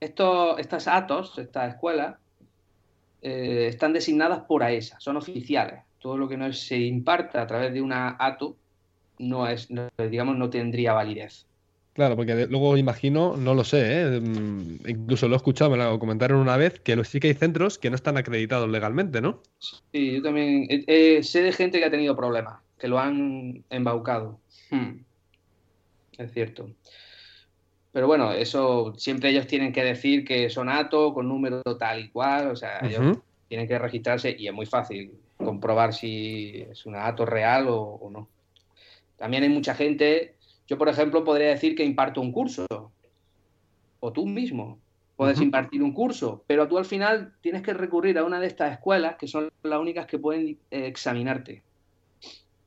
Estos, 0.00 0.58
estas 0.58 0.88
ATOS, 0.88 1.38
estas 1.38 1.74
escuelas, 1.74 2.16
eh, 3.20 3.66
están 3.68 3.92
designadas 3.92 4.44
por 4.44 4.62
AESA, 4.62 4.98
son 5.00 5.16
oficiales. 5.16 5.82
Todo 5.98 6.16
lo 6.16 6.28
que 6.28 6.36
no 6.36 6.52
se 6.52 6.78
imparta 6.78 7.42
a 7.42 7.46
través 7.46 7.74
de 7.74 7.82
una 7.82 8.16
ATO 8.18 8.56
no 9.18 9.48
es, 9.48 9.68
digamos, 10.10 10.36
no 10.36 10.48
tendría 10.48 10.92
validez. 10.92 11.46
Claro, 11.94 12.14
porque 12.14 12.46
luego 12.46 12.76
imagino, 12.76 13.36
no 13.36 13.54
lo 13.54 13.64
sé, 13.64 14.02
¿eh? 14.02 14.20
mm, 14.20 14.88
incluso 14.88 15.26
lo 15.26 15.34
he 15.34 15.36
escuchado, 15.38 15.72
me 15.72 15.76
lo 15.76 15.98
comentaron 15.98 16.38
una 16.38 16.56
vez, 16.56 16.78
que 16.78 17.04
sí 17.04 17.18
que 17.18 17.26
hay 17.26 17.34
centros 17.34 17.76
que 17.78 17.90
no 17.90 17.96
están 17.96 18.16
acreditados 18.16 18.68
legalmente, 18.68 19.20
¿no? 19.20 19.42
Sí, 19.90 20.12
yo 20.12 20.22
también 20.22 20.68
sé 21.24 21.42
de 21.42 21.52
gente 21.52 21.80
que 21.80 21.84
ha 21.84 21.90
tenido 21.90 22.14
problemas, 22.14 22.60
que 22.78 22.88
lo 22.88 22.98
han 22.98 23.64
embaucado. 23.70 24.38
Hmm. 24.70 25.00
Es 26.16 26.32
cierto. 26.32 26.70
Pero 27.92 28.06
bueno, 28.06 28.32
eso 28.32 28.94
siempre 28.96 29.30
ellos 29.30 29.46
tienen 29.46 29.72
que 29.72 29.82
decir 29.82 30.24
que 30.24 30.50
son 30.50 30.68
ATO 30.68 31.14
con 31.14 31.28
número 31.28 31.62
tal 31.78 32.00
y 32.00 32.08
cual, 32.10 32.50
o 32.50 32.56
sea, 32.56 32.80
ellos 32.80 33.18
tienen 33.48 33.66
que 33.66 33.78
registrarse 33.78 34.36
y 34.38 34.46
es 34.46 34.54
muy 34.54 34.66
fácil 34.66 35.12
comprobar 35.36 35.94
si 35.94 36.66
es 36.70 36.84
una 36.86 37.06
ATO 37.06 37.24
real 37.24 37.66
o, 37.68 38.08
no. 38.12 38.28
También 39.16 39.42
hay 39.42 39.48
mucha 39.48 39.74
gente, 39.74 40.34
yo 40.66 40.78
por 40.78 40.88
ejemplo 40.88 41.24
podría 41.24 41.48
decir 41.48 41.74
que 41.74 41.84
imparto 41.84 42.20
un 42.20 42.30
curso, 42.30 42.66
o 44.00 44.12
tú 44.12 44.26
mismo 44.26 44.78
puedes 45.16 45.40
impartir 45.40 45.82
un 45.82 45.92
curso, 45.92 46.44
pero 46.46 46.68
tú 46.68 46.78
al 46.78 46.84
final 46.84 47.32
tienes 47.40 47.62
que 47.62 47.74
recurrir 47.74 48.18
a 48.18 48.24
una 48.24 48.38
de 48.38 48.46
estas 48.46 48.72
escuelas 48.72 49.16
que 49.16 49.26
son 49.26 49.50
las 49.64 49.80
únicas 49.80 50.06
que 50.06 50.18
pueden 50.18 50.58
eh, 50.70 50.86
examinarte. 50.86 51.62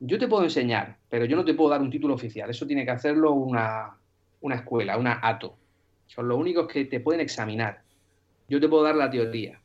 Yo 0.04 0.18
te 0.18 0.26
puedo 0.26 0.42
enseñar, 0.42 0.98
pero 1.08 1.24
yo 1.26 1.36
no 1.36 1.44
te 1.44 1.54
puedo 1.54 1.70
dar 1.70 1.80
un 1.80 1.90
título 1.90 2.14
oficial, 2.14 2.50
eso 2.50 2.66
tiene 2.66 2.84
que 2.84 2.90
hacerlo 2.90 3.32
una, 3.32 3.96
una 4.40 4.56
escuela, 4.56 4.96
una 4.96 5.20
ATO. 5.22 5.56
Son 6.06 6.26
los 6.26 6.38
únicos 6.38 6.66
que 6.66 6.86
te 6.86 6.98
pueden 6.98 7.20
examinar. 7.20 7.82
Yo 8.48 8.60
te 8.60 8.68
puedo 8.68 8.82
dar 8.82 8.96
la 8.96 9.08
teoría. 9.08 9.62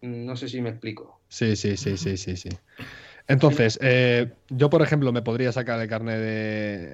No 0.00 0.36
sé 0.36 0.48
si 0.48 0.60
me 0.60 0.70
explico. 0.70 1.20
Sí, 1.28 1.56
sí, 1.56 1.76
sí, 1.76 1.96
sí, 1.96 2.16
sí, 2.16 2.36
sí. 2.36 2.50
Entonces, 3.26 3.78
eh, 3.82 4.32
yo, 4.48 4.70
por 4.70 4.82
ejemplo, 4.82 5.12
me 5.12 5.22
podría 5.22 5.50
sacar 5.50 5.80
el 5.80 5.88
carnet 5.88 6.20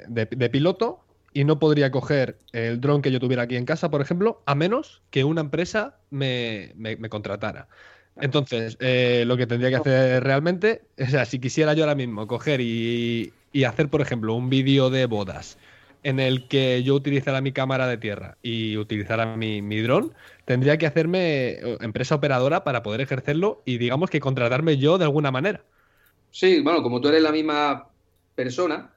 de, 0.08 0.50
piloto 0.50 1.04
y 1.32 1.44
no 1.44 1.58
podría 1.58 1.90
coger 1.90 2.38
el 2.52 2.80
dron 2.80 3.02
que 3.02 3.12
yo 3.12 3.20
tuviera 3.20 3.42
aquí 3.42 3.56
en 3.56 3.64
casa, 3.64 3.90
por 3.90 4.00
ejemplo, 4.00 4.42
a 4.46 4.54
menos 4.54 5.02
que 5.10 5.24
una 5.24 5.42
empresa 5.42 5.98
me, 6.08 6.72
contratara. 7.10 7.68
Entonces, 8.16 8.76
eh, 8.80 9.24
lo 9.26 9.36
que 9.36 9.46
tendría 9.46 9.70
que 9.70 9.76
hacer 9.76 10.22
realmente, 10.22 10.82
o 10.98 11.06
sea, 11.06 11.24
si 11.24 11.38
quisiera 11.38 11.74
yo 11.74 11.84
ahora 11.84 11.94
mismo 11.94 12.26
coger 12.26 12.60
y, 12.60 13.32
y 13.52 13.64
hacer, 13.64 13.88
por 13.88 14.00
ejemplo, 14.00 14.34
un 14.34 14.50
vídeo 14.50 14.90
de 14.90 15.06
bodas 15.06 15.58
en 16.02 16.20
el 16.20 16.48
que 16.48 16.82
yo 16.82 16.94
utilizara 16.94 17.40
mi 17.40 17.52
cámara 17.52 17.86
de 17.86 17.98
tierra 17.98 18.36
y 18.42 18.76
utilizara 18.76 19.36
mi, 19.36 19.62
mi 19.62 19.80
dron, 19.80 20.14
tendría 20.44 20.78
que 20.78 20.86
hacerme 20.86 21.50
eh, 21.50 21.78
empresa 21.80 22.14
operadora 22.14 22.64
para 22.64 22.82
poder 22.82 23.00
ejercerlo 23.00 23.62
y 23.64 23.78
digamos 23.78 24.10
que 24.10 24.20
contratarme 24.20 24.78
yo 24.78 24.98
de 24.98 25.04
alguna 25.04 25.30
manera. 25.30 25.62
Sí, 26.30 26.60
bueno, 26.60 26.82
como 26.82 27.00
tú 27.00 27.08
eres 27.08 27.22
la 27.22 27.32
misma 27.32 27.88
persona, 28.34 28.90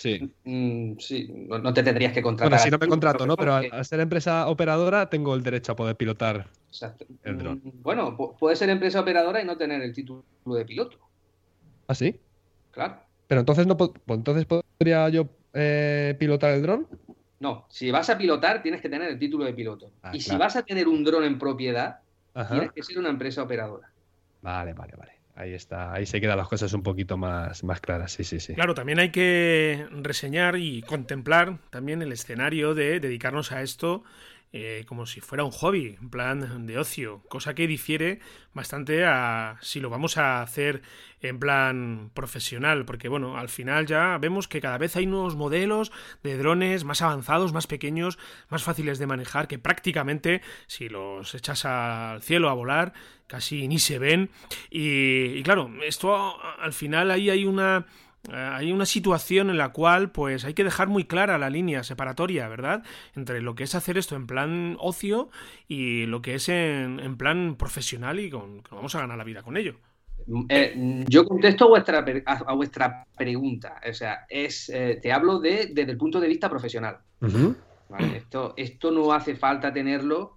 Sí. 0.00 0.34
Mm, 0.44 0.96
sí, 0.98 1.28
no, 1.30 1.74
te 1.74 1.82
tendrías 1.82 2.14
que 2.14 2.22
contratar. 2.22 2.48
Bueno, 2.48 2.64
si 2.64 2.70
no 2.70 2.78
me 2.78 2.88
contrato, 2.88 3.26
¿no? 3.26 3.36
Pero 3.36 3.54
al, 3.54 3.84
ser 3.84 4.00
empresa 4.00 4.48
operadora 4.48 5.10
tengo 5.10 5.34
el 5.34 5.42
derecho 5.42 5.72
a 5.72 5.76
poder 5.76 5.94
pilotar 5.94 6.48
el 7.22 7.36
dron. 7.36 7.60
Mm, 7.62 7.82
bueno, 7.82 8.16
puede 8.16 8.56
ser 8.56 8.70
empresa 8.70 9.00
operadora 9.00 9.42
y 9.42 9.44
no 9.44 9.58
tener 9.58 9.82
el 9.82 9.92
título 9.92 10.24
de 10.46 10.64
piloto. 10.64 10.98
¿Ah, 11.86 11.94
sí? 11.94 12.18
Claro. 12.70 13.02
Pero 13.26 13.40
entonces 13.40 13.66
no 13.66 13.76
pues 13.76 13.90
entonces 14.06 14.46
podría 14.46 15.10
yo 15.10 15.28
eh, 15.52 16.16
pilotar 16.18 16.54
el 16.54 16.62
dron? 16.62 16.88
No, 17.38 17.66
si 17.68 17.90
vas 17.90 18.08
a 18.08 18.16
pilotar 18.16 18.62
tienes 18.62 18.80
que 18.80 18.88
tener 18.88 19.10
el 19.10 19.18
título 19.18 19.44
de 19.44 19.52
piloto. 19.52 19.92
Ah, 20.02 20.12
y 20.14 20.20
si 20.20 20.34
vas 20.34 20.56
a 20.56 20.62
tener 20.62 20.88
un 20.88 21.04
dron 21.04 21.24
en 21.24 21.38
propiedad, 21.38 22.00
tienes 22.48 22.72
que 22.72 22.82
ser 22.82 22.98
una 22.98 23.10
empresa 23.10 23.42
operadora. 23.42 23.92
Vale, 24.40 24.72
vale, 24.72 24.94
vale. 24.96 25.19
Ahí 25.40 25.54
está, 25.54 25.94
ahí 25.94 26.04
se 26.04 26.20
quedan 26.20 26.36
las 26.36 26.48
cosas 26.48 26.70
un 26.74 26.82
poquito 26.82 27.16
más, 27.16 27.64
más 27.64 27.80
claras, 27.80 28.12
sí, 28.12 28.24
sí, 28.24 28.40
sí. 28.40 28.52
Claro, 28.52 28.74
también 28.74 28.98
hay 28.98 29.08
que 29.08 29.86
reseñar 29.90 30.56
y 30.56 30.82
contemplar 30.82 31.56
también 31.70 32.02
el 32.02 32.12
escenario 32.12 32.74
de 32.74 33.00
dedicarnos 33.00 33.50
a 33.50 33.62
esto 33.62 34.04
eh, 34.52 34.84
como 34.88 35.06
si 35.06 35.20
fuera 35.20 35.44
un 35.44 35.52
hobby, 35.52 35.96
en 36.00 36.10
plan 36.10 36.66
de 36.66 36.76
ocio, 36.76 37.22
cosa 37.28 37.54
que 37.54 37.68
difiere 37.68 38.18
bastante 38.52 39.04
a 39.04 39.58
si 39.60 39.78
lo 39.78 39.90
vamos 39.90 40.16
a 40.16 40.42
hacer 40.42 40.82
en 41.20 41.38
plan 41.38 42.10
profesional, 42.14 42.84
porque 42.84 43.08
bueno, 43.08 43.36
al 43.36 43.48
final 43.48 43.86
ya 43.86 44.18
vemos 44.18 44.48
que 44.48 44.60
cada 44.60 44.76
vez 44.76 44.96
hay 44.96 45.06
nuevos 45.06 45.36
modelos 45.36 45.92
de 46.24 46.36
drones 46.36 46.82
más 46.82 47.00
avanzados, 47.00 47.52
más 47.52 47.68
pequeños, 47.68 48.18
más 48.48 48.64
fáciles 48.64 48.98
de 48.98 49.06
manejar, 49.06 49.46
que 49.46 49.60
prácticamente 49.60 50.40
si 50.66 50.88
los 50.88 51.32
echas 51.36 51.64
al 51.64 52.20
cielo 52.20 52.48
a 52.48 52.54
volar, 52.54 52.92
casi 53.28 53.68
ni 53.68 53.78
se 53.78 54.00
ven. 54.00 54.30
Y, 54.68 55.38
y 55.38 55.42
claro, 55.44 55.70
esto 55.84 56.40
al 56.58 56.72
final 56.72 57.12
ahí 57.12 57.30
hay 57.30 57.44
una 57.44 57.86
hay 58.28 58.72
una 58.72 58.86
situación 58.86 59.50
en 59.50 59.58
la 59.58 59.70
cual 59.70 60.10
pues 60.10 60.44
hay 60.44 60.54
que 60.54 60.64
dejar 60.64 60.88
muy 60.88 61.04
clara 61.04 61.38
la 61.38 61.50
línea 61.50 61.82
separatoria, 61.82 62.48
¿verdad? 62.48 62.82
Entre 63.16 63.40
lo 63.40 63.54
que 63.54 63.64
es 63.64 63.74
hacer 63.74 63.96
esto 63.96 64.16
en 64.16 64.26
plan 64.26 64.76
ocio 64.78 65.30
y 65.68 66.06
lo 66.06 66.20
que 66.20 66.34
es 66.34 66.48
en, 66.48 67.16
plan 67.16 67.56
profesional 67.56 68.20
y 68.20 68.30
con 68.30 68.62
que 68.62 68.74
vamos 68.74 68.94
a 68.94 69.00
ganar 69.00 69.16
la 69.16 69.24
vida 69.24 69.42
con 69.42 69.56
ello. 69.56 69.76
Eh, 70.50 71.04
yo 71.08 71.24
contesto 71.24 71.64
a 71.64 71.68
vuestra, 71.68 72.04
a, 72.26 72.54
vuestra 72.54 73.06
pregunta. 73.16 73.80
O 73.88 73.94
sea, 73.94 74.26
es, 74.28 74.68
eh, 74.68 74.98
te 75.02 75.12
hablo 75.12 75.40
de, 75.40 75.70
desde 75.72 75.92
el 75.92 75.96
punto 75.96 76.20
de 76.20 76.28
vista 76.28 76.50
profesional. 76.50 76.98
esto, 78.14 78.54
esto 78.56 78.90
no 78.90 79.12
hace 79.12 79.34
falta 79.34 79.72
tenerlo 79.72 80.36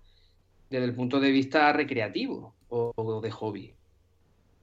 desde 0.70 0.86
el 0.86 0.96
punto 0.96 1.20
de 1.20 1.32
vista 1.32 1.72
recreativo 1.74 2.56
o 2.70 3.22
de 3.22 3.30
hobby. 3.30 3.74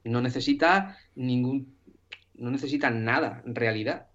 No 0.05 0.23
necesita 0.23 0.97
ningún 1.15 1.77
no 2.41 2.51
necesitan 2.51 3.05
nada, 3.05 3.43
en 3.47 3.55
realidad. 3.55 4.07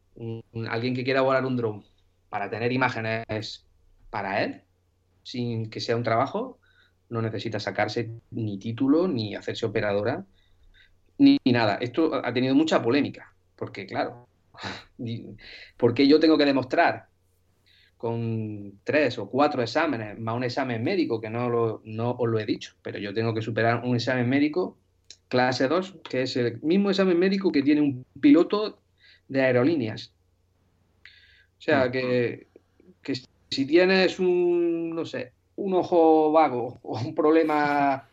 alguien 0.69 0.95
que 0.95 1.03
quiera 1.03 1.21
volar 1.21 1.45
un 1.45 1.57
dron 1.57 1.85
para 2.29 2.49
tener 2.49 2.71
imágenes 2.71 3.65
para 4.09 4.43
él, 4.43 4.63
sin 5.23 5.69
que 5.69 5.79
sea 5.79 5.95
un 5.95 6.03
trabajo, 6.03 6.59
no 7.09 7.21
necesita 7.21 7.59
sacarse 7.59 8.11
ni 8.31 8.57
título, 8.57 9.07
ni 9.07 9.35
hacerse 9.35 9.65
operadora, 9.65 10.25
ni, 11.17 11.39
nada. 11.45 11.75
Esto 11.75 12.15
ha 12.15 12.33
tenido 12.33 12.55
mucha 12.55 12.81
polémica, 12.81 13.33
porque 13.55 13.85
claro, 13.85 14.27
porque 15.77 16.07
yo 16.07 16.19
tengo 16.19 16.37
que 16.37 16.45
demostrar 16.45 17.07
con 17.97 18.79
tres 18.83 19.17
o 19.19 19.29
cuatro 19.29 19.61
exámenes, 19.61 20.19
más 20.19 20.35
un 20.35 20.43
examen 20.43 20.83
médico, 20.83 21.21
que 21.21 21.29
no, 21.29 21.49
lo, 21.49 21.81
no 21.85 22.11
os 22.11 22.27
lo 22.27 22.39
he 22.39 22.45
dicho, 22.45 22.75
pero 22.81 22.97
yo 22.97 23.13
tengo 23.13 23.33
que 23.33 23.41
superar 23.41 23.83
un 23.83 23.95
examen 23.95 24.27
médico 24.27 24.77
clase 25.35 25.67
2, 25.67 25.95
que 26.09 26.21
es 26.21 26.37
el 26.37 26.61
mismo 26.61 26.89
examen 26.89 27.19
médico 27.19 27.51
que 27.51 27.61
tiene 27.61 27.81
un 27.81 28.05
piloto 28.21 28.79
de 29.27 29.41
aerolíneas. 29.41 30.13
O 31.57 31.61
sea, 31.61 31.91
que, 31.91 32.47
si 33.49 33.65
tienes 33.65 34.17
un, 34.19 34.95
no 34.95 35.03
sé, 35.05 35.33
un 35.57 35.73
ojo 35.73 36.31
vago 36.31 36.79
o 36.83 36.97
un 36.99 37.13
problema, 37.13 38.07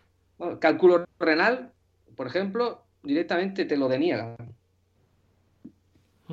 cálculo 0.59 1.05
renal, 1.21 1.71
por 2.17 2.27
ejemplo, 2.27 2.83
directamente 3.05 3.67
te 3.67 3.77
lo 3.77 3.89
deniegan. 3.89 4.37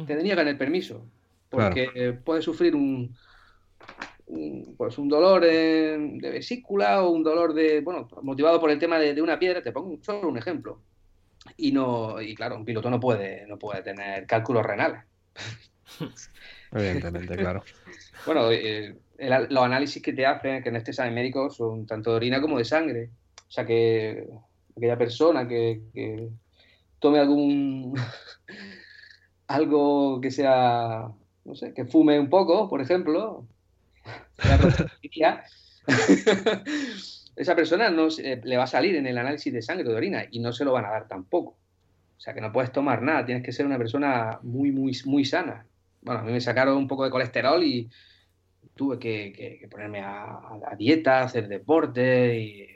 Te 0.07 0.15
deniegan 0.15 0.47
el 0.47 0.57
permiso, 0.57 1.05
porque 1.49 2.17
puedes 2.23 2.45
sufrir 2.45 2.75
un, 2.75 3.15
pues 4.77 4.97
un 4.97 5.09
dolor 5.09 5.43
de 5.43 6.19
vesícula 6.21 7.03
o 7.03 7.09
un 7.09 7.23
dolor 7.23 7.53
de, 7.53 7.81
bueno, 7.81 8.07
motivado 8.21 8.59
por 8.59 8.69
el 8.69 8.79
tema 8.79 8.99
de, 8.99 9.19
una 9.21 9.39
piedra, 9.39 9.61
te 9.61 9.71
pongo 9.71 9.97
solo 10.01 10.29
un 10.29 10.37
ejemplo. 10.37 10.81
Y 11.57 11.71
no, 11.71 12.21
y 12.21 12.35
claro, 12.35 12.57
un 12.57 12.65
piloto 12.65 12.89
no 12.89 12.99
puede, 12.99 13.47
no 13.47 13.57
puede 13.57 13.81
tener 13.81 14.27
cálculos 14.27 14.65
renales. 14.65 15.03
Evidentemente, 16.71 17.35
claro. 17.35 17.63
bueno, 18.25 18.51
eh, 18.51 18.95
los 19.17 19.63
análisis 19.63 20.01
que 20.01 20.13
te 20.13 20.25
hacen, 20.25 20.61
que 20.61 20.69
en 20.69 20.75
este 20.75 20.91
examen 20.91 21.15
médico, 21.15 21.49
son 21.49 21.87
tanto 21.87 22.11
de 22.11 22.17
orina 22.17 22.41
como 22.41 22.57
de 22.57 22.65
sangre. 22.65 23.09
O 23.47 23.51
sea 23.51 23.65
que 23.65 24.27
aquella 24.77 24.97
persona 24.97 25.47
que, 25.47 25.81
que 25.93 26.29
tome 26.99 27.19
algún 27.19 27.95
algo 29.47 30.21
que 30.21 30.29
sea, 30.29 31.11
no 31.45 31.55
sé, 31.55 31.73
que 31.73 31.85
fume 31.85 32.19
un 32.19 32.29
poco, 32.29 32.69
por 32.69 32.81
ejemplo, 32.81 33.47
esa 37.35 37.55
persona 37.55 37.89
no 37.89 38.07
le 38.17 38.57
va 38.57 38.63
a 38.63 38.67
salir 38.67 38.95
en 38.95 39.07
el 39.07 39.17
análisis 39.17 39.53
de 39.53 39.61
sangre 39.61 39.87
o 39.87 39.91
de 39.91 39.97
orina 39.97 40.25
y 40.29 40.39
no 40.39 40.51
se 40.51 40.65
lo 40.65 40.73
van 40.73 40.85
a 40.85 40.91
dar 40.91 41.07
tampoco. 41.07 41.57
O 42.17 42.21
sea 42.21 42.33
que 42.33 42.41
no 42.41 42.51
puedes 42.51 42.71
tomar 42.73 43.01
nada, 43.01 43.25
tienes 43.25 43.45
que 43.45 43.53
ser 43.53 43.65
una 43.65 43.77
persona 43.77 44.39
muy, 44.43 44.73
muy, 44.73 44.91
muy 45.05 45.23
sana. 45.23 45.65
Bueno, 46.01 46.19
a 46.19 46.23
mí 46.23 46.33
me 46.33 46.41
sacaron 46.41 46.77
un 46.77 46.87
poco 46.87 47.05
de 47.05 47.11
colesterol 47.11 47.63
y 47.63 47.89
tuve 48.75 48.99
que, 48.99 49.67
ponerme 49.71 50.01
a, 50.01 50.41
dieta, 50.77 51.21
hacer 51.21 51.47
deporte 51.47 52.39
y... 52.39 52.67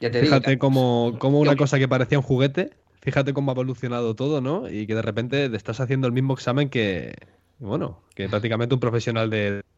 ya 0.00 0.10
te 0.10 0.20
Fíjate 0.20 0.58
como, 0.58 1.08
una 1.08 1.56
cosa 1.56 1.78
que 1.78 1.88
parecía 1.88 2.18
un 2.18 2.24
juguete, 2.24 2.70
fíjate 3.00 3.32
cómo 3.32 3.50
ha 3.50 3.54
evolucionado 3.54 4.14
todo, 4.14 4.40
¿no? 4.40 4.68
Y 4.68 4.86
que 4.86 4.94
de 4.94 5.02
repente 5.02 5.48
te 5.48 5.56
estás 5.56 5.80
haciendo 5.80 6.06
el 6.06 6.12
mismo 6.12 6.34
examen 6.34 6.68
que, 6.68 7.14
bueno, 7.58 8.00
que 8.14 8.28
prácticamente 8.28 8.74
un 8.74 8.80
profesional 8.80 9.30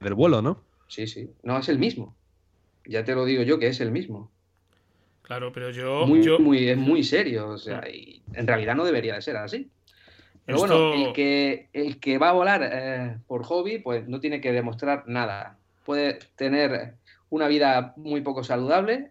del 0.03 0.15
vuelo, 0.15 0.43
¿no? 0.43 0.63
Sí, 0.89 1.07
sí. 1.07 1.31
No, 1.43 1.59
es 1.59 1.69
el 1.69 1.79
mismo. 1.79 2.15
Ya 2.85 3.05
te 3.05 3.15
lo 3.15 3.25
digo 3.25 3.43
yo 3.43 3.59
que 3.59 3.69
es 3.69 3.81
el 3.81 3.91
mismo. 3.91 4.31
Claro, 5.23 5.53
pero 5.53 5.71
yo. 5.71 6.07
Muy, 6.07 6.27
muy, 6.39 6.69
es 6.69 6.77
muy 6.77 7.03
serio. 7.05 7.49
O 7.49 7.59
sea, 7.59 7.89
y 7.89 8.23
en 8.35 8.47
realidad 8.47 8.75
no 8.75 8.85
debería 8.85 9.15
de 9.15 9.23
ser 9.23 9.37
así. 9.37 9.71
Pero 10.45 10.59
bueno, 10.59 10.95
el 10.95 11.13
que, 11.13 11.69
el 11.73 12.01
que 12.01 12.19
va 12.19 12.31
a 12.31 12.33
volar 12.33 12.69
eh, 12.71 13.17
por 13.27 13.45
hobby, 13.45 13.79
pues 13.79 14.09
no 14.09 14.21
tiene 14.21 14.41
que 14.41 14.53
demostrar 14.53 15.05
nada. 15.07 15.57
Puede 15.85 16.19
tener 16.37 16.95
una 17.31 17.49
vida 17.49 17.95
muy 17.97 18.21
poco 18.21 18.43
saludable, 18.43 19.11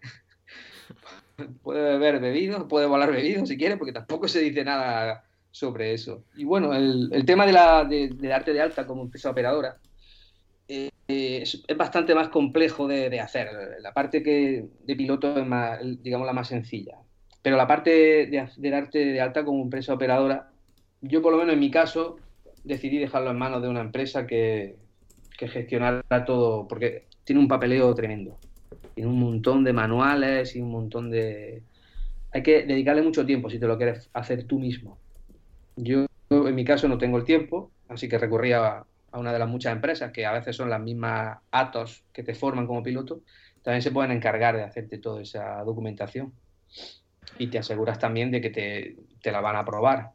puede 1.64 1.82
beber 1.82 2.20
bebido, 2.20 2.68
puede 2.68 2.86
volar 2.86 3.12
bebido 3.12 3.46
si 3.46 3.58
quiere, 3.58 3.78
porque 3.78 3.94
tampoco 3.94 4.28
se 4.28 4.42
dice 4.42 4.64
nada 4.64 5.24
sobre 5.52 5.94
eso. 5.94 6.24
Y 6.36 6.44
bueno, 6.44 6.74
el, 6.74 7.24
tema 7.26 7.46
de, 7.46 7.54
la, 7.54 7.86
de, 7.86 8.34
arte 8.34 8.54
de 8.54 8.62
alta 8.62 8.86
como 8.86 9.04
empresa 9.04 9.32
operadora 9.32 9.78
eh, 11.12 11.41
es, 11.43 11.78
bastante 11.78 12.16
más 12.16 12.30
complejo 12.30 12.88
de, 12.88 13.20
hacer. 13.20 13.49
La 13.82 13.93
parte 13.93 14.24
que 14.24 14.66
de 14.84 14.95
piloto 14.95 15.38
es 15.38 15.45
más, 15.45 15.80
digamos, 16.01 16.26
la 16.26 16.34
más 16.34 16.47
sencilla. 16.47 16.97
Pero 17.41 17.57
la 17.57 17.68
parte 17.68 17.89
de, 18.28 18.49
del 18.57 18.74
arte 18.74 18.99
de 18.99 19.22
alta 19.22 19.43
como 19.43 19.64
empresa 19.64 19.93
operadora, 19.93 20.51
yo 21.01 21.22
por 21.22 21.32
lo 21.32 21.39
menos 21.39 21.53
en 21.53 21.59
mi 21.59 21.72
caso 21.72 22.18
decidí 22.64 22.97
dejarlo 22.97 23.32
en 23.32 23.38
manos 23.38 23.62
de 23.62 23.70
una 23.70 23.82
empresa 23.82 24.28
que, 24.28 24.76
que 25.38 25.47
gestionara 25.47 26.26
todo, 26.26 26.68
porque 26.68 27.05
tiene 27.24 27.41
un 27.41 27.47
papeleo 27.47 27.93
tremendo. 27.95 28.38
Tiene 28.93 29.09
un 29.09 29.20
montón 29.20 29.64
de 29.64 29.74
manuales 29.74 30.55
y 30.55 30.62
un 30.62 30.72
montón 30.72 31.09
de... 31.09 31.64
Hay 32.34 32.43
que 32.43 32.64
dedicarle 32.64 33.01
mucho 33.01 33.26
tiempo 33.26 33.49
si 33.49 33.59
te 33.59 33.68
lo 33.68 33.78
quieres 33.78 34.09
hacer 34.14 34.43
tú 34.45 34.59
mismo. 34.59 34.97
Yo, 35.76 36.05
en 36.30 36.55
mi 36.55 36.64
caso, 36.64 36.88
no 36.88 36.97
tengo 36.97 37.18
el 37.18 37.24
tiempo, 37.24 37.72
así 37.89 38.07
que 38.07 38.18
recurrí 38.18 38.53
a, 39.12 39.20
una 39.20 39.34
de 39.34 39.39
las 39.39 39.49
muchas 39.49 39.74
empresas 39.74 40.12
que 40.12 40.26
a 40.26 40.32
veces 40.32 40.55
son 40.55 40.70
las 40.70 40.80
mismas 40.80 41.38
Atos 41.51 42.03
que 42.14 42.24
te 42.24 42.36
forman 42.36 42.68
como 42.68 42.84
piloto. 42.84 43.22
También 43.62 43.82
se 43.82 43.91
pueden 43.91 44.12
encargar 44.12 44.55
de 44.55 44.64
hacerte 44.64 44.97
toda 44.97 45.22
esa 45.22 45.64
documentación. 45.64 46.34
Y 47.38 47.47
te 47.47 47.59
aseguras 47.59 47.99
también 47.99 48.32
de 48.32 48.41
que 48.41 48.49
te, 48.49 49.32
la 49.32 49.41
van 49.41 49.55
a 49.55 49.59
aprobar 49.59 50.12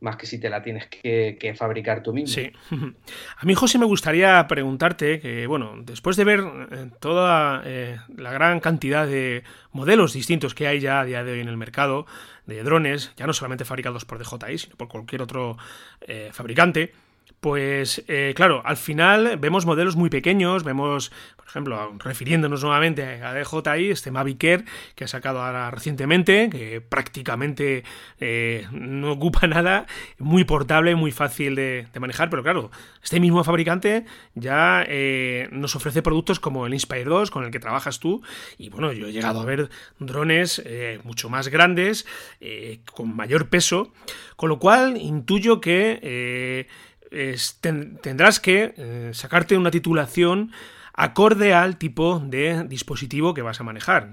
más 0.00 0.16
que 0.16 0.26
si 0.26 0.38
te 0.38 0.50
la 0.50 0.62
tienes 0.62 0.86
que, 0.86 1.54
fabricar 1.56 2.02
tú 2.02 2.12
mismo. 2.12 2.34
Sí. 2.34 2.52
A 3.38 3.46
mí, 3.46 3.54
José, 3.54 3.78
me 3.78 3.86
gustaría 3.86 4.46
preguntarte 4.46 5.18
que, 5.18 5.46
bueno, 5.46 5.76
después 5.78 6.16
de 6.16 6.24
ver 6.24 6.40
eh, 6.40 6.90
toda 7.00 7.62
eh, 7.64 7.96
la 8.14 8.30
gran 8.30 8.60
cantidad 8.60 9.06
de 9.06 9.44
modelos 9.72 10.12
distintos 10.12 10.54
que 10.54 10.66
hay 10.66 10.80
ya 10.80 11.00
a 11.00 11.04
día 11.06 11.24
de 11.24 11.32
hoy 11.32 11.40
en 11.40 11.48
el 11.48 11.56
mercado, 11.56 12.06
de 12.46 12.62
drones, 12.62 13.12
ya 13.16 13.26
no 13.26 13.32
solamente 13.32 13.64
fabricados 13.64 14.04
por 14.04 14.18
DJI, 14.18 14.58
sino 14.58 14.76
por 14.76 14.88
cualquier 14.88 15.22
otro 15.22 15.56
eh, 16.02 16.30
fabricante, 16.32 16.92
pues 17.44 18.02
eh, 18.08 18.32
claro, 18.34 18.62
al 18.64 18.78
final 18.78 19.36
vemos 19.36 19.66
modelos 19.66 19.96
muy 19.96 20.08
pequeños, 20.08 20.64
vemos, 20.64 21.12
por 21.36 21.46
ejemplo, 21.46 21.94
refiriéndonos 21.98 22.62
nuevamente 22.62 23.22
a 23.22 23.34
DJI, 23.34 23.90
este 23.90 24.10
Mavic 24.10 24.42
Air 24.44 24.64
que 24.94 25.04
ha 25.04 25.08
sacado 25.08 25.42
ahora 25.42 25.70
recientemente, 25.70 26.48
que 26.48 26.80
prácticamente 26.80 27.84
eh, 28.18 28.66
no 28.72 29.12
ocupa 29.12 29.46
nada, 29.46 29.84
muy 30.18 30.44
portable, 30.44 30.94
muy 30.94 31.12
fácil 31.12 31.54
de, 31.54 31.86
manejar, 32.00 32.30
pero 32.30 32.42
claro, 32.42 32.70
este 33.02 33.20
mismo 33.20 33.44
fabricante 33.44 34.06
ya 34.34 34.82
eh, 34.88 35.50
nos 35.52 35.76
ofrece 35.76 36.00
productos 36.00 36.40
como 36.40 36.64
el 36.64 36.72
Inspire 36.72 37.04
2, 37.04 37.30
con 37.30 37.44
el 37.44 37.50
que 37.50 37.60
trabajas 37.60 38.00
tú, 38.00 38.22
y 38.56 38.70
bueno, 38.70 38.90
yo 38.94 39.08
he 39.08 39.12
llegado 39.12 39.42
a 39.42 39.44
ver 39.44 39.68
drones 39.98 40.64
mucho 41.04 41.28
más 41.28 41.48
grandes, 41.48 42.06
con 42.90 43.14
mayor 43.14 43.50
peso, 43.50 43.92
con 44.36 44.48
lo 44.48 44.58
cual 44.58 44.96
intuyo 44.96 45.60
que 45.60 46.66
tendrás 47.60 48.40
que 48.40 48.74
eh, 48.76 49.10
sacarte 49.12 49.56
una 49.56 49.70
titulación 49.70 50.52
acorde 50.92 51.52
al 51.54 51.76
tipo 51.76 52.20
de 52.20 52.64
dispositivo 52.64 53.34
que 53.34 53.42
vas 53.42 53.60
a 53.60 53.64
manejar. 53.64 54.10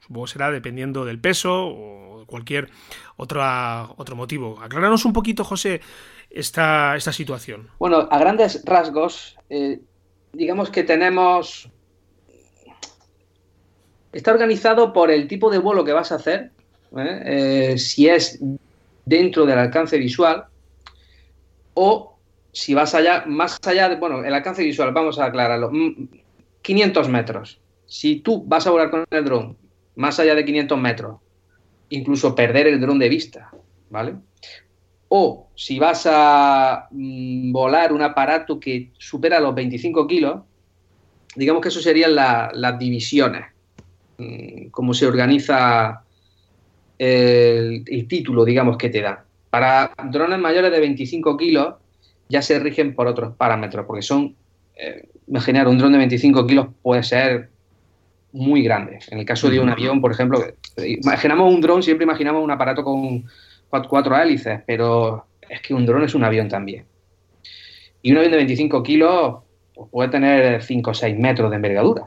supongo 0.00 0.26
será 0.26 0.50
dependiendo 0.50 1.04
del 1.04 1.20
peso 1.20 1.66
o 1.66 2.24
cualquier 2.26 2.68
otra, 3.16 3.88
otro 3.96 4.16
motivo. 4.16 4.60
Acláranos 4.60 5.04
un 5.04 5.12
poquito, 5.12 5.44
José, 5.44 5.80
esta, 6.30 6.96
esta 6.96 7.12
situación. 7.12 7.68
Bueno, 7.78 8.08
a 8.10 8.18
grandes 8.18 8.62
rasgos, 8.64 9.36
eh, 9.48 9.80
digamos 10.32 10.70
que 10.70 10.82
tenemos... 10.82 11.70
Está 14.12 14.32
organizado 14.32 14.92
por 14.92 15.10
el 15.10 15.28
tipo 15.28 15.50
de 15.50 15.58
vuelo 15.58 15.84
que 15.84 15.92
vas 15.92 16.10
a 16.10 16.14
hacer, 16.14 16.50
¿eh? 16.96 17.74
si 17.76 18.08
es 18.08 18.40
dentro 19.04 19.44
del 19.44 19.58
alcance 19.58 19.98
visual 19.98 20.46
o 21.74 22.15
si 22.56 22.72
vas 22.72 22.94
allá, 22.94 23.24
más 23.26 23.58
allá 23.66 23.90
de, 23.90 23.96
bueno, 23.96 24.24
el 24.24 24.32
alcance 24.32 24.64
visual, 24.64 24.90
vamos 24.94 25.18
a 25.18 25.26
aclararlo, 25.26 25.70
500 26.62 27.06
mm, 27.06 27.12
metros. 27.12 27.60
Si 27.84 28.20
tú 28.20 28.44
vas 28.46 28.66
a 28.66 28.70
volar 28.70 28.88
con 28.90 29.04
el 29.10 29.24
dron 29.26 29.58
más 29.94 30.18
allá 30.18 30.34
de 30.34 30.42
500 30.42 30.80
metros, 30.80 31.20
incluso 31.90 32.34
perder 32.34 32.66
el 32.66 32.80
dron 32.80 32.98
de 32.98 33.10
vista, 33.10 33.50
¿vale? 33.90 34.14
o 35.08 35.50
si 35.54 35.78
vas 35.78 36.08
a 36.10 36.88
mm, 36.90 37.52
volar 37.52 37.92
un 37.92 38.00
aparato 38.00 38.58
que 38.58 38.90
supera 38.96 39.38
los 39.38 39.54
25 39.54 40.06
kilos, 40.06 40.40
digamos 41.34 41.60
que 41.60 41.68
eso 41.68 41.80
serían 41.80 42.14
las 42.14 42.78
divisiones, 42.78 43.44
mm, 44.16 44.68
cómo 44.70 44.94
se 44.94 45.06
organiza 45.06 46.02
el, 46.98 47.84
título, 48.08 48.46
digamos, 48.46 48.78
que 48.78 48.88
te 48.88 49.02
da. 49.02 49.26
Para 49.50 49.92
drones 50.10 50.38
mayores 50.38 50.72
de 50.72 50.80
25 50.80 51.36
kilos 51.36 51.74
ya 52.28 52.42
se 52.42 52.58
rigen 52.58 52.94
por 52.94 53.06
otros 53.06 53.34
parámetros, 53.36 53.86
porque 53.86 54.02
son, 54.02 54.34
eh, 54.76 55.08
imaginar, 55.26 55.68
un 55.68 55.78
dron 55.78 55.92
de 55.92 55.98
25 55.98 56.46
kilos 56.46 56.68
puede 56.82 57.02
ser 57.02 57.50
muy 58.32 58.62
grande. 58.62 58.98
En 59.10 59.18
el 59.18 59.24
caso 59.24 59.48
de 59.48 59.60
un 59.60 59.68
avión, 59.68 60.00
por 60.00 60.12
ejemplo, 60.12 60.44
imaginamos 60.76 61.52
un 61.52 61.60
dron, 61.60 61.82
siempre 61.82 62.04
imaginamos 62.04 62.42
un 62.42 62.50
aparato 62.50 62.84
con 62.84 63.24
cuatro 63.88 64.16
hélices, 64.16 64.60
pero 64.66 65.26
es 65.48 65.60
que 65.60 65.74
un 65.74 65.86
dron 65.86 66.04
es 66.04 66.14
un 66.14 66.24
avión 66.24 66.48
también. 66.48 66.84
Y 68.02 68.12
un 68.12 68.18
avión 68.18 68.32
de 68.32 68.38
25 68.38 68.82
kilos 68.82 69.38
pues, 69.74 69.88
puede 69.90 70.08
tener 70.10 70.62
5 70.62 70.90
o 70.90 70.94
6 70.94 71.18
metros 71.18 71.50
de 71.50 71.56
envergadura. 71.56 72.06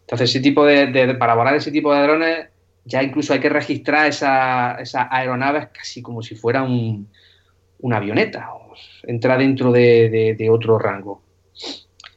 Entonces, 0.00 0.30
ese 0.30 0.40
tipo 0.40 0.64
de, 0.64 1.14
para 1.18 1.34
volar 1.34 1.54
ese 1.54 1.70
tipo 1.70 1.94
de 1.94 2.02
drones, 2.02 2.48
ya 2.84 3.02
incluso 3.02 3.32
hay 3.32 3.40
que 3.40 3.48
registrar 3.48 4.06
esas 4.06 4.80
esa 4.80 5.08
aeronaves 5.10 5.68
casi 5.72 6.02
como 6.02 6.22
si 6.22 6.34
fuera 6.34 6.62
un, 6.62 7.08
una 7.82 7.96
avioneta. 7.96 8.50
entra 9.02 9.36
dentro 9.36 9.72
de, 9.72 10.48
otro 10.50 10.78
rango. 10.78 11.22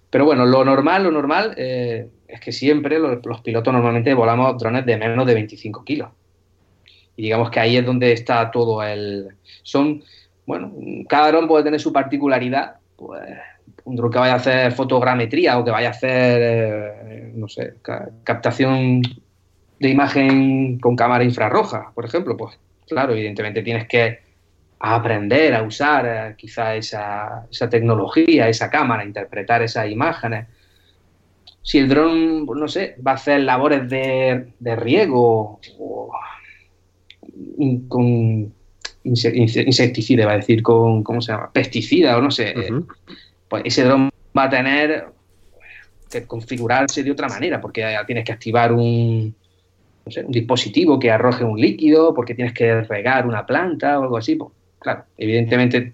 Pero 0.09 0.25
bueno, 0.25 0.45
lo 0.45 0.63
normal, 0.63 1.03
lo 1.03 1.11
normal 1.11 1.53
eh, 1.57 2.07
es 2.27 2.39
que 2.39 2.51
siempre 2.51 2.99
los, 2.99 3.41
pilotos 3.41 3.73
normalmente 3.73 4.13
volamos 4.13 4.57
drones 4.57 4.85
de 4.85 4.97
menos 4.97 5.25
de 5.25 5.33
25 5.33 5.83
kilos. 5.83 6.09
Y 7.15 7.23
digamos 7.23 7.49
que 7.49 7.59
ahí 7.59 7.77
es 7.77 7.85
donde 7.85 8.11
está 8.11 8.49
todo 8.51 8.83
el... 8.83 9.29
Son, 9.63 10.03
bueno, 10.45 10.73
cada 11.07 11.31
dron 11.31 11.47
puede 11.47 11.63
tener 11.63 11.79
su 11.79 11.93
particularidad. 11.93 12.75
Pues 12.95 13.21
un 13.85 13.95
dron 13.95 14.11
que 14.11 14.19
vaya 14.19 14.33
a 14.33 14.37
hacer 14.37 14.71
fotogrametría 14.71 15.57
o 15.57 15.65
que 15.65 15.71
vaya 15.71 15.89
a 15.89 15.91
hacer, 15.91 16.41
eh, 16.41 17.31
no 17.35 17.47
sé, 17.47 17.75
captación 18.23 19.01
de 19.79 19.89
imagen 19.89 20.79
con 20.79 20.95
cámara 20.95 21.23
infrarroja, 21.23 21.91
por 21.93 22.05
ejemplo, 22.05 22.37
pues 22.37 22.57
claro, 22.87 23.13
evidentemente 23.13 23.61
tienes 23.61 23.87
que 23.87 24.19
aprender 24.85 25.55
a 25.55 25.63
usar 25.63 26.05
eh, 26.05 26.35
quizá 26.37 26.75
esa, 26.75 27.47
esa, 27.49 27.69
tecnología, 27.69 28.49
esa 28.49 28.69
cámara, 28.69 29.05
interpretar 29.05 29.61
esas 29.61 29.89
imágenes. 29.89 30.47
Si 31.61 31.77
el 31.77 31.87
dron, 31.87 32.45
no 32.45 32.67
sé, 32.67 32.97
va 33.05 33.11
a 33.11 33.15
hacer 33.15 33.39
labores 33.41 33.87
de, 33.89 34.53
de 34.59 34.75
riego 34.75 35.61
o 35.79 36.11
con 37.87 38.53
insecticida, 39.05 40.25
va 40.25 40.33
a 40.33 40.37
decir, 40.37 40.61
con, 40.61 41.01
¿cómo 41.01 41.21
se 41.21 41.31
llama? 41.31 41.49
Pesticida 41.51 42.17
o 42.17 42.21
no 42.21 42.29
sé, 42.29 42.53
pues 43.47 43.63
ese 43.65 43.85
dron 43.85 44.09
va 44.37 44.43
a 44.43 44.49
tener 44.49 45.05
que 46.11 46.27
configurarse 46.27 47.03
de 47.03 47.11
otra 47.11 47.29
manera, 47.29 47.61
porque 47.61 47.85
tienes 48.05 48.25
que 48.25 48.33
activar 48.33 48.73
un, 48.73 49.33
un 50.05 50.31
dispositivo 50.31 50.99
que 50.99 51.09
arroje 51.09 51.45
un 51.45 51.57
líquido, 51.57 52.13
porque 52.13 52.35
tienes 52.35 52.53
que 52.53 52.81
regar 52.81 53.25
una 53.25 53.45
planta 53.45 53.97
o 53.97 54.03
algo 54.03 54.17
así. 54.17 54.35
Pues, 54.35 54.51
claro, 54.83 55.05
evidentemente 55.17 55.93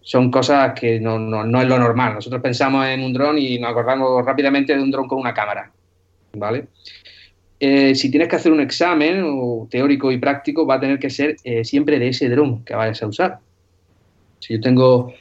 son 0.00 0.30
cosas 0.30 0.78
que 0.78 1.00
no, 1.00 1.18
no, 1.18 1.60
es 1.60 1.66
lo 1.66 1.78
normal. 1.78 2.14
Nosotros 2.14 2.40
pensamos 2.40 2.86
en 2.86 3.02
un 3.02 3.12
dron 3.12 3.38
y 3.38 3.58
nos 3.58 3.70
acordamos 3.70 4.24
rápidamente 4.24 4.76
de 4.76 4.80
un 4.80 4.92
dron 4.92 5.08
con 5.08 5.18
una 5.18 5.34
cámara, 5.34 5.72
¿vale? 6.34 6.68
Eh, 7.58 7.94
si 7.94 8.10
tienes 8.10 8.28
que 8.28 8.36
hacer 8.36 8.52
un 8.52 8.60
examen 8.60 9.66
teórico 9.68 10.12
y 10.12 10.18
práctico, 10.18 10.64
va 10.64 10.76
a 10.76 10.80
tener 10.80 11.00
que 11.00 11.10
ser 11.10 11.36
eh, 11.42 11.64
siempre 11.64 11.98
de 11.98 12.08
ese 12.08 12.28
dron 12.28 12.64
que 12.64 12.76
vayas 12.76 13.02
a 13.02 13.08
usar. 13.08 13.38
Si 14.38 14.54
yo 14.54 14.60
tengo 14.60 15.12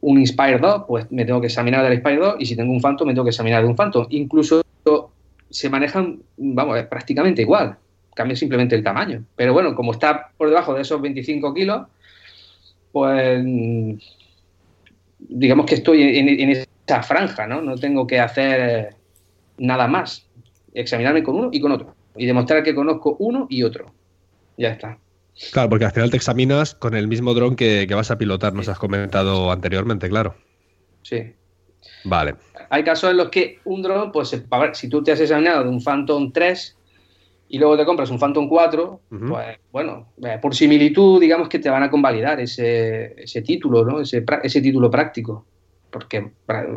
un 0.00 0.18
Inspire 0.18 0.58
2, 0.58 0.84
pues 0.88 1.12
me 1.12 1.24
tengo 1.26 1.40
que 1.40 1.48
examinar 1.48 1.82
del 1.82 1.92
Inspire 1.92 2.16
2 2.16 2.36
y 2.38 2.46
si 2.46 2.56
tengo 2.56 2.72
un 2.72 2.80
Phantom, 2.80 3.08
me 3.08 3.12
tengo 3.12 3.24
que 3.24 3.30
examinar 3.30 3.62
de 3.62 3.68
un 3.68 3.76
Phantom. 3.76 4.06
Incluso 4.10 4.62
se 5.50 5.68
manejan, 5.68 6.20
vamos, 6.36 6.80
prácticamente 6.84 7.42
igual. 7.42 7.76
Cambia 8.14 8.36
simplemente 8.36 8.74
el 8.74 8.82
tamaño. 8.82 9.24
Pero 9.36 9.52
bueno, 9.52 9.74
como 9.74 9.92
está 9.92 10.30
por 10.36 10.48
debajo 10.48 10.74
de 10.74 10.82
esos 10.82 11.00
25 11.02 11.52
kilos, 11.52 11.86
pues 12.92 13.44
digamos 15.18 15.66
que 15.66 15.74
estoy 15.74 16.18
en, 16.18 16.28
en 16.28 16.50
esa 16.50 17.02
franja, 17.02 17.46
¿no? 17.46 17.60
No 17.62 17.76
tengo 17.76 18.06
que 18.06 18.20
hacer 18.20 18.94
nada 19.58 19.88
más 19.88 20.26
examinarme 20.74 21.22
con 21.22 21.36
uno 21.36 21.48
y 21.52 21.60
con 21.60 21.72
otro. 21.72 21.94
Y 22.16 22.26
demostrar 22.26 22.62
que 22.62 22.74
conozco 22.74 23.16
uno 23.18 23.46
y 23.50 23.62
otro. 23.62 23.92
Ya 24.56 24.70
está. 24.70 24.98
Claro, 25.52 25.68
porque 25.68 25.84
al 25.84 25.92
final 25.92 26.10
te 26.10 26.16
examinas 26.16 26.74
con 26.74 26.94
el 26.94 27.08
mismo 27.08 27.34
dron 27.34 27.56
que, 27.56 27.86
vas 27.94 28.10
a 28.10 28.18
pilotar, 28.18 28.54
nos 28.54 28.68
has 28.68 28.78
comentado 28.78 29.50
anteriormente, 29.50 30.08
claro. 30.08 30.34
Sí. 31.02 31.34
Vale. 32.04 32.36
Hay 32.70 32.82
casos 32.84 33.10
en 33.10 33.18
los 33.18 33.28
que 33.28 33.60
un 33.64 33.82
dron, 33.82 34.12
pues, 34.12 34.34
a 34.50 34.58
ver, 34.58 34.74
si 34.74 34.88
tú 34.88 35.02
te 35.02 35.12
has 35.12 35.20
examinado 35.20 35.64
de 35.64 35.70
un 35.70 35.82
Phantom 35.82 36.32
3 36.32 36.75
y 37.48 37.58
luego 37.58 37.76
te 37.76 37.84
compras 37.84 38.10
un 38.10 38.18
Phantom 38.18 38.48
4, 38.48 39.00
pues, 39.28 39.58
bueno, 39.70 40.08
eh, 40.24 40.38
por 40.40 40.54
similitud, 40.54 41.20
digamos 41.20 41.48
que 41.48 41.58
te 41.58 41.70
van 41.70 41.82
a 41.82 41.90
convalidar 41.90 42.40
ese, 42.40 43.14
ese 43.22 43.42
título, 43.42 43.84
¿no? 43.84 44.00
Ese, 44.00 44.24
ese 44.42 44.60
título 44.60 44.90
práctico. 44.90 45.46
Porque 45.90 46.32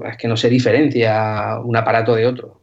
es 0.05 0.17
que 0.17 0.28
no 0.28 0.38
se 0.38 0.49
diferencia 0.49 1.59
un 1.63 1.76
aparato 1.76 2.15
de 2.15 2.28
otro. 2.28 2.61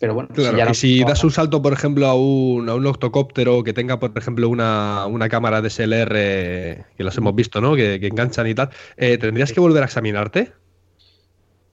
Pero 0.00 0.14
bueno, 0.14 0.30
si, 0.34 0.42
y 0.42 0.74
si 0.74 1.04
das 1.04 1.22
un 1.22 1.30
salto, 1.30 1.60
por 1.60 1.74
ejemplo, 1.74 2.06
a 2.06 2.14
un, 2.14 2.70
a 2.70 2.74
un 2.74 2.86
octocóptero 2.86 3.62
que 3.62 3.74
tenga, 3.74 4.00
por 4.00 4.16
ejemplo, 4.16 4.48
una, 4.48 5.04
una 5.04 5.28
cámara 5.28 5.60
DSLR, 5.60 6.14
que 6.96 7.04
las 7.04 7.18
hemos 7.18 7.34
visto, 7.34 7.60
¿no? 7.60 7.76
Que, 7.76 7.96
enganchan 7.96 8.46
y 8.46 8.54
tal, 8.54 8.70
eh, 8.96 9.18
¿tendrías 9.18 9.52
que 9.52 9.60
volver 9.60 9.82
a 9.82 9.86
examinarte? 9.86 10.52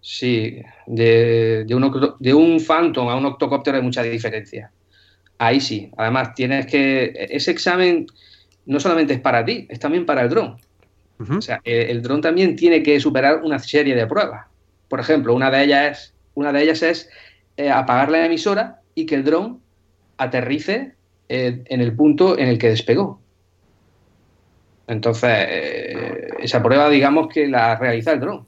Sí, 0.01 0.61
de, 0.87 1.63
de, 1.65 1.75
un, 1.75 2.15
de 2.19 2.33
un 2.33 2.59
Phantom 2.59 3.07
a 3.07 3.15
un 3.15 3.25
octocóptero 3.25 3.77
hay 3.77 3.83
mucha 3.83 4.03
diferencia. 4.03 4.71
Ahí 5.37 5.59
sí. 5.59 5.91
Además, 5.97 6.33
tienes 6.35 6.65
que. 6.65 7.13
Ese 7.29 7.51
examen 7.51 8.07
no 8.65 8.79
solamente 8.79 9.13
es 9.13 9.19
para 9.19 9.45
ti, 9.45 9.65
es 9.69 9.79
también 9.79 10.05
para 10.05 10.23
el 10.23 10.29
dron. 10.29 10.57
O 11.19 11.41
sea, 11.41 11.61
el, 11.63 11.89
el 11.89 12.01
dron 12.03 12.21
también 12.21 12.55
tiene 12.55 12.83
que 12.83 12.99
superar 12.99 13.41
una 13.43 13.57
serie 13.57 13.95
de 13.95 14.05
pruebas. 14.05 14.45
Por 14.87 14.99
ejemplo, 14.99 15.33
una 15.33 15.49
de 15.49 15.63
ellas 15.63 15.91
es, 15.91 16.13
una 16.35 16.51
de 16.51 16.63
ellas 16.63 16.83
es 16.83 17.09
eh, 17.57 17.71
apagar 17.71 18.11
la 18.11 18.25
emisora 18.25 18.81
y 18.93 19.05
que 19.05 19.15
el 19.15 19.23
dron 19.23 19.61
aterrice 20.17 20.93
eh, 21.27 21.63
en 21.65 21.81
el 21.81 21.95
punto 21.95 22.37
en 22.37 22.47
el 22.47 22.57
que 22.57 22.69
despegó. 22.69 23.19
Entonces, 24.87 25.29
eh, 25.49 26.27
esa 26.39 26.63
prueba, 26.63 26.89
digamos 26.89 27.27
que 27.27 27.47
la 27.47 27.75
realiza 27.75 28.13
el 28.13 28.19
dron. 28.19 28.45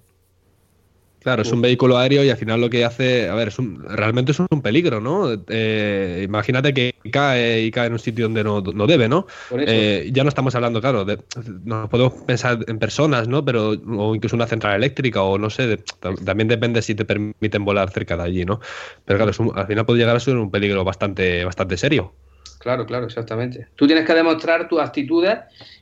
Claro, 1.29 1.43
es 1.43 1.51
un 1.51 1.61
vehículo 1.61 1.95
aéreo 1.95 2.23
y 2.23 2.31
al 2.31 2.37
final 2.37 2.59
lo 2.59 2.71
que 2.71 2.83
hace, 2.83 3.29
a 3.29 3.35
ver, 3.35 3.49
es 3.49 3.57
realmente 3.83 4.31
es 4.31 4.39
un 4.39 4.63
peligro, 4.63 4.99
¿no? 4.99 5.27
Eh, 5.47 6.23
imagínate 6.25 6.73
que 6.73 6.95
cae 7.11 7.61
y 7.61 7.69
cae 7.69 7.85
en 7.85 7.93
un 7.93 7.99
sitio 7.99 8.25
donde 8.25 8.43
no, 8.43 8.87
debe, 8.87 9.07
¿no? 9.07 9.27
Eh, 9.51 10.09
ya 10.11 10.23
no 10.23 10.29
estamos 10.29 10.55
hablando, 10.55 10.81
claro, 10.81 11.05
de, 11.05 11.19
no 11.65 11.87
podemos 11.87 12.13
pensar 12.25 12.65
en 12.67 12.79
personas, 12.79 13.27
¿no? 13.27 13.45
Pero, 13.45 13.69
o 13.69 14.15
incluso 14.15 14.35
una 14.35 14.47
central 14.47 14.75
eléctrica, 14.75 15.21
o 15.21 15.37
no 15.37 15.51
sé, 15.51 15.77
también 16.25 16.47
depende 16.47 16.81
si 16.81 16.95
te 16.95 17.05
permiten 17.05 17.63
volar 17.63 17.91
cerca 17.91 18.17
de 18.17 18.23
allí, 18.23 18.43
¿no? 18.43 18.59
Pero 19.05 19.23
claro, 19.23 19.53
al 19.53 19.67
final 19.67 19.85
puede 19.85 19.99
llegar 19.99 20.15
a 20.15 20.19
ser 20.19 20.35
un 20.35 20.49
peligro 20.49 20.83
bastante, 20.83 21.45
bastante 21.45 21.77
serio. 21.77 22.15
Claro, 22.57 22.87
claro, 22.87 23.05
exactamente. 23.05 23.67
Tú 23.75 23.85
tienes 23.85 24.03
que 24.03 24.15
demostrar 24.15 24.67
tus 24.67 24.81
actitudes 24.81 25.37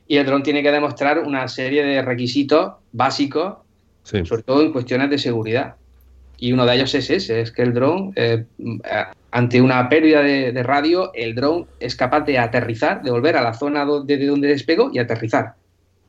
y 0.06 0.18
el 0.18 0.26
dron 0.26 0.42
tiene 0.42 0.62
que 0.62 0.70
demostrar 0.70 1.20
una 1.20 1.48
serie 1.48 1.82
de 1.84 2.02
requisitos 2.02 2.74
básicos 2.92 3.66
sobre 4.08 4.42
todo 4.42 4.62
en 4.62 4.72
cuestiones 4.72 5.10
de 5.10 5.18
seguridad. 5.18 5.74
Y 6.38 6.52
uno 6.52 6.64
de 6.66 6.76
ellos 6.76 6.94
es 6.94 7.10
ese, 7.10 7.40
es 7.40 7.50
que 7.50 7.62
el 7.62 7.74
dron, 7.74 8.12
eh, 8.14 8.44
ante 9.32 9.60
una 9.60 9.88
pérdida 9.88 10.22
de, 10.22 10.62
radio, 10.62 11.12
el 11.14 11.34
dron 11.34 11.66
es 11.80 11.96
capaz 11.96 12.20
de 12.20 12.38
aterrizar, 12.38 13.02
de 13.02 13.10
volver 13.10 13.36
a 13.36 13.42
la 13.42 13.54
zona 13.54 13.84
desde 14.04 14.26
donde 14.26 14.48
despegó 14.48 14.90
y 14.92 15.00
aterrizar. 15.00 15.54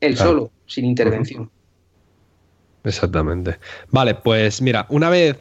Él 0.00 0.16
solo, 0.16 0.50
sin 0.66 0.84
intervención. 0.84 1.50
Exactamente. 2.84 3.58
Vale, 3.90 4.14
pues 4.14 4.62
mira, 4.62 4.86
una 4.88 5.10
vez 5.10 5.36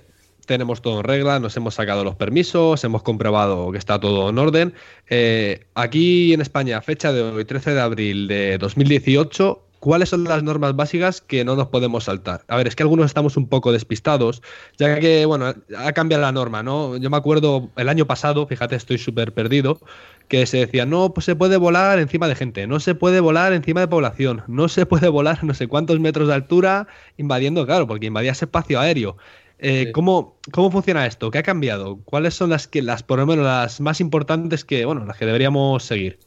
tenemos 0.50 0.82
todo 0.82 0.98
en 0.98 1.04
regla, 1.04 1.40
nos 1.40 1.56
hemos 1.56 1.76
sacado 1.76 2.04
los 2.04 2.16
permisos, 2.16 2.84
hemos 2.84 3.04
comprobado 3.04 3.72
que 3.72 3.78
está 3.78 4.00
todo 4.00 4.30
en 4.30 4.38
orden. 4.40 4.74
Eh, 5.08 5.68
aquí 5.76 6.34
en 6.34 6.42
España, 6.42 6.82
fecha 6.82 7.14
de 7.14 7.22
hoy, 7.22 7.46
13 7.46 7.76
de 7.76 7.80
abril 7.80 8.28
de 8.28 8.58
2018, 8.58 9.69
¿Cuáles 9.80 10.10
son 10.10 10.26
las 10.26 10.44
normas 10.44 10.76
básicas 10.76 11.22
que 11.22 11.46
no 11.46 11.56
nos 11.56 11.68
podemos 11.68 12.04
saltar? 12.04 12.44
A 12.50 12.58
ver, 12.58 12.68
es 12.68 12.76
que 12.76 12.84
algunos 12.84 13.06
estamos 13.06 13.38
un 13.38 13.48
poco 13.48 13.72
despistados, 13.72 14.42
ya 14.78 15.00
que, 15.00 15.26
bueno, 15.26 15.54
ha 15.78 15.92
cambiado 15.94 16.22
la 16.24 16.34
norma, 16.34 16.64
¿no? 16.64 16.98
Yo 16.98 17.10
me 17.10 17.16
acuerdo 17.16 17.70
el 17.78 17.88
año 17.88 18.06
pasado, 18.06 18.46
fíjate, 18.46 18.76
estoy 18.76 18.98
súper 18.98 19.34
perdido, 19.34 19.80
que 20.28 20.46
se 20.46 20.58
decía, 20.58 20.86
no, 20.86 21.14
pues 21.14 21.26
se 21.26 21.36
puede 21.36 21.56
volar 21.56 21.98
encima 22.00 22.28
de 22.28 22.36
gente, 22.36 22.68
no 22.68 22.82
se 22.82 22.94
puede 22.94 23.22
volar 23.22 23.54
encima 23.54 23.80
de 23.80 23.88
población, 23.88 24.44
no 24.48 24.68
se 24.68 24.86
puede 24.86 25.08
volar 25.10 25.44
no 25.46 25.54
sé 25.54 25.68
cuántos 25.68 26.00
metros 26.00 26.28
de 26.28 26.34
altura 26.34 26.88
invadiendo, 27.16 27.66
claro, 27.66 27.88
porque 27.88 28.08
invadías 28.08 28.42
espacio 28.42 28.80
aéreo. 28.80 29.16
Eh, 29.60 29.92
¿cómo, 29.94 30.38
¿Cómo 30.52 30.72
funciona 30.72 31.06
esto? 31.06 31.32
¿Qué 31.32 31.38
ha 31.38 31.44
cambiado? 31.44 32.00
¿Cuáles 32.06 32.34
son 32.34 32.50
las 32.50 32.68
que, 32.68 32.82
las, 32.82 33.04
por 33.04 33.20
lo 33.20 33.26
menos, 33.26 33.46
las 33.46 33.82
más 33.82 34.00
importantes 34.02 34.64
que, 34.66 34.86
bueno, 34.86 35.06
las 35.06 35.18
que 35.18 35.26
deberíamos 35.26 35.84
seguir? 35.84 36.20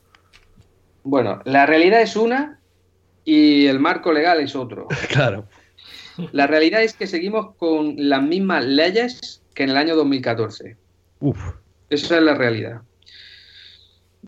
Bueno, 1.04 1.40
la 1.44 1.66
realidad 1.66 2.02
es 2.02 2.14
una 2.14 2.60
y 3.24 3.66
el 3.66 3.78
marco 3.78 4.12
legal 4.12 4.40
es 4.40 4.54
otro. 4.54 4.88
Claro. 5.08 5.46
La 6.32 6.46
realidad 6.46 6.82
es 6.82 6.92
que 6.92 7.06
seguimos 7.06 7.54
con 7.56 7.94
las 7.96 8.22
mismas 8.22 8.64
leyes 8.64 9.42
que 9.54 9.62
en 9.62 9.70
el 9.70 9.76
año 9.76 9.96
2014. 9.96 10.76
Uf. 11.20 11.38
Esa 11.88 12.16
es 12.18 12.22
la 12.22 12.34
realidad. 12.34 12.82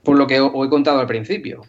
Por 0.02 0.16
lo 0.16 0.26
que 0.26 0.40
os 0.40 0.66
he 0.66 0.70
contado 0.70 1.00
al 1.00 1.06
principio. 1.06 1.62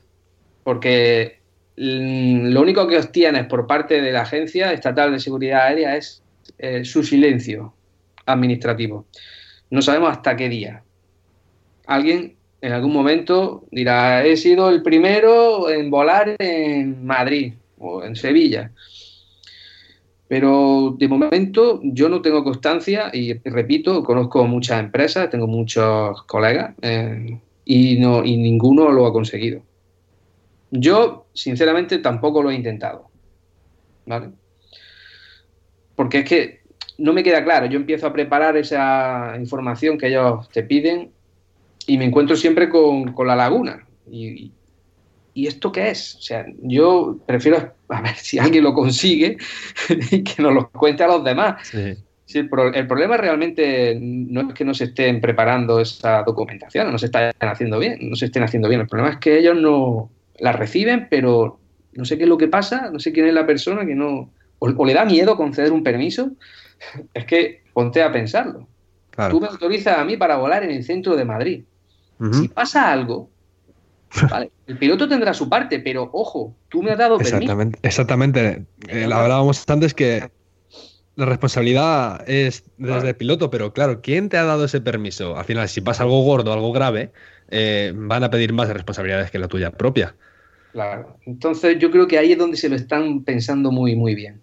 Porque 0.64 1.40
mm, 1.78 2.48
lo 2.48 2.62
único 2.62 2.88
que 2.88 2.98
obtienes 2.98 3.46
por 3.48 3.68
parte 3.68 4.02
de 4.02 4.12
la 4.12 4.22
Agencia 4.22 4.72
Estatal 4.72 5.12
de 5.12 5.20
Seguridad 5.20 5.64
Aérea 5.64 5.98
es 5.98 6.24
eh, 6.58 6.86
su 6.86 7.04
silencio 7.04 7.74
administrativo. 8.26 9.06
No 9.70 9.82
sabemos 9.82 10.12
hasta 10.12 10.36
qué 10.36 10.50
día. 10.50 10.84
Alguien 11.88 12.38
en 12.66 12.72
algún 12.74 12.94
momento 12.94 13.68
dirá, 13.70 14.26
he 14.26 14.36
sido 14.36 14.72
el 14.72 14.82
primero 14.82 15.70
en 15.70 15.92
volar 15.92 16.36
en 16.40 17.06
Madrid 17.06 17.54
o 17.78 18.04
en 18.04 18.16
Sevilla. 18.16 18.72
Pero 20.28 20.96
de 20.98 21.08
momento 21.08 21.80
yo 21.84 22.10
no 22.10 22.24
tengo 22.24 22.44
constancia 22.44 23.12
y 23.14 23.34
repito, 23.48 24.04
conozco 24.04 24.48
muchas 24.48 24.80
empresas, 24.80 25.30
tengo 25.30 25.46
muchos 25.46 26.24
colegas 26.24 26.74
eh, 26.82 27.40
y, 27.66 28.00
no, 28.00 28.26
y 28.26 28.36
ninguno 28.36 28.92
lo 28.92 29.06
ha 29.06 29.14
conseguido. 29.14 29.62
Yo, 30.72 31.28
sinceramente, 31.34 32.00
tampoco 32.00 32.42
lo 32.42 32.50
he 32.50 32.56
intentado. 32.56 33.10
¿Vale? 34.08 34.32
Porque 35.96 36.20
es 36.20 36.26
que 36.26 36.62
no 36.98 37.14
me 37.14 37.22
queda 37.22 37.44
claro. 37.44 37.68
Yo 37.68 37.78
empiezo 37.78 38.08
a 38.08 38.14
preparar 38.14 38.58
esa 38.58 39.36
información 39.38 40.00
que 40.00 40.08
ellos 40.08 40.50
te 40.50 40.64
piden 40.64 41.12
y 41.88 41.98
me 41.98 42.06
encuentro 42.06 42.36
siempre 42.36 42.70
con, 42.70 43.14
la 43.26 43.36
laguna. 43.36 43.86
Y, 44.10 44.52
y, 45.34 45.48
esto 45.48 45.72
qué 45.72 45.90
es? 45.90 46.16
O 46.16 46.22
sea, 46.22 46.46
yo 46.62 47.18
prefiero 47.26 47.74
a 47.90 48.02
ver 48.02 48.16
si 48.16 48.40
alguien 48.40 48.64
lo 48.64 48.74
consigue 48.74 49.38
y 50.12 50.24
que 50.24 50.42
nos 50.42 50.54
lo 50.54 50.70
cuente 50.70 51.04
a 51.04 51.08
los 51.08 51.24
demás. 51.24 51.74
el, 51.74 52.50
problema 52.50 53.18
realmente 53.18 53.98
no 54.00 54.42
es 54.42 54.54
que 54.54 54.66
no 54.66 54.74
se 54.74 54.86
estén 54.86 55.22
preparando 55.22 55.80
esa 55.80 56.24
documentación, 56.24 56.92
no 56.92 56.98
se 56.98 57.08
estén 57.08 57.32
haciendo 57.40 57.80
bien, 57.80 57.98
no 58.02 58.16
se 58.16 58.26
estén 58.26 58.44
haciendo 58.44 58.70
bien. 58.70 58.82
El 58.82 58.88
problema 58.88 59.14
es 59.14 59.20
que 59.20 59.38
ellos 59.38 59.56
no 59.56 60.10
la 60.40 60.52
reciben, 60.52 61.08
pero 61.10 61.60
no 61.94 62.06
sé 62.06 62.18
qué 62.18 62.24
es 62.24 62.30
lo 62.30 62.38
que 62.38 62.48
pasa, 62.48 62.90
no 62.92 63.00
sé 63.00 63.12
quién 63.12 63.28
es 63.28 63.34
la 63.34 63.46
persona 63.46 63.86
que 63.86 63.96
no. 63.96 64.32
O, 64.60 64.86
le 64.86 64.94
da 64.94 65.06
miedo 65.06 65.36
conceder 65.36 65.72
un 65.72 65.84
permiso. 65.84 66.32
Es 67.14 67.26
que 67.26 67.64
ponte 67.74 68.02
a 68.02 68.12
pensarlo. 68.12 68.68
Tú 69.30 69.40
me 69.40 69.48
autorizas 69.48 69.98
a 69.98 70.04
mí 70.04 70.18
para 70.18 70.38
volar 70.38 70.64
en 70.64 70.72
el 70.72 70.84
centro 70.84 71.16
de 71.16 71.24
Madrid. 71.24 71.64
Si 72.32 72.48
pasa 72.48 72.92
algo, 72.92 73.30
el 74.68 74.78
piloto 74.78 75.08
tendrá 75.08 75.34
su 75.34 75.50
parte, 75.50 75.80
pero 75.80 76.10
ojo, 76.14 76.56
tú 76.70 76.82
me 76.82 76.92
has 76.92 76.98
dado 76.98 77.20
exactamente, 77.20 77.78
permiso. 77.78 77.80
Exactamente. 77.84 78.66
Eh, 78.88 79.04
hablábamos 79.04 79.64
antes 79.68 79.94
que 79.94 80.30
la 81.16 81.26
responsabilidad 81.26 82.28
es 82.28 82.64
desde 82.78 83.10
el 83.10 83.16
piloto, 83.16 83.50
pero 83.50 83.74
claro, 83.74 84.02
¿quién 84.02 84.30
te 84.30 84.38
ha 84.38 84.44
dado 84.44 84.66
ese 84.66 84.82
permiso? 84.82 85.38
Al 85.38 85.46
final, 85.46 85.68
si 85.70 85.82
pasa 85.82 86.04
algo 86.04 86.24
gordo, 86.24 86.52
algo 86.52 86.72
grave, 86.72 87.12
eh, 87.50 87.94
van 87.96 88.24
a 88.24 88.30
pedir 88.30 88.54
más 88.54 88.70
responsabilidades 88.70 89.32
que 89.32 89.40
la 89.40 89.48
tuya 89.48 89.72
propia. 89.72 90.16
Claro. 90.74 91.18
Entonces, 91.26 91.80
yo 91.80 91.90
creo 91.90 92.08
que 92.08 92.18
ahí 92.18 92.34
es 92.34 92.38
donde 92.38 92.58
se 92.58 92.68
lo 92.68 92.76
están 92.76 93.24
pensando 93.24 93.72
muy, 93.72 93.96
muy 93.96 94.14
bien. 94.14 94.42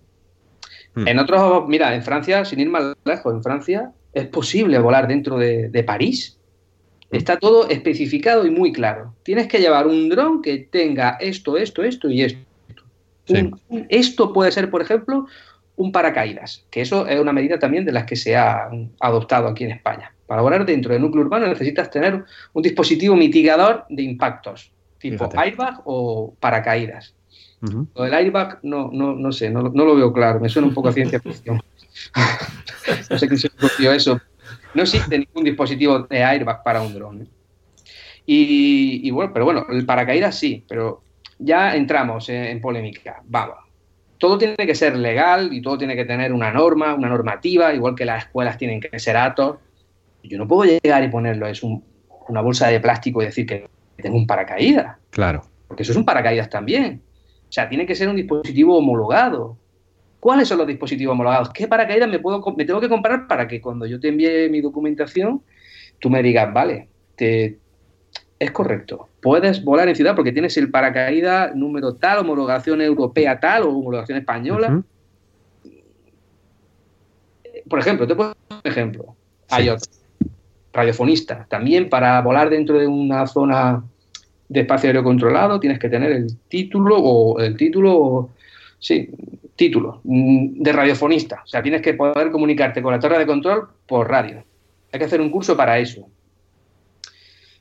Hmm. 0.94 1.06
En 1.08 1.18
otros, 1.18 1.68
mira, 1.68 1.94
en 1.94 2.02
Francia, 2.02 2.44
sin 2.44 2.60
ir 2.60 2.70
más 2.70 2.94
lejos, 3.04 3.34
en 3.34 3.42
Francia 3.42 3.92
es 4.14 4.26
posible 4.26 4.78
volar 4.78 5.08
dentro 5.08 5.38
de, 5.38 5.68
de 5.68 5.84
París 5.84 6.38
Está 7.12 7.38
todo 7.38 7.68
especificado 7.68 8.46
y 8.46 8.50
muy 8.50 8.72
claro. 8.72 9.14
Tienes 9.22 9.46
que 9.46 9.58
llevar 9.58 9.86
un 9.86 10.08
dron 10.08 10.40
que 10.40 10.58
tenga 10.58 11.18
esto, 11.20 11.58
esto, 11.58 11.82
esto 11.82 12.08
y 12.08 12.22
esto. 12.22 12.40
esto 13.90 14.32
puede 14.32 14.50
ser, 14.50 14.70
por 14.70 14.80
ejemplo, 14.80 15.26
un 15.76 15.92
paracaídas, 15.92 16.64
que 16.70 16.80
eso 16.80 17.06
es 17.06 17.20
una 17.20 17.32
medida 17.32 17.58
también 17.58 17.84
de 17.84 17.92
las 17.92 18.04
que 18.04 18.16
se 18.16 18.34
ha 18.34 18.70
adoptado 19.00 19.48
aquí 19.48 19.64
en 19.64 19.72
España. 19.72 20.14
Para 20.26 20.40
volar 20.40 20.64
dentro 20.64 20.92
del 20.92 21.02
núcleo 21.02 21.24
urbano 21.24 21.46
necesitas 21.46 21.90
tener 21.90 22.24
un 22.54 22.62
dispositivo 22.62 23.14
mitigador 23.14 23.84
de 23.90 24.02
impactos, 24.02 24.72
tipo 24.98 25.28
airbag 25.36 25.82
o 25.84 26.34
paracaídas. 26.40 27.14
Lo 27.94 28.02
del 28.02 28.14
airbag 28.14 28.58
no, 28.62 28.90
no, 28.92 29.14
no 29.14 29.32
sé, 29.32 29.50
no, 29.50 29.62
no, 29.62 29.84
lo 29.84 29.94
veo 29.94 30.12
claro, 30.12 30.40
me 30.40 30.48
suena 30.48 30.68
un 30.68 30.74
poco 30.74 30.88
a 30.88 30.92
ciencia 30.92 31.20
ficción. 31.20 31.62
no 33.10 33.18
sé 33.18 33.28
quién 33.28 33.38
se 33.38 33.48
ocurrió 33.48 33.92
eso, 33.92 34.20
no 34.74 34.82
existe 34.82 35.18
ningún 35.18 35.44
dispositivo 35.44 36.00
de 36.00 36.22
airbag 36.22 36.62
para 36.62 36.82
un 36.82 36.94
dron. 36.94 37.22
¿eh? 37.22 37.26
Y, 38.26 39.10
bueno, 39.10 39.32
pero 39.32 39.44
bueno, 39.44 39.66
el 39.70 39.84
paracaídas 39.84 40.38
sí, 40.38 40.64
pero 40.68 41.02
ya 41.38 41.74
entramos 41.74 42.28
en, 42.28 42.60
polémica. 42.60 43.20
Vamos. 43.24 43.56
Todo 44.18 44.38
tiene 44.38 44.56
que 44.56 44.74
ser 44.74 44.96
legal 44.96 45.52
y 45.52 45.60
todo 45.60 45.76
tiene 45.76 45.96
que 45.96 46.04
tener 46.04 46.32
una 46.32 46.52
norma, 46.52 46.94
una 46.94 47.08
normativa, 47.08 47.74
igual 47.74 47.96
que 47.96 48.04
las 48.04 48.24
escuelas 48.24 48.56
tienen 48.56 48.80
que 48.80 48.98
ser 49.00 49.16
atos. 49.16 49.58
Yo 50.22 50.38
no 50.38 50.46
puedo 50.46 50.70
llegar 50.70 51.02
y 51.02 51.08
ponerlo, 51.08 51.48
es 51.48 51.62
una 51.64 52.40
bolsa 52.40 52.68
de 52.68 52.78
plástico 52.78 53.20
y 53.20 53.26
decir 53.26 53.46
que 53.46 53.68
tengo 53.96 54.16
un 54.16 54.26
paracaídas. 54.26 54.96
Claro. 55.10 55.42
Porque 55.66 55.82
eso 55.82 55.90
es 55.90 55.98
un 55.98 56.04
paracaídas 56.04 56.48
también. 56.48 57.02
O 57.48 57.52
sea, 57.52 57.68
tiene 57.68 57.84
que 57.84 57.96
ser 57.96 58.08
un 58.08 58.16
dispositivo 58.16 58.78
homologado. 58.78 59.58
¿Cuáles 60.22 60.46
son 60.46 60.58
los 60.58 60.68
dispositivos 60.68 61.14
homologados? 61.14 61.50
¿Qué 61.50 61.66
paracaídas 61.66 62.08
me, 62.08 62.20
puedo, 62.20 62.40
me 62.56 62.64
tengo 62.64 62.80
que 62.80 62.88
comprar 62.88 63.26
para 63.26 63.48
que 63.48 63.60
cuando 63.60 63.86
yo 63.86 63.98
te 63.98 64.06
envíe 64.06 64.48
mi 64.48 64.60
documentación, 64.60 65.42
tú 65.98 66.10
me 66.10 66.22
digas, 66.22 66.54
vale, 66.54 66.86
te, 67.16 67.58
es 68.38 68.50
correcto, 68.52 69.08
puedes 69.20 69.64
volar 69.64 69.88
en 69.88 69.96
ciudad 69.96 70.14
porque 70.14 70.30
tienes 70.30 70.56
el 70.58 70.70
paracaídas 70.70 71.56
número 71.56 71.96
tal, 71.96 72.18
homologación 72.18 72.80
europea 72.82 73.40
tal 73.40 73.64
o 73.64 73.70
homologación 73.70 74.16
española? 74.16 74.84
Por 77.68 77.80
ejemplo, 77.80 78.06
te 78.06 78.14
pongo 78.14 78.32
un 78.48 78.60
ejemplo. 78.62 79.16
Hay 79.50 79.70
otro. 79.70 79.90
Radiofonista. 80.72 81.46
También 81.50 81.88
para 81.88 82.20
volar 82.20 82.48
dentro 82.48 82.78
de 82.78 82.86
una 82.86 83.26
zona 83.26 83.82
de 84.48 84.60
espacio 84.60 84.88
aéreo 84.88 85.02
controlado 85.02 85.58
tienes 85.58 85.80
que 85.80 85.88
tener 85.88 86.12
el 86.12 86.38
título 86.46 86.96
o 86.96 87.40
el 87.40 87.56
título, 87.56 88.30
sí, 88.82 89.08
título 89.56 90.00
mm, 90.04 90.60
de 90.60 90.72
radiofonista. 90.72 91.42
O 91.44 91.46
sea, 91.46 91.62
tienes 91.62 91.80
que 91.80 91.94
poder 91.94 92.30
comunicarte 92.30 92.82
con 92.82 92.92
la 92.92 93.00
torre 93.00 93.18
de 93.18 93.26
control 93.26 93.68
por 93.86 94.10
radio. 94.10 94.44
Hay 94.92 94.98
que 94.98 95.06
hacer 95.06 95.20
un 95.20 95.30
curso 95.30 95.56
para 95.56 95.78
eso. 95.78 96.06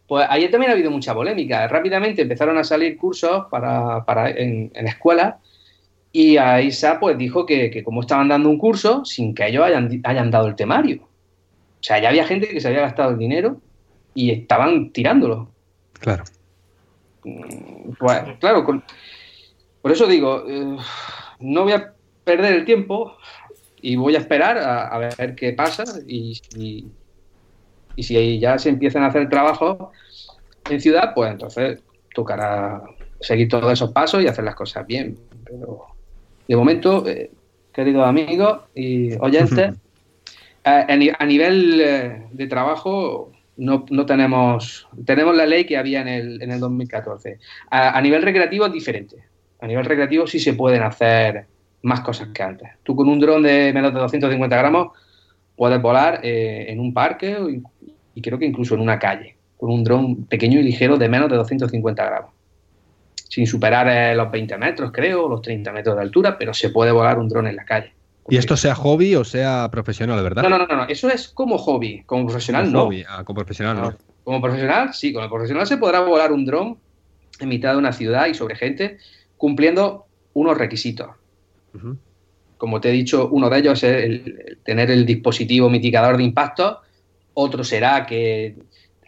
Pues 0.08 0.28
ayer 0.30 0.52
también 0.52 0.72
ha 0.72 0.74
habido 0.74 0.92
mucha 0.92 1.14
polémica. 1.14 1.66
Rápidamente 1.68 2.24
empezaron 2.24 2.58
a 2.58 2.66
salir 2.66 2.98
cursos 2.98 3.46
para, 3.50 4.30
en, 4.32 4.72
en 4.74 4.88
escuelas 4.88 5.36
y 6.12 6.36
Aisa 6.38 7.00
pues 7.00 7.18
dijo 7.18 7.46
que, 7.46 7.82
como 7.84 8.02
estaban 8.02 8.28
dando 8.28 8.50
un 8.50 8.58
curso 8.58 9.06
sin 9.06 9.34
que 9.34 9.48
ellos 9.48 9.64
hayan, 9.64 10.02
hayan 10.04 10.32
dado 10.32 10.48
el 10.48 10.56
temario. 10.56 11.04
O 11.04 11.84
sea, 11.84 12.00
ya 12.00 12.10
había 12.10 12.26
gente 12.26 12.50
que 12.50 12.60
se 12.60 12.68
había 12.68 12.82
gastado 12.82 13.12
el 13.12 13.18
dinero 13.18 13.62
y 14.14 14.32
estaban 14.32 14.92
tirándolo. 14.92 15.50
Claro. 15.94 16.24
Mm, 17.24 17.94
pues, 17.98 18.22
claro, 18.40 18.66
por 19.82 19.92
eso 19.92 20.08
digo, 20.08 20.46
eh, 20.48 20.78
no 21.40 21.64
voy 21.64 21.74
a 21.74 21.94
perder 22.24 22.54
el 22.54 22.66
tiempo 22.66 23.18
y 23.82 23.96
voy 23.96 24.16
a 24.16 24.20
esperar 24.20 24.58
a, 24.60 24.98
ver 24.98 25.36
qué 25.36 25.54
pasa 25.54 25.84
y, 26.08 26.40
y, 26.56 26.86
si 28.04 28.40
ya 28.40 28.58
se 28.58 28.70
empiezan 28.70 29.04
a 29.04 29.08
hacer 29.08 29.28
trabajos 29.30 29.90
en 30.70 30.80
ciudad, 30.80 31.14
pues 31.14 31.32
entonces 31.32 31.84
tocará 32.14 32.82
seguir 33.20 33.50
todos 33.50 33.72
esos 33.74 33.92
pasos 33.92 34.24
y 34.24 34.28
hacer 34.28 34.44
las 34.44 34.56
cosas 34.56 34.86
bien. 34.88 35.18
Pero 35.44 35.88
de 36.48 36.56
momento, 36.56 37.08
eh, 37.08 37.32
queridos 37.74 38.08
amigos 38.08 38.62
y 38.74 39.14
oyentes, 39.20 39.76
eh, 40.64 41.14
a, 41.18 41.26
nivel 41.26 41.82
eh, 41.82 42.28
de 42.32 42.48
trabajo 42.48 43.32
no, 43.58 43.86
no, 43.90 44.06
tenemos, 44.06 44.88
tenemos 45.06 45.36
la 45.36 45.46
ley 45.46 45.66
que 45.66 45.78
había 45.78 46.02
en 46.02 46.08
el, 46.08 46.42
en 46.42 46.52
el 46.52 46.60
2014. 46.60 47.40
A, 47.70 47.98
a 47.98 48.02
nivel 48.02 48.22
recreativo 48.22 48.66
es 48.66 48.74
diferente 48.74 49.31
a 49.62 49.68
nivel 49.68 49.86
recreativo 49.86 50.28
sí 50.28 50.40
se 50.40 50.54
pueden 50.54 50.82
hacer 50.82 51.46
más 51.84 52.02
cosas 52.02 52.30
que 52.34 52.44
antes. 52.44 52.70
Tú 52.84 52.96
con 52.96 53.08
un 53.08 53.20
dron 53.20 53.44
de 53.44 53.72
menos 53.74 53.94
de 53.94 54.00
250 54.00 54.58
gramos 54.58 54.90
puedes 55.56 55.82
volar 55.82 56.20
eh, 56.24 56.66
en 56.70 56.80
un 56.80 56.94
parque 56.94 57.38
y 58.16 58.22
creo 58.22 58.40
que 58.40 58.46
incluso 58.46 58.74
en 58.74 58.82
una 58.82 58.98
calle, 58.98 59.38
con 59.58 59.72
un 59.72 59.84
dron 59.84 60.26
pequeño 60.26 60.60
y 60.60 60.64
ligero 60.64 60.98
de 60.98 61.08
menos 61.08 61.30
de 61.30 61.38
250 61.38 62.04
gramos. 62.04 62.32
Sin 63.30 63.48
superar 63.48 63.88
eh, 63.88 64.16
los 64.16 64.30
20 64.30 64.58
metros, 64.58 64.92
creo, 64.92 65.30
los 65.30 65.42
30 65.42 65.72
metros 65.72 65.96
de 65.96 66.02
altura, 66.02 66.38
pero 66.38 66.54
se 66.54 66.70
puede 66.70 66.92
volar 66.92 67.20
un 67.20 67.30
dron 67.30 67.48
en 67.48 67.56
la 67.56 67.64
calle. 67.64 67.94
¿Y 68.30 68.38
esto 68.38 68.58
sea 68.58 68.76
hobby 68.76 69.16
o 69.16 69.24
sea 69.24 69.70
profesional, 69.72 70.22
verdad? 70.24 70.44
No, 70.44 70.50
no, 70.50 70.66
no, 70.66 70.76
no. 70.76 70.84
eso 70.88 71.10
es 71.10 71.30
como 71.30 71.58
hobby. 71.58 72.04
Como 72.06 72.26
profesional, 72.26 72.72
no. 72.72 72.90
Ah, 73.08 73.24
como 73.24 73.38
profesional, 73.38 73.78
no. 73.80 73.96
Como 74.24 74.42
profesional, 74.42 74.94
sí. 74.94 75.14
Como 75.14 75.30
profesional 75.30 75.66
se 75.68 75.78
podrá 75.78 76.02
volar 76.02 76.32
un 76.32 76.46
dron 76.46 76.78
en 77.40 77.50
mitad 77.50 77.72
de 77.72 77.78
una 77.78 77.94
ciudad 77.94 78.28
y 78.28 78.34
sobre 78.34 78.56
gente 78.56 78.98
cumpliendo 79.42 80.06
unos 80.36 80.56
requisitos. 80.56 81.08
Como 82.60 82.80
te 82.80 82.90
he 82.90 82.92
dicho, 82.92 83.28
uno 83.32 83.50
de 83.50 83.58
ellos 83.58 83.84
es 83.84 84.04
el, 84.04 84.60
tener 84.64 84.92
el 84.92 85.04
dispositivo 85.04 85.68
mitigador 85.68 86.18
de 86.18 86.24
impacto, 86.24 86.82
otro 87.34 87.64
será 87.64 88.06
que 88.06 88.56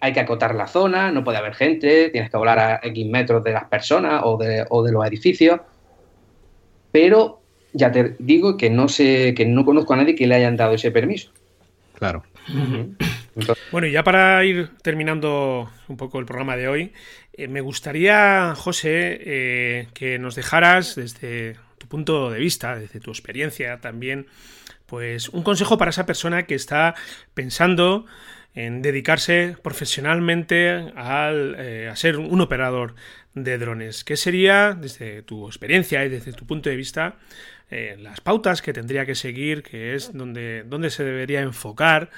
hay 0.02 0.12
que 0.12 0.20
acotar 0.20 0.56
la 0.56 0.66
zona, 0.66 1.12
no 1.12 1.24
puede 1.24 1.38
haber 1.38 1.54
gente, 1.54 2.10
tienes 2.10 2.32
que 2.32 2.38
volar 2.38 2.58
a 2.58 2.80
X 2.82 3.06
metros 3.06 3.44
de 3.44 3.52
las 3.52 3.66
personas 3.66 4.24
o 4.26 4.38
de, 4.38 4.66
los 4.92 5.06
edificios. 5.06 5.60
pero 6.92 7.42
ya 7.72 7.92
te 7.92 8.16
digo 8.18 8.58
que 8.58 8.72
no 8.72 8.88
sé, 8.88 9.36
que 9.36 9.46
no 9.46 9.64
conozco 9.66 9.94
a 9.94 9.98
nadie 9.98 10.16
que 10.16 10.26
le 10.26 10.34
hayan 10.34 10.58
dado 10.58 10.74
ese 10.74 10.90
permiso. 10.90 11.32
Claro. 11.94 12.24
Bueno, 13.72 13.88
y 13.88 13.92
ya 13.92 14.04
para 14.04 14.44
ir 14.46 14.70
terminando 14.82 15.72
un 15.88 15.98
poco 15.98 16.20
el 16.20 16.26
programa 16.26 16.56
de 16.56 16.68
hoy, 16.68 16.94
eh, 17.34 17.48
me 17.48 17.62
gustaría, 17.62 18.54
José, 18.56 19.20
eh, 19.26 19.88
que 19.94 20.20
nos 20.20 20.36
dejaras 20.36 20.96
desde 20.96 21.58
tu 21.78 21.88
punto 21.88 22.30
de 22.30 22.40
vista, 22.40 22.76
desde 22.78 23.00
tu 23.00 23.12
experiencia 23.12 23.82
también, 23.82 24.28
pues 24.86 25.30
un 25.30 25.44
consejo 25.44 25.78
para 25.78 25.90
esa 25.90 26.06
persona 26.06 26.44
que 26.44 26.56
está 26.56 26.94
pensando 27.34 28.06
en 28.56 28.82
dedicarse 28.82 29.58
profesionalmente 29.64 30.92
al, 30.96 31.56
eh, 31.58 31.90
a 31.90 31.96
ser 31.96 32.18
un 32.18 32.40
operador 32.42 32.94
de 33.34 33.58
drones. 33.58 34.04
¿Qué 34.04 34.16
sería, 34.16 34.74
desde 34.80 35.24
tu 35.24 35.48
experiencia 35.48 36.06
y 36.06 36.10
desde 36.10 36.34
tu 36.34 36.46
punto 36.46 36.70
de 36.70 36.76
vista, 36.76 37.16
las 38.00 38.22
pautas 38.22 38.62
que 38.62 38.74
tendría 38.74 39.06
que 39.06 39.16
seguir, 39.16 39.64
que 39.64 39.96
es 39.96 40.14
donde, 40.14 40.64
donde 40.64 40.90
se 40.90 41.04
debería 41.04 41.42
enfocar 41.42 42.10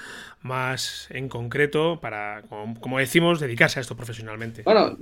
más 0.41 1.07
en 1.09 1.27
concreto 1.27 1.99
para, 2.01 2.43
como, 2.79 2.99
decimos, 2.99 3.39
dedicarse 3.39 3.79
a 3.79 3.81
esto 3.81 3.95
profesionalmente? 3.95 4.61
Bueno, 4.63 4.97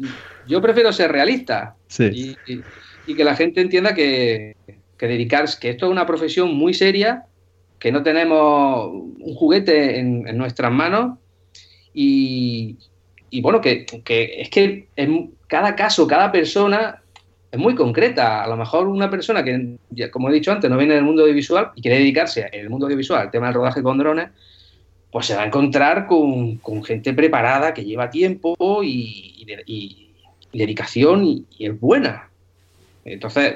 yo 0.47 0.61
prefiero 0.61 0.93
ser 0.93 1.11
realista 1.11 1.75
y, 1.99 2.35
que 3.05 3.23
la 3.23 3.35
gente 3.35 3.61
entienda 3.61 3.93
que, 3.93 4.55
que 4.97 5.07
dedicarse, 5.07 5.59
que 5.59 5.69
esto 5.69 5.87
es 5.87 5.91
una 5.91 6.05
profesión 6.05 6.55
muy 6.55 6.73
seria, 6.73 7.25
que 7.83 7.91
no 7.91 8.01
tenemos 8.01 8.89
un 8.93 9.35
juguete 9.35 9.99
en, 9.99 10.37
nuestras 10.37 10.71
manos 10.71 11.17
y, 11.93 12.77
bueno, 13.41 13.59
que, 13.59 13.85
es 14.05 14.49
que 14.49 14.87
en 14.95 15.33
cada 15.47 15.75
caso, 15.75 16.07
cada 16.07 16.31
persona 16.31 17.02
es 17.53 17.59
muy 17.59 17.75
concreta. 17.75 18.43
A 18.43 18.47
lo 18.47 18.57
mejor 18.57 18.87
una 18.87 19.11
persona 19.11 19.43
que, 19.43 19.77
como 20.09 20.27
he 20.27 20.33
dicho 20.33 20.51
antes, 20.51 20.67
no 20.71 20.77
viene 20.77 20.95
del 20.95 21.03
mundo 21.03 21.21
audiovisual 21.21 21.69
y 21.75 21.83
quiere 21.83 21.99
dedicarse 21.99 22.49
en 22.51 22.61
el 22.61 22.69
mundo 22.71 22.87
audiovisual 22.87 23.21
al 23.21 23.29
tema 23.29 23.45
del 23.45 23.53
rodaje 23.53 23.83
con 23.83 23.99
drones, 23.99 24.29
pues 25.11 25.27
se 25.27 25.35
va 25.35 25.43
a 25.43 25.45
encontrar 25.45 26.07
con, 26.07 26.59
gente 26.83 27.13
preparada 27.13 27.71
que 27.71 27.85
lleva 27.85 28.09
tiempo 28.09 28.55
y, 28.83 29.45
dedicación 30.51 31.25
y, 31.25 31.45
es 31.59 31.79
buena. 31.79 32.27
Entonces, 33.05 33.53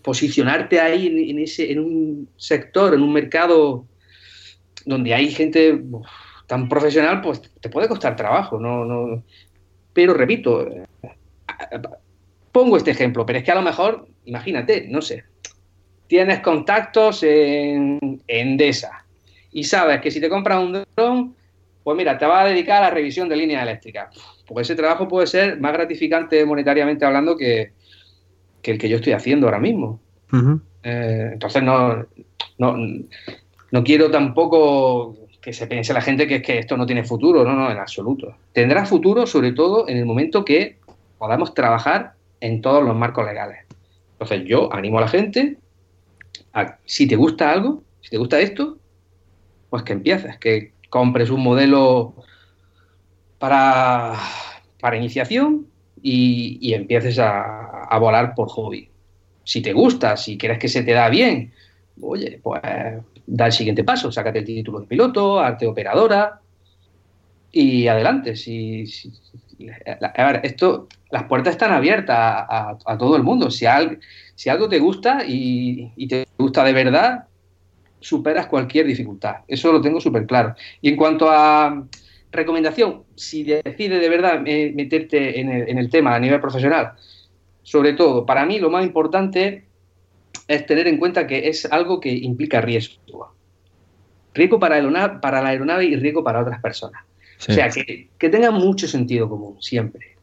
posicionarte 0.00 0.78
ahí 0.78 1.08
en, 1.30 1.38
ese, 1.40 1.72
en 1.72 1.80
un 1.80 2.28
sector, 2.36 2.94
en 2.94 3.02
un 3.02 3.12
mercado 3.12 3.84
donde 4.86 5.12
hay 5.12 5.28
gente 5.32 5.82
tan 6.46 6.68
profesional, 6.68 7.20
pues 7.20 7.42
te 7.60 7.68
puede 7.68 7.88
costar 7.88 8.14
trabajo. 8.14 8.60
No, 8.60 8.84
no, 8.84 9.24
pero 9.92 10.14
repito, 10.14 10.68
pongo 12.52 12.76
este 12.76 12.90
ejemplo, 12.90 13.24
pero 13.26 13.38
es 13.38 13.44
que 13.44 13.52
a 13.52 13.56
lo 13.56 13.62
mejor, 13.62 14.06
imagínate, 14.24 14.86
no 14.88 15.02
sé, 15.02 15.24
tienes 16.06 16.40
contactos 16.40 17.22
en 17.22 18.20
Endesa 18.26 19.04
y 19.52 19.64
sabes 19.64 20.00
que 20.00 20.10
si 20.10 20.20
te 20.20 20.28
compras 20.28 20.62
un 20.62 20.84
dron, 20.96 21.34
pues 21.82 21.96
mira, 21.96 22.18
te 22.18 22.26
va 22.26 22.42
a 22.42 22.46
dedicar 22.46 22.78
a 22.78 22.86
la 22.86 22.90
revisión 22.90 23.28
de 23.28 23.36
líneas 23.36 23.62
eléctricas. 23.62 24.14
Porque 24.46 24.62
ese 24.62 24.74
trabajo 24.74 25.08
puede 25.08 25.26
ser 25.26 25.60
más 25.60 25.72
gratificante 25.72 26.44
monetariamente 26.44 27.04
hablando 27.04 27.36
que, 27.36 27.72
el 28.62 28.78
que 28.78 28.88
yo 28.88 28.96
estoy 28.96 29.12
haciendo 29.12 29.46
ahora 29.46 29.58
mismo. 29.58 30.00
Eh, 30.82 31.30
entonces 31.32 31.62
no, 31.62 32.06
no, 32.58 33.84
quiero 33.84 34.10
tampoco 34.10 35.16
que 35.40 35.52
se 35.52 35.66
piense 35.66 35.94
la 35.94 36.02
gente 36.02 36.26
que 36.26 36.36
es 36.36 36.42
que 36.42 36.58
esto 36.58 36.76
no 36.76 36.86
tiene 36.86 37.04
futuro, 37.04 37.44
no, 37.44 37.54
no, 37.54 37.70
en 37.70 37.78
absoluto. 37.78 38.36
Tendrá 38.52 38.84
futuro 38.84 39.26
sobre 39.26 39.52
todo 39.52 39.88
en 39.88 39.96
el 39.96 40.06
momento 40.06 40.44
que 40.44 40.78
podamos 41.18 41.54
trabajar 41.54 42.14
en 42.40 42.60
todos 42.60 42.82
los 42.82 42.96
marcos 42.96 43.26
legales. 43.26 43.66
Entonces 44.12 44.42
yo 44.46 44.72
animo 44.72 44.98
a 44.98 45.02
la 45.02 45.08
gente 45.08 45.58
a, 46.52 46.78
si 46.84 47.06
te 47.06 47.16
gusta 47.16 47.50
algo, 47.50 47.82
si 48.00 48.10
te 48.10 48.18
gusta 48.18 48.40
esto, 48.40 48.78
pues 49.68 49.82
que 49.82 49.92
empieces, 49.92 50.38
que 50.38 50.72
compres 50.88 51.30
un 51.30 51.42
modelo 51.42 52.14
para, 53.38 54.14
para 54.80 54.96
iniciación 54.96 55.66
y, 56.02 56.72
empieces 56.74 57.18
a, 57.18 57.96
volar 57.98 58.34
por 58.34 58.48
hobby. 58.48 58.88
Si 59.44 59.60
te 59.62 59.72
gusta, 59.72 60.16
si 60.16 60.38
quieres 60.38 60.58
que 60.58 60.68
se 60.68 60.82
te 60.82 60.92
da 60.92 61.08
bien, 61.08 61.52
oye, 62.00 62.40
pues 62.42 62.62
da 63.26 63.46
el 63.46 63.52
siguiente 63.52 63.84
paso, 63.84 64.10
sácate 64.12 64.40
el 64.40 64.44
título 64.44 64.80
de 64.80 64.86
piloto, 64.86 65.40
arte 65.40 65.66
operadora 65.66 66.40
y 67.52 67.86
adelante. 67.86 68.36
Si, 68.36 68.86
a 69.68 70.32
ver, 70.32 70.40
esto, 70.44 70.88
las 71.10 71.24
puertas 71.24 71.52
están 71.52 71.72
abiertas 71.72 72.16
a, 72.18 72.96
todo 72.98 73.16
el 73.16 73.22
mundo. 73.22 73.50
Si, 73.50 73.66
si 74.34 74.48
algo 74.48 74.68
te 74.68 74.78
gusta 74.78 75.24
y, 75.26 75.92
y, 75.96 76.08
te 76.08 76.26
gusta 76.38 76.64
de 76.64 76.72
verdad, 76.72 77.24
superas 78.00 78.46
cualquier 78.46 78.86
dificultad. 78.86 79.36
Eso 79.46 79.72
lo 79.72 79.80
tengo 79.80 80.00
súper 80.00 80.26
claro. 80.26 80.54
Y 80.80 80.88
en 80.88 80.96
cuanto 80.96 81.30
a 81.30 81.84
recomendación, 82.32 83.04
si 83.14 83.44
decides 83.44 84.00
de 84.00 84.08
verdad 84.08 84.40
meterte 84.40 85.40
en 85.40 85.78
el, 85.78 85.90
tema 85.90 86.14
a 86.14 86.20
nivel 86.20 86.40
profesional, 86.40 86.92
sobre 87.62 87.92
todo, 87.92 88.24
para 88.26 88.44
mí 88.46 88.58
lo 88.58 88.70
más 88.70 88.84
importante 88.84 89.64
es 90.48 90.66
tener 90.66 90.86
en 90.88 90.98
cuenta 90.98 91.26
que 91.26 91.48
es 91.48 91.66
algo 91.70 92.00
que 92.00 92.10
implica 92.10 92.60
riesgo. 92.60 93.34
Riesgo 94.32 94.58
para, 94.58 95.20
para 95.20 95.42
la 95.42 95.50
aeronave 95.50 95.84
y 95.84 95.96
riesgo 95.96 96.22
para 96.22 96.40
otras 96.40 96.60
personas. 96.60 97.02
O 97.48 97.52
sea, 97.52 97.70
que, 97.70 98.08
que 98.18 98.28
tenga 98.28 98.50
mucho 98.50 98.86
sentido 98.86 99.28
común, 99.28 99.56
siempre. 99.60 100.16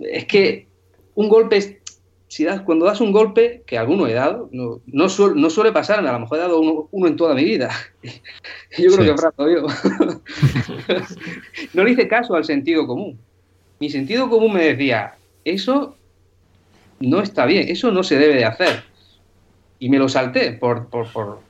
Es 0.00 0.24
que 0.24 0.66
un 1.14 1.28
golpe 1.28 1.80
si 2.28 2.44
das, 2.44 2.60
cuando 2.62 2.86
das 2.86 3.00
un 3.00 3.12
golpe, 3.12 3.62
que 3.66 3.78
alguno 3.78 4.06
he 4.06 4.12
dado, 4.12 4.48
no, 4.52 4.80
no, 4.86 5.08
suele 5.08 5.72
pasar, 5.72 6.00
a 6.00 6.12
lo 6.12 6.20
mejor 6.20 6.38
he 6.38 6.40
dado 6.40 6.88
uno, 6.90 7.06
en 7.06 7.16
toda 7.16 7.34
mi 7.34 7.44
vida. 7.44 7.70
yo 8.78 8.90
creo 8.90 9.14
que 9.14 9.20
frato 9.20 9.48
yo. 9.48 9.66
no 11.74 11.84
le 11.84 11.90
hice 11.92 12.08
caso 12.08 12.34
al 12.34 12.44
sentido 12.44 12.86
común. 12.86 13.18
Mi 13.78 13.90
sentido 13.90 14.28
común 14.28 14.54
me 14.54 14.64
decía, 14.64 15.14
eso 15.44 15.96
no 16.98 17.20
está 17.20 17.46
bien, 17.46 17.68
eso 17.68 17.92
no 17.92 18.02
se 18.02 18.18
debe 18.18 18.34
de 18.34 18.44
hacer. 18.44 18.82
Y 19.78 19.88
me 19.88 19.98
lo 19.98 20.08
salté 20.08 20.52
por, 20.52 20.88
por, 20.88 21.12
por, 21.12 21.40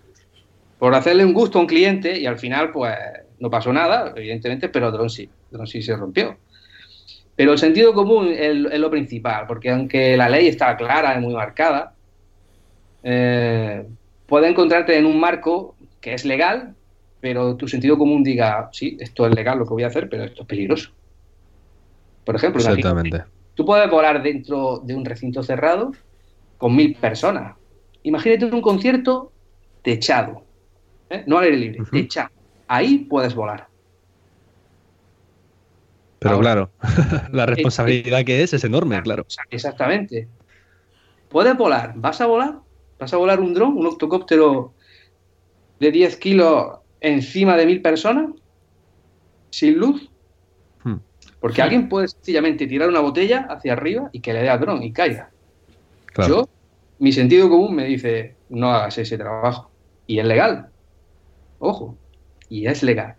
por 0.78 0.94
hacerle 0.94 1.24
un 1.24 1.32
gusto 1.32 1.58
a 1.58 1.62
un 1.62 1.68
cliente 1.68 2.18
y 2.18 2.26
al 2.26 2.38
final 2.38 2.72
pues 2.72 2.94
no 3.38 3.50
pasó 3.50 3.72
nada, 3.72 4.12
evidentemente, 4.16 4.68
pero 4.68 4.90
Dron 4.90 5.10
sí, 5.10 5.28
Dron 5.50 5.66
sí 5.66 5.82
se 5.82 5.96
rompió. 5.96 6.36
Pero 7.36 7.52
el 7.52 7.58
sentido 7.58 7.92
común 7.92 8.32
es, 8.34 8.56
lo 8.56 8.90
principal, 8.90 9.46
porque 9.46 9.70
aunque 9.70 10.16
la 10.16 10.28
ley 10.28 10.48
está 10.48 10.76
clara 10.76 11.16
y 11.16 11.20
muy 11.20 11.34
marcada, 11.34 11.94
eh, 13.02 13.86
puede 14.26 14.48
encontrarte 14.48 14.96
en 14.96 15.04
un 15.04 15.20
marco 15.20 15.76
que 16.00 16.14
es 16.14 16.24
legal, 16.24 16.74
pero 17.20 17.56
tu 17.56 17.68
sentido 17.68 17.98
común 17.98 18.22
diga, 18.22 18.70
sí, 18.72 18.96
esto 19.00 19.26
es 19.26 19.34
legal 19.34 19.58
lo 19.58 19.66
que 19.66 19.74
voy 19.74 19.82
a 19.82 19.88
hacer, 19.88 20.08
pero 20.08 20.24
esto 20.24 20.42
es 20.42 20.48
peligroso. 20.48 20.90
Por 22.24 22.36
ejemplo, 22.36 22.60
Exactamente. 22.60 23.24
tú 23.54 23.66
puedes 23.66 23.88
volar 23.90 24.22
dentro 24.22 24.80
de 24.82 24.94
un 24.94 25.04
recinto 25.04 25.42
cerrado 25.42 25.92
con 26.56 26.74
mil 26.74 26.94
personas. 26.94 27.56
Imagínate 28.02 28.46
un 28.46 28.62
concierto 28.62 29.32
techado, 29.82 30.42
¿eh? 31.10 31.22
no 31.26 31.38
al 31.38 31.44
aire 31.44 31.56
libre, 31.56 31.80
techado. 31.90 32.30
Ahí 32.68 32.98
puedes 32.98 33.34
volar. 33.34 33.68
Pero 36.18 36.40
claro, 36.40 36.70
la 37.32 37.44
eh, 37.44 37.46
responsabilidad 37.46 38.24
que 38.24 38.42
es 38.42 38.52
es 38.52 38.64
enorme, 38.64 39.00
claro. 39.02 39.26
Exactamente. 39.50 40.28
Puedes 41.28 41.56
volar, 41.56 41.92
vas 41.96 42.20
a 42.20 42.26
volar, 42.26 42.60
vas 42.98 43.12
a 43.12 43.16
volar 43.16 43.40
un 43.40 43.54
dron, 43.54 43.76
un 43.76 43.86
octocóptero 43.86 44.74
de 45.78 45.90
10 45.90 46.16
kilos 46.16 46.78
encima 47.00 47.56
de 47.56 47.66
mil 47.66 47.82
personas, 47.82 48.30
sin 49.50 49.78
luz. 49.78 50.10
Hmm. 50.82 50.96
Porque 51.40 51.62
alguien 51.62 51.88
puede 51.88 52.08
sencillamente 52.08 52.66
tirar 52.66 52.88
una 52.88 53.00
botella 53.00 53.46
hacia 53.50 53.74
arriba 53.74 54.08
y 54.12 54.20
que 54.20 54.32
le 54.32 54.42
dé 54.42 54.48
al 54.48 54.60
dron 54.60 54.82
y 54.82 54.92
caiga. 54.92 55.30
Yo, 56.26 56.48
mi 56.98 57.12
sentido 57.12 57.50
común 57.50 57.74
me 57.74 57.84
dice, 57.84 58.36
no 58.48 58.72
hagas 58.72 58.96
ese 58.96 59.18
trabajo. 59.18 59.70
Y 60.06 60.18
es 60.18 60.24
legal. 60.24 60.70
Ojo, 61.58 61.96
y 62.48 62.66
es 62.66 62.82
legal. 62.82 63.14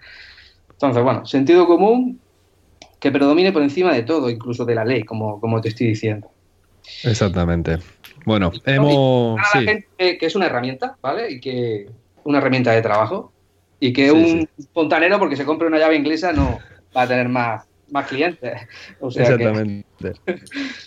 Entonces, 0.71 1.03
bueno, 1.03 1.25
sentido 1.25 1.65
común, 1.65 2.19
que 2.99 3.11
predomine 3.11 3.51
por 3.51 3.61
encima 3.61 3.93
de 3.93 4.03
todo, 4.03 4.29
incluso 4.29 4.65
de 4.65 4.75
la 4.75 4.85
ley, 4.85 5.03
como, 5.03 5.39
como 5.39 5.61
te 5.61 5.69
estoy 5.69 5.87
diciendo. 5.87 6.29
Exactamente. 7.03 7.79
Bueno, 8.25 8.51
hemos. 8.65 9.39
Sí. 9.51 9.59
gente 9.65 10.17
que 10.17 10.25
es 10.25 10.35
una 10.35 10.47
herramienta, 10.47 10.97
¿vale? 11.01 11.31
Y 11.31 11.39
que 11.39 11.89
una 12.23 12.39
herramienta 12.39 12.71
de 12.71 12.81
trabajo. 12.81 13.31
Y 13.79 13.93
que 13.93 14.11
un 14.11 14.49
fontanero, 14.73 15.19
porque 15.19 15.35
se 15.35 15.45
compre 15.45 15.67
una 15.67 15.77
llave 15.77 15.95
inglesa, 15.95 16.33
no 16.33 16.57
va 16.95 17.03
a 17.03 17.07
tener 17.07 17.29
más, 17.29 17.66
más 17.91 18.07
clientes. 18.07 18.61
Exactamente. 19.01 19.85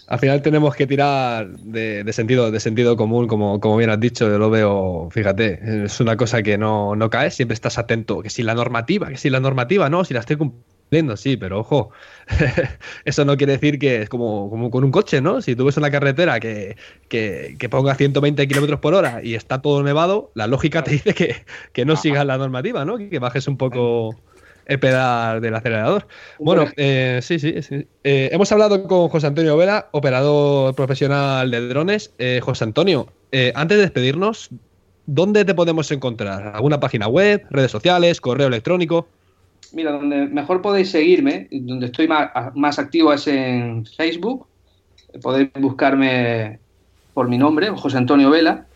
Al 0.06 0.18
final 0.18 0.42
tenemos 0.42 0.74
que 0.74 0.86
tirar 0.86 1.48
de, 1.50 2.12
sentido, 2.12 2.50
de 2.50 2.60
sentido 2.60 2.96
común, 2.96 3.26
como, 3.26 3.60
como 3.60 3.76
bien 3.76 3.90
has 3.90 4.00
dicho, 4.00 4.28
yo 4.28 4.38
lo 4.38 4.50
veo, 4.50 5.08
fíjate, 5.10 5.84
es 5.84 6.00
una 6.00 6.16
cosa 6.16 6.42
que 6.42 6.58
no, 6.58 6.94
no 6.96 7.10
cae, 7.10 7.30
siempre 7.30 7.54
estás 7.54 7.78
atento, 7.78 8.22
que 8.22 8.30
si 8.30 8.42
la 8.42 8.54
normativa, 8.54 9.08
que 9.08 9.16
si 9.16 9.30
la 9.30 9.40
normativa, 9.40 9.88
no, 9.90 10.04
si 10.04 10.14
la 10.14 10.20
estoy 10.20 10.36
cumpliendo 10.36 10.70
sí, 11.16 11.36
pero 11.36 11.60
ojo, 11.60 11.90
eso 13.04 13.24
no 13.24 13.36
quiere 13.36 13.52
decir 13.54 13.78
que 13.78 14.02
es 14.02 14.08
como, 14.08 14.50
como 14.50 14.70
con 14.70 14.84
un 14.84 14.90
coche, 14.90 15.20
¿no? 15.20 15.40
Si 15.40 15.54
tú 15.54 15.64
ves 15.64 15.76
una 15.76 15.90
carretera 15.90 16.40
que, 16.40 16.76
que, 17.08 17.56
que 17.58 17.68
ponga 17.68 17.94
120 17.94 18.46
kilómetros 18.48 18.80
por 18.80 18.94
hora 18.94 19.20
y 19.22 19.34
está 19.34 19.62
todo 19.62 19.82
nevado, 19.82 20.32
la 20.34 20.46
lógica 20.46 20.82
te 20.82 20.92
dice 20.92 21.14
que, 21.14 21.36
que 21.72 21.84
no 21.84 21.96
sigas 21.96 22.26
la 22.26 22.38
normativa, 22.38 22.84
¿no? 22.84 22.98
Que 22.98 23.18
bajes 23.18 23.46
un 23.46 23.56
poco 23.56 24.16
el 24.70 24.78
pedal 24.78 25.40
del 25.40 25.54
acelerador. 25.54 26.06
Bueno, 26.38 26.68
eh, 26.76 27.18
sí, 27.22 27.40
sí. 27.40 27.60
sí. 27.60 27.86
Eh, 28.04 28.28
hemos 28.32 28.52
hablado 28.52 28.84
con 28.84 29.08
José 29.08 29.26
Antonio 29.26 29.56
Vela, 29.56 29.88
operador 29.90 30.76
profesional 30.76 31.50
de 31.50 31.68
drones. 31.68 32.14
Eh, 32.18 32.40
José 32.40 32.64
Antonio, 32.64 33.08
antes 33.54 33.76
de 33.76 33.82
despedirnos, 33.82 34.50
¿dónde 35.06 35.44
te 35.44 35.54
podemos 35.54 35.90
encontrar? 35.90 36.52
¿Alguna 36.54 36.78
página 36.78 37.08
web, 37.08 37.44
redes 37.50 37.72
sociales, 37.72 38.20
correo 38.20 38.46
electrónico? 38.46 39.08
Mira, 39.72 39.90
donde 39.90 40.28
mejor 40.28 40.62
podéis 40.62 40.92
seguirme, 40.92 41.48
donde 41.50 41.86
estoy 41.86 42.06
más, 42.06 42.78
activo 42.78 43.12
es 43.12 43.26
en 43.26 43.84
Facebook. 43.86 44.46
Podéis 45.20 45.50
buscarme 45.58 46.60
por 47.12 47.28
mi 47.28 47.38
nombre, 47.38 47.70
José 47.70 47.96
Antonio 47.96 48.30
Vela 48.30 48.66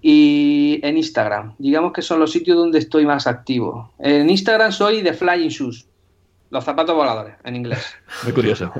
y 0.00 0.80
en 0.82 0.96
Instagram. 0.96 1.54
Digamos 1.58 1.92
que 1.92 2.02
son 2.02 2.20
los 2.20 2.32
sitios 2.32 2.56
donde 2.56 2.78
estoy 2.78 3.06
más 3.06 3.26
activo. 3.26 3.92
En 3.98 4.28
Instagram 4.30 4.72
soy 4.72 5.02
The 5.02 5.14
Flying 5.14 5.48
Shoes. 5.48 5.86
Los 6.48 6.62
zapatos 6.62 6.94
voladores, 6.94 7.34
en 7.42 7.56
inglés. 7.56 7.84
Muy 8.22 8.32
curioso. 8.32 8.72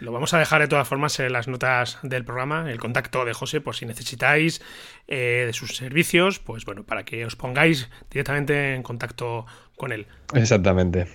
Lo 0.00 0.12
vamos 0.12 0.34
a 0.34 0.38
dejar 0.38 0.60
de 0.60 0.68
todas 0.68 0.86
formas 0.86 1.18
en 1.20 1.32
las 1.32 1.48
notas 1.48 1.98
del 2.02 2.24
programa, 2.24 2.70
el 2.70 2.78
contacto 2.78 3.24
de 3.24 3.32
José, 3.32 3.62
por 3.62 3.74
si 3.76 3.86
necesitáis 3.86 4.60
eh, 5.08 5.44
de 5.46 5.52
sus 5.54 5.74
servicios, 5.74 6.38
pues 6.38 6.66
bueno, 6.66 6.84
para 6.84 7.04
que 7.04 7.24
os 7.24 7.34
pongáis 7.34 7.88
directamente 8.10 8.74
en 8.74 8.82
contacto 8.82 9.46
con 9.76 9.90
él. 9.90 10.06
Exactamente. 10.34 11.08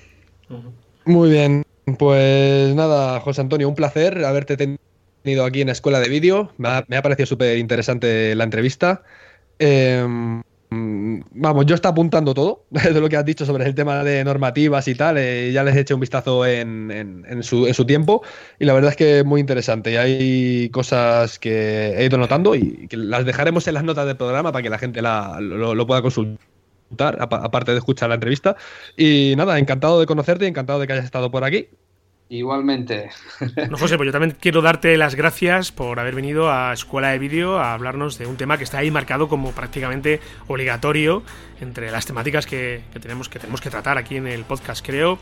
Muy 1.05 1.29
bien. 1.29 1.63
Pues 1.99 2.75
nada, 2.75 3.19
José 3.21 3.41
Antonio, 3.41 3.69
un 3.69 3.75
placer 3.75 4.25
haberte 4.25 4.57
tenido 4.57 4.81
aquí 5.45 5.61
en 5.61 5.67
la 5.67 5.73
Escuela 5.73 5.99
de 5.99 6.09
Vídeo. 6.09 6.51
Me 6.57 6.69
ha, 6.69 7.01
parecido 7.01 7.25
súper 7.25 7.57
interesante 7.57 8.35
la 8.35 8.43
entrevista. 8.43 9.03
Em, 9.59 10.41
vamos, 10.69 11.65
yo 11.65 11.75
está 11.75 11.89
apuntando 11.89 12.33
todo 12.33 12.65
de 12.69 12.99
lo 12.99 13.09
que 13.09 13.17
has 13.17 13.25
dicho 13.25 13.45
sobre 13.45 13.65
el 13.65 13.75
tema 13.75 14.03
de 14.03 14.23
normativas 14.23 14.87
y 14.87 14.95
tal. 14.95 15.17
Eh, 15.17 15.51
ya 15.51 15.63
les 15.63 15.75
he 15.75 15.81
hecho 15.81 15.95
un 15.95 16.01
vistazo 16.01 16.45
en, 16.45 17.43
su, 17.43 17.85
tiempo 17.85 18.23
y 18.59 18.65
la 18.65 18.73
verdad 18.73 18.91
es 18.91 18.97
que 18.97 19.19
es 19.19 19.25
muy 19.25 19.41
interesante. 19.41 19.91
Y 19.91 19.95
hay 19.97 20.69
cosas 20.69 21.39
que 21.39 21.95
he 21.97 22.05
ido 22.05 22.17
notando 22.17 22.55
y 22.55 22.87
que 22.87 22.97
las 22.97 23.25
dejaremos 23.25 23.67
en 23.67 23.75
las 23.75 23.83
notas 23.83 24.05
del 24.05 24.17
programa 24.17 24.51
para 24.51 24.63
que 24.63 24.69
la 24.69 24.79
gente 24.79 25.01
lo, 25.01 25.87
pueda 25.87 26.01
consultar, 26.01 27.17
aparte 27.19 27.71
de 27.71 27.77
escuchar 27.77 28.09
la 28.09 28.15
entrevista. 28.15 28.55
Y 28.95 29.33
nada, 29.37 29.59
encantado 29.59 29.99
de 29.99 30.05
conocerte 30.05 30.47
encantado 30.47 30.79
de 30.79 30.87
que 30.87 30.93
hayas 30.93 31.05
estado 31.05 31.31
por 31.31 31.43
aquí. 31.43 31.69
Igualmente. 32.29 33.09
No, 33.69 33.77
José, 33.77 33.95
pues 33.95 34.07
yo 34.07 34.11
también 34.11 34.35
quiero 34.39 34.61
darte 34.61 34.97
las 34.97 35.15
gracias 35.15 35.71
por 35.71 35.99
haber 35.99 36.15
venido 36.15 36.51
a 36.51 36.73
Escuela 36.73 37.09
de 37.09 37.19
Vídeo 37.19 37.57
a 37.57 37.73
hablarnos 37.73 38.17
de 38.17 38.25
un 38.25 38.35
tema 38.35 38.57
que 38.57 38.65
está 38.65 38.79
ahí 38.79 38.91
marcado 38.91 39.29
como 39.29 39.51
prácticamente 39.51 40.19
obligatorio 40.47 41.23
entre 41.61 41.89
las 41.89 42.05
temáticas 42.05 42.45
que, 42.45 42.81
tenemos, 43.01 43.29
que 43.29 43.39
tenemos 43.39 43.61
que 43.61 43.69
tratar 43.69 43.97
aquí 43.97 44.17
en 44.17 44.27
el 44.27 44.43
podcast. 44.43 44.85
Creo 44.85 45.19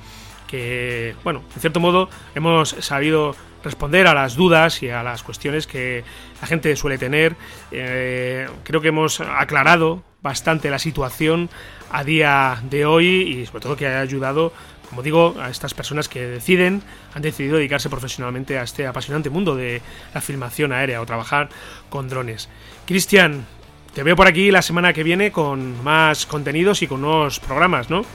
que, 0.48 1.16
bueno, 1.24 1.44
en 1.54 1.62
cierto 1.62 1.80
modo 1.80 2.10
hemos 2.34 2.70
sabido 2.70 3.36
responder 3.64 4.08
a 4.08 4.14
las 4.14 4.36
dudas 4.36 4.82
y 4.84 4.90
a 4.90 5.04
las 5.04 5.24
cuestiones 5.24 5.68
que 5.68 6.04
la 6.42 6.48
gente 6.48 6.76
suele 6.76 6.98
tener. 6.98 7.36
Eh, 7.72 8.48
creo 8.64 8.82
que 8.82 8.90
hemos 8.90 9.20
aclarado 9.22 10.04
bastante 10.22 10.72
la 10.72 10.80
situación 10.80 11.50
a 11.92 12.04
día 12.04 12.60
de 12.64 12.86
hoy 12.86 13.08
y 13.08 13.46
sobre 13.46 13.62
todo 13.62 13.76
que 13.76 13.88
ha 13.88 14.00
ayudado 14.00 14.54
como 14.90 15.04
digo, 15.04 15.36
a 15.40 15.50
estas 15.50 15.74
personas 15.74 16.10
que 16.10 16.26
deciden, 16.26 16.82
han 17.14 17.22
decidido 17.22 17.58
dedicarse 17.58 17.90
profesionalmente 17.90 18.58
a 18.58 18.64
este 18.64 18.88
apasionante 18.88 19.30
mundo 19.30 19.56
de 19.56 19.82
la 20.14 20.22
filmación 20.22 20.72
aérea 20.72 21.02
o 21.02 21.06
trabajar 21.06 21.50
con 21.90 22.10
drones. 22.10 22.50
Cristian, 22.86 23.46
te 23.94 24.04
veo 24.04 24.16
por 24.16 24.28
aquí 24.28 24.52
la 24.52 24.62
semana 24.62 24.94
que 24.94 25.04
viene 25.04 25.32
con 25.32 25.84
más 25.84 26.26
contenidos 26.26 26.82
y 26.82 26.88
con 26.88 27.02
nuevos 27.02 27.40
programas, 27.40 27.90
¿no? 27.90 28.06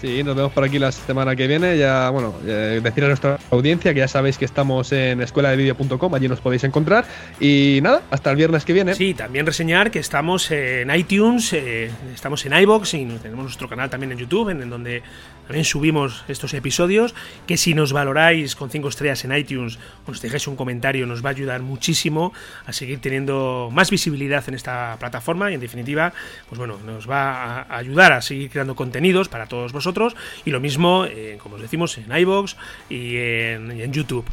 Sí, 0.00 0.22
nos 0.22 0.36
vemos 0.36 0.52
por 0.52 0.62
aquí 0.62 0.78
la 0.78 0.92
semana 0.92 1.34
que 1.34 1.48
viene. 1.48 1.76
Ya, 1.76 2.10
bueno, 2.10 2.32
eh, 2.46 2.80
decir 2.80 3.02
a 3.02 3.08
nuestra 3.08 3.38
audiencia 3.50 3.92
que 3.92 3.98
ya 3.98 4.06
sabéis 4.06 4.38
que 4.38 4.44
estamos 4.44 4.92
en 4.92 5.20
escuela 5.20 5.50
de 5.50 5.74
allí 6.14 6.28
nos 6.28 6.40
podéis 6.40 6.62
encontrar. 6.62 7.04
Y 7.40 7.80
nada, 7.82 8.02
hasta 8.10 8.30
el 8.30 8.36
viernes 8.36 8.64
que 8.64 8.72
viene. 8.72 8.94
Sí, 8.94 9.14
también 9.14 9.44
reseñar 9.44 9.90
que 9.90 9.98
estamos 9.98 10.52
en 10.52 10.94
iTunes, 10.94 11.52
eh, 11.52 11.90
estamos 12.14 12.46
en 12.46 12.52
iBox 12.52 12.94
y 12.94 13.06
tenemos 13.20 13.44
nuestro 13.44 13.68
canal 13.68 13.90
también 13.90 14.12
en 14.12 14.18
YouTube, 14.18 14.50
en 14.50 14.70
donde 14.70 15.02
también 15.48 15.64
subimos 15.64 16.24
estos 16.28 16.52
episodios, 16.52 17.14
que 17.46 17.56
si 17.56 17.72
nos 17.72 17.94
valoráis 17.94 18.54
con 18.54 18.68
5 18.68 18.86
estrellas 18.86 19.24
en 19.24 19.34
iTunes 19.34 19.78
o 20.06 20.10
nos 20.10 20.20
dejáis 20.20 20.46
un 20.46 20.56
comentario 20.56 21.06
nos 21.06 21.24
va 21.24 21.30
a 21.30 21.32
ayudar 21.32 21.62
muchísimo 21.62 22.34
a 22.66 22.74
seguir 22.74 23.00
teniendo 23.00 23.70
más 23.72 23.90
visibilidad 23.90 24.44
en 24.46 24.54
esta 24.54 24.96
plataforma 25.00 25.50
y 25.50 25.54
en 25.54 25.60
definitiva, 25.60 26.12
pues 26.50 26.58
bueno, 26.58 26.78
nos 26.84 27.08
va 27.08 27.62
a 27.62 27.76
ayudar 27.78 28.12
a 28.12 28.20
seguir 28.20 28.50
creando 28.50 28.76
contenidos 28.76 29.30
para 29.30 29.46
todos 29.46 29.72
vosotros 29.72 30.16
y 30.44 30.50
lo 30.50 30.60
mismo, 30.60 31.06
eh, 31.06 31.38
como 31.42 31.54
os 31.54 31.62
decimos, 31.62 31.96
en 31.96 32.14
iBox 32.14 32.56
y 32.90 33.16
en, 33.16 33.90
YouTube. 33.90 34.26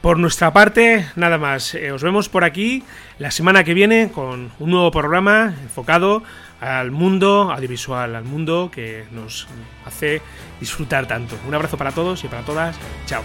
Por 0.00 0.18
nuestra 0.18 0.50
parte, 0.54 1.06
nada 1.14 1.36
más. 1.36 1.74
Eh, 1.74 1.92
os 1.92 2.02
vemos 2.02 2.30
por 2.30 2.42
aquí 2.42 2.84
la 3.18 3.30
semana 3.30 3.64
que 3.64 3.74
viene 3.74 4.10
con 4.14 4.50
un 4.58 4.70
nuevo 4.70 4.90
programa 4.90 5.54
enfocado 5.62 6.22
al 6.64 6.90
mundo 6.90 7.52
audiovisual, 7.52 8.16
al 8.16 8.24
mundo 8.24 8.70
que 8.72 9.04
nos 9.12 9.46
hace 9.84 10.22
disfrutar 10.60 11.06
tanto. 11.06 11.36
Un 11.46 11.54
abrazo 11.54 11.76
para 11.76 11.92
todos 11.92 12.24
y 12.24 12.28
para 12.28 12.42
todas. 12.42 12.76
Chao. 13.06 13.22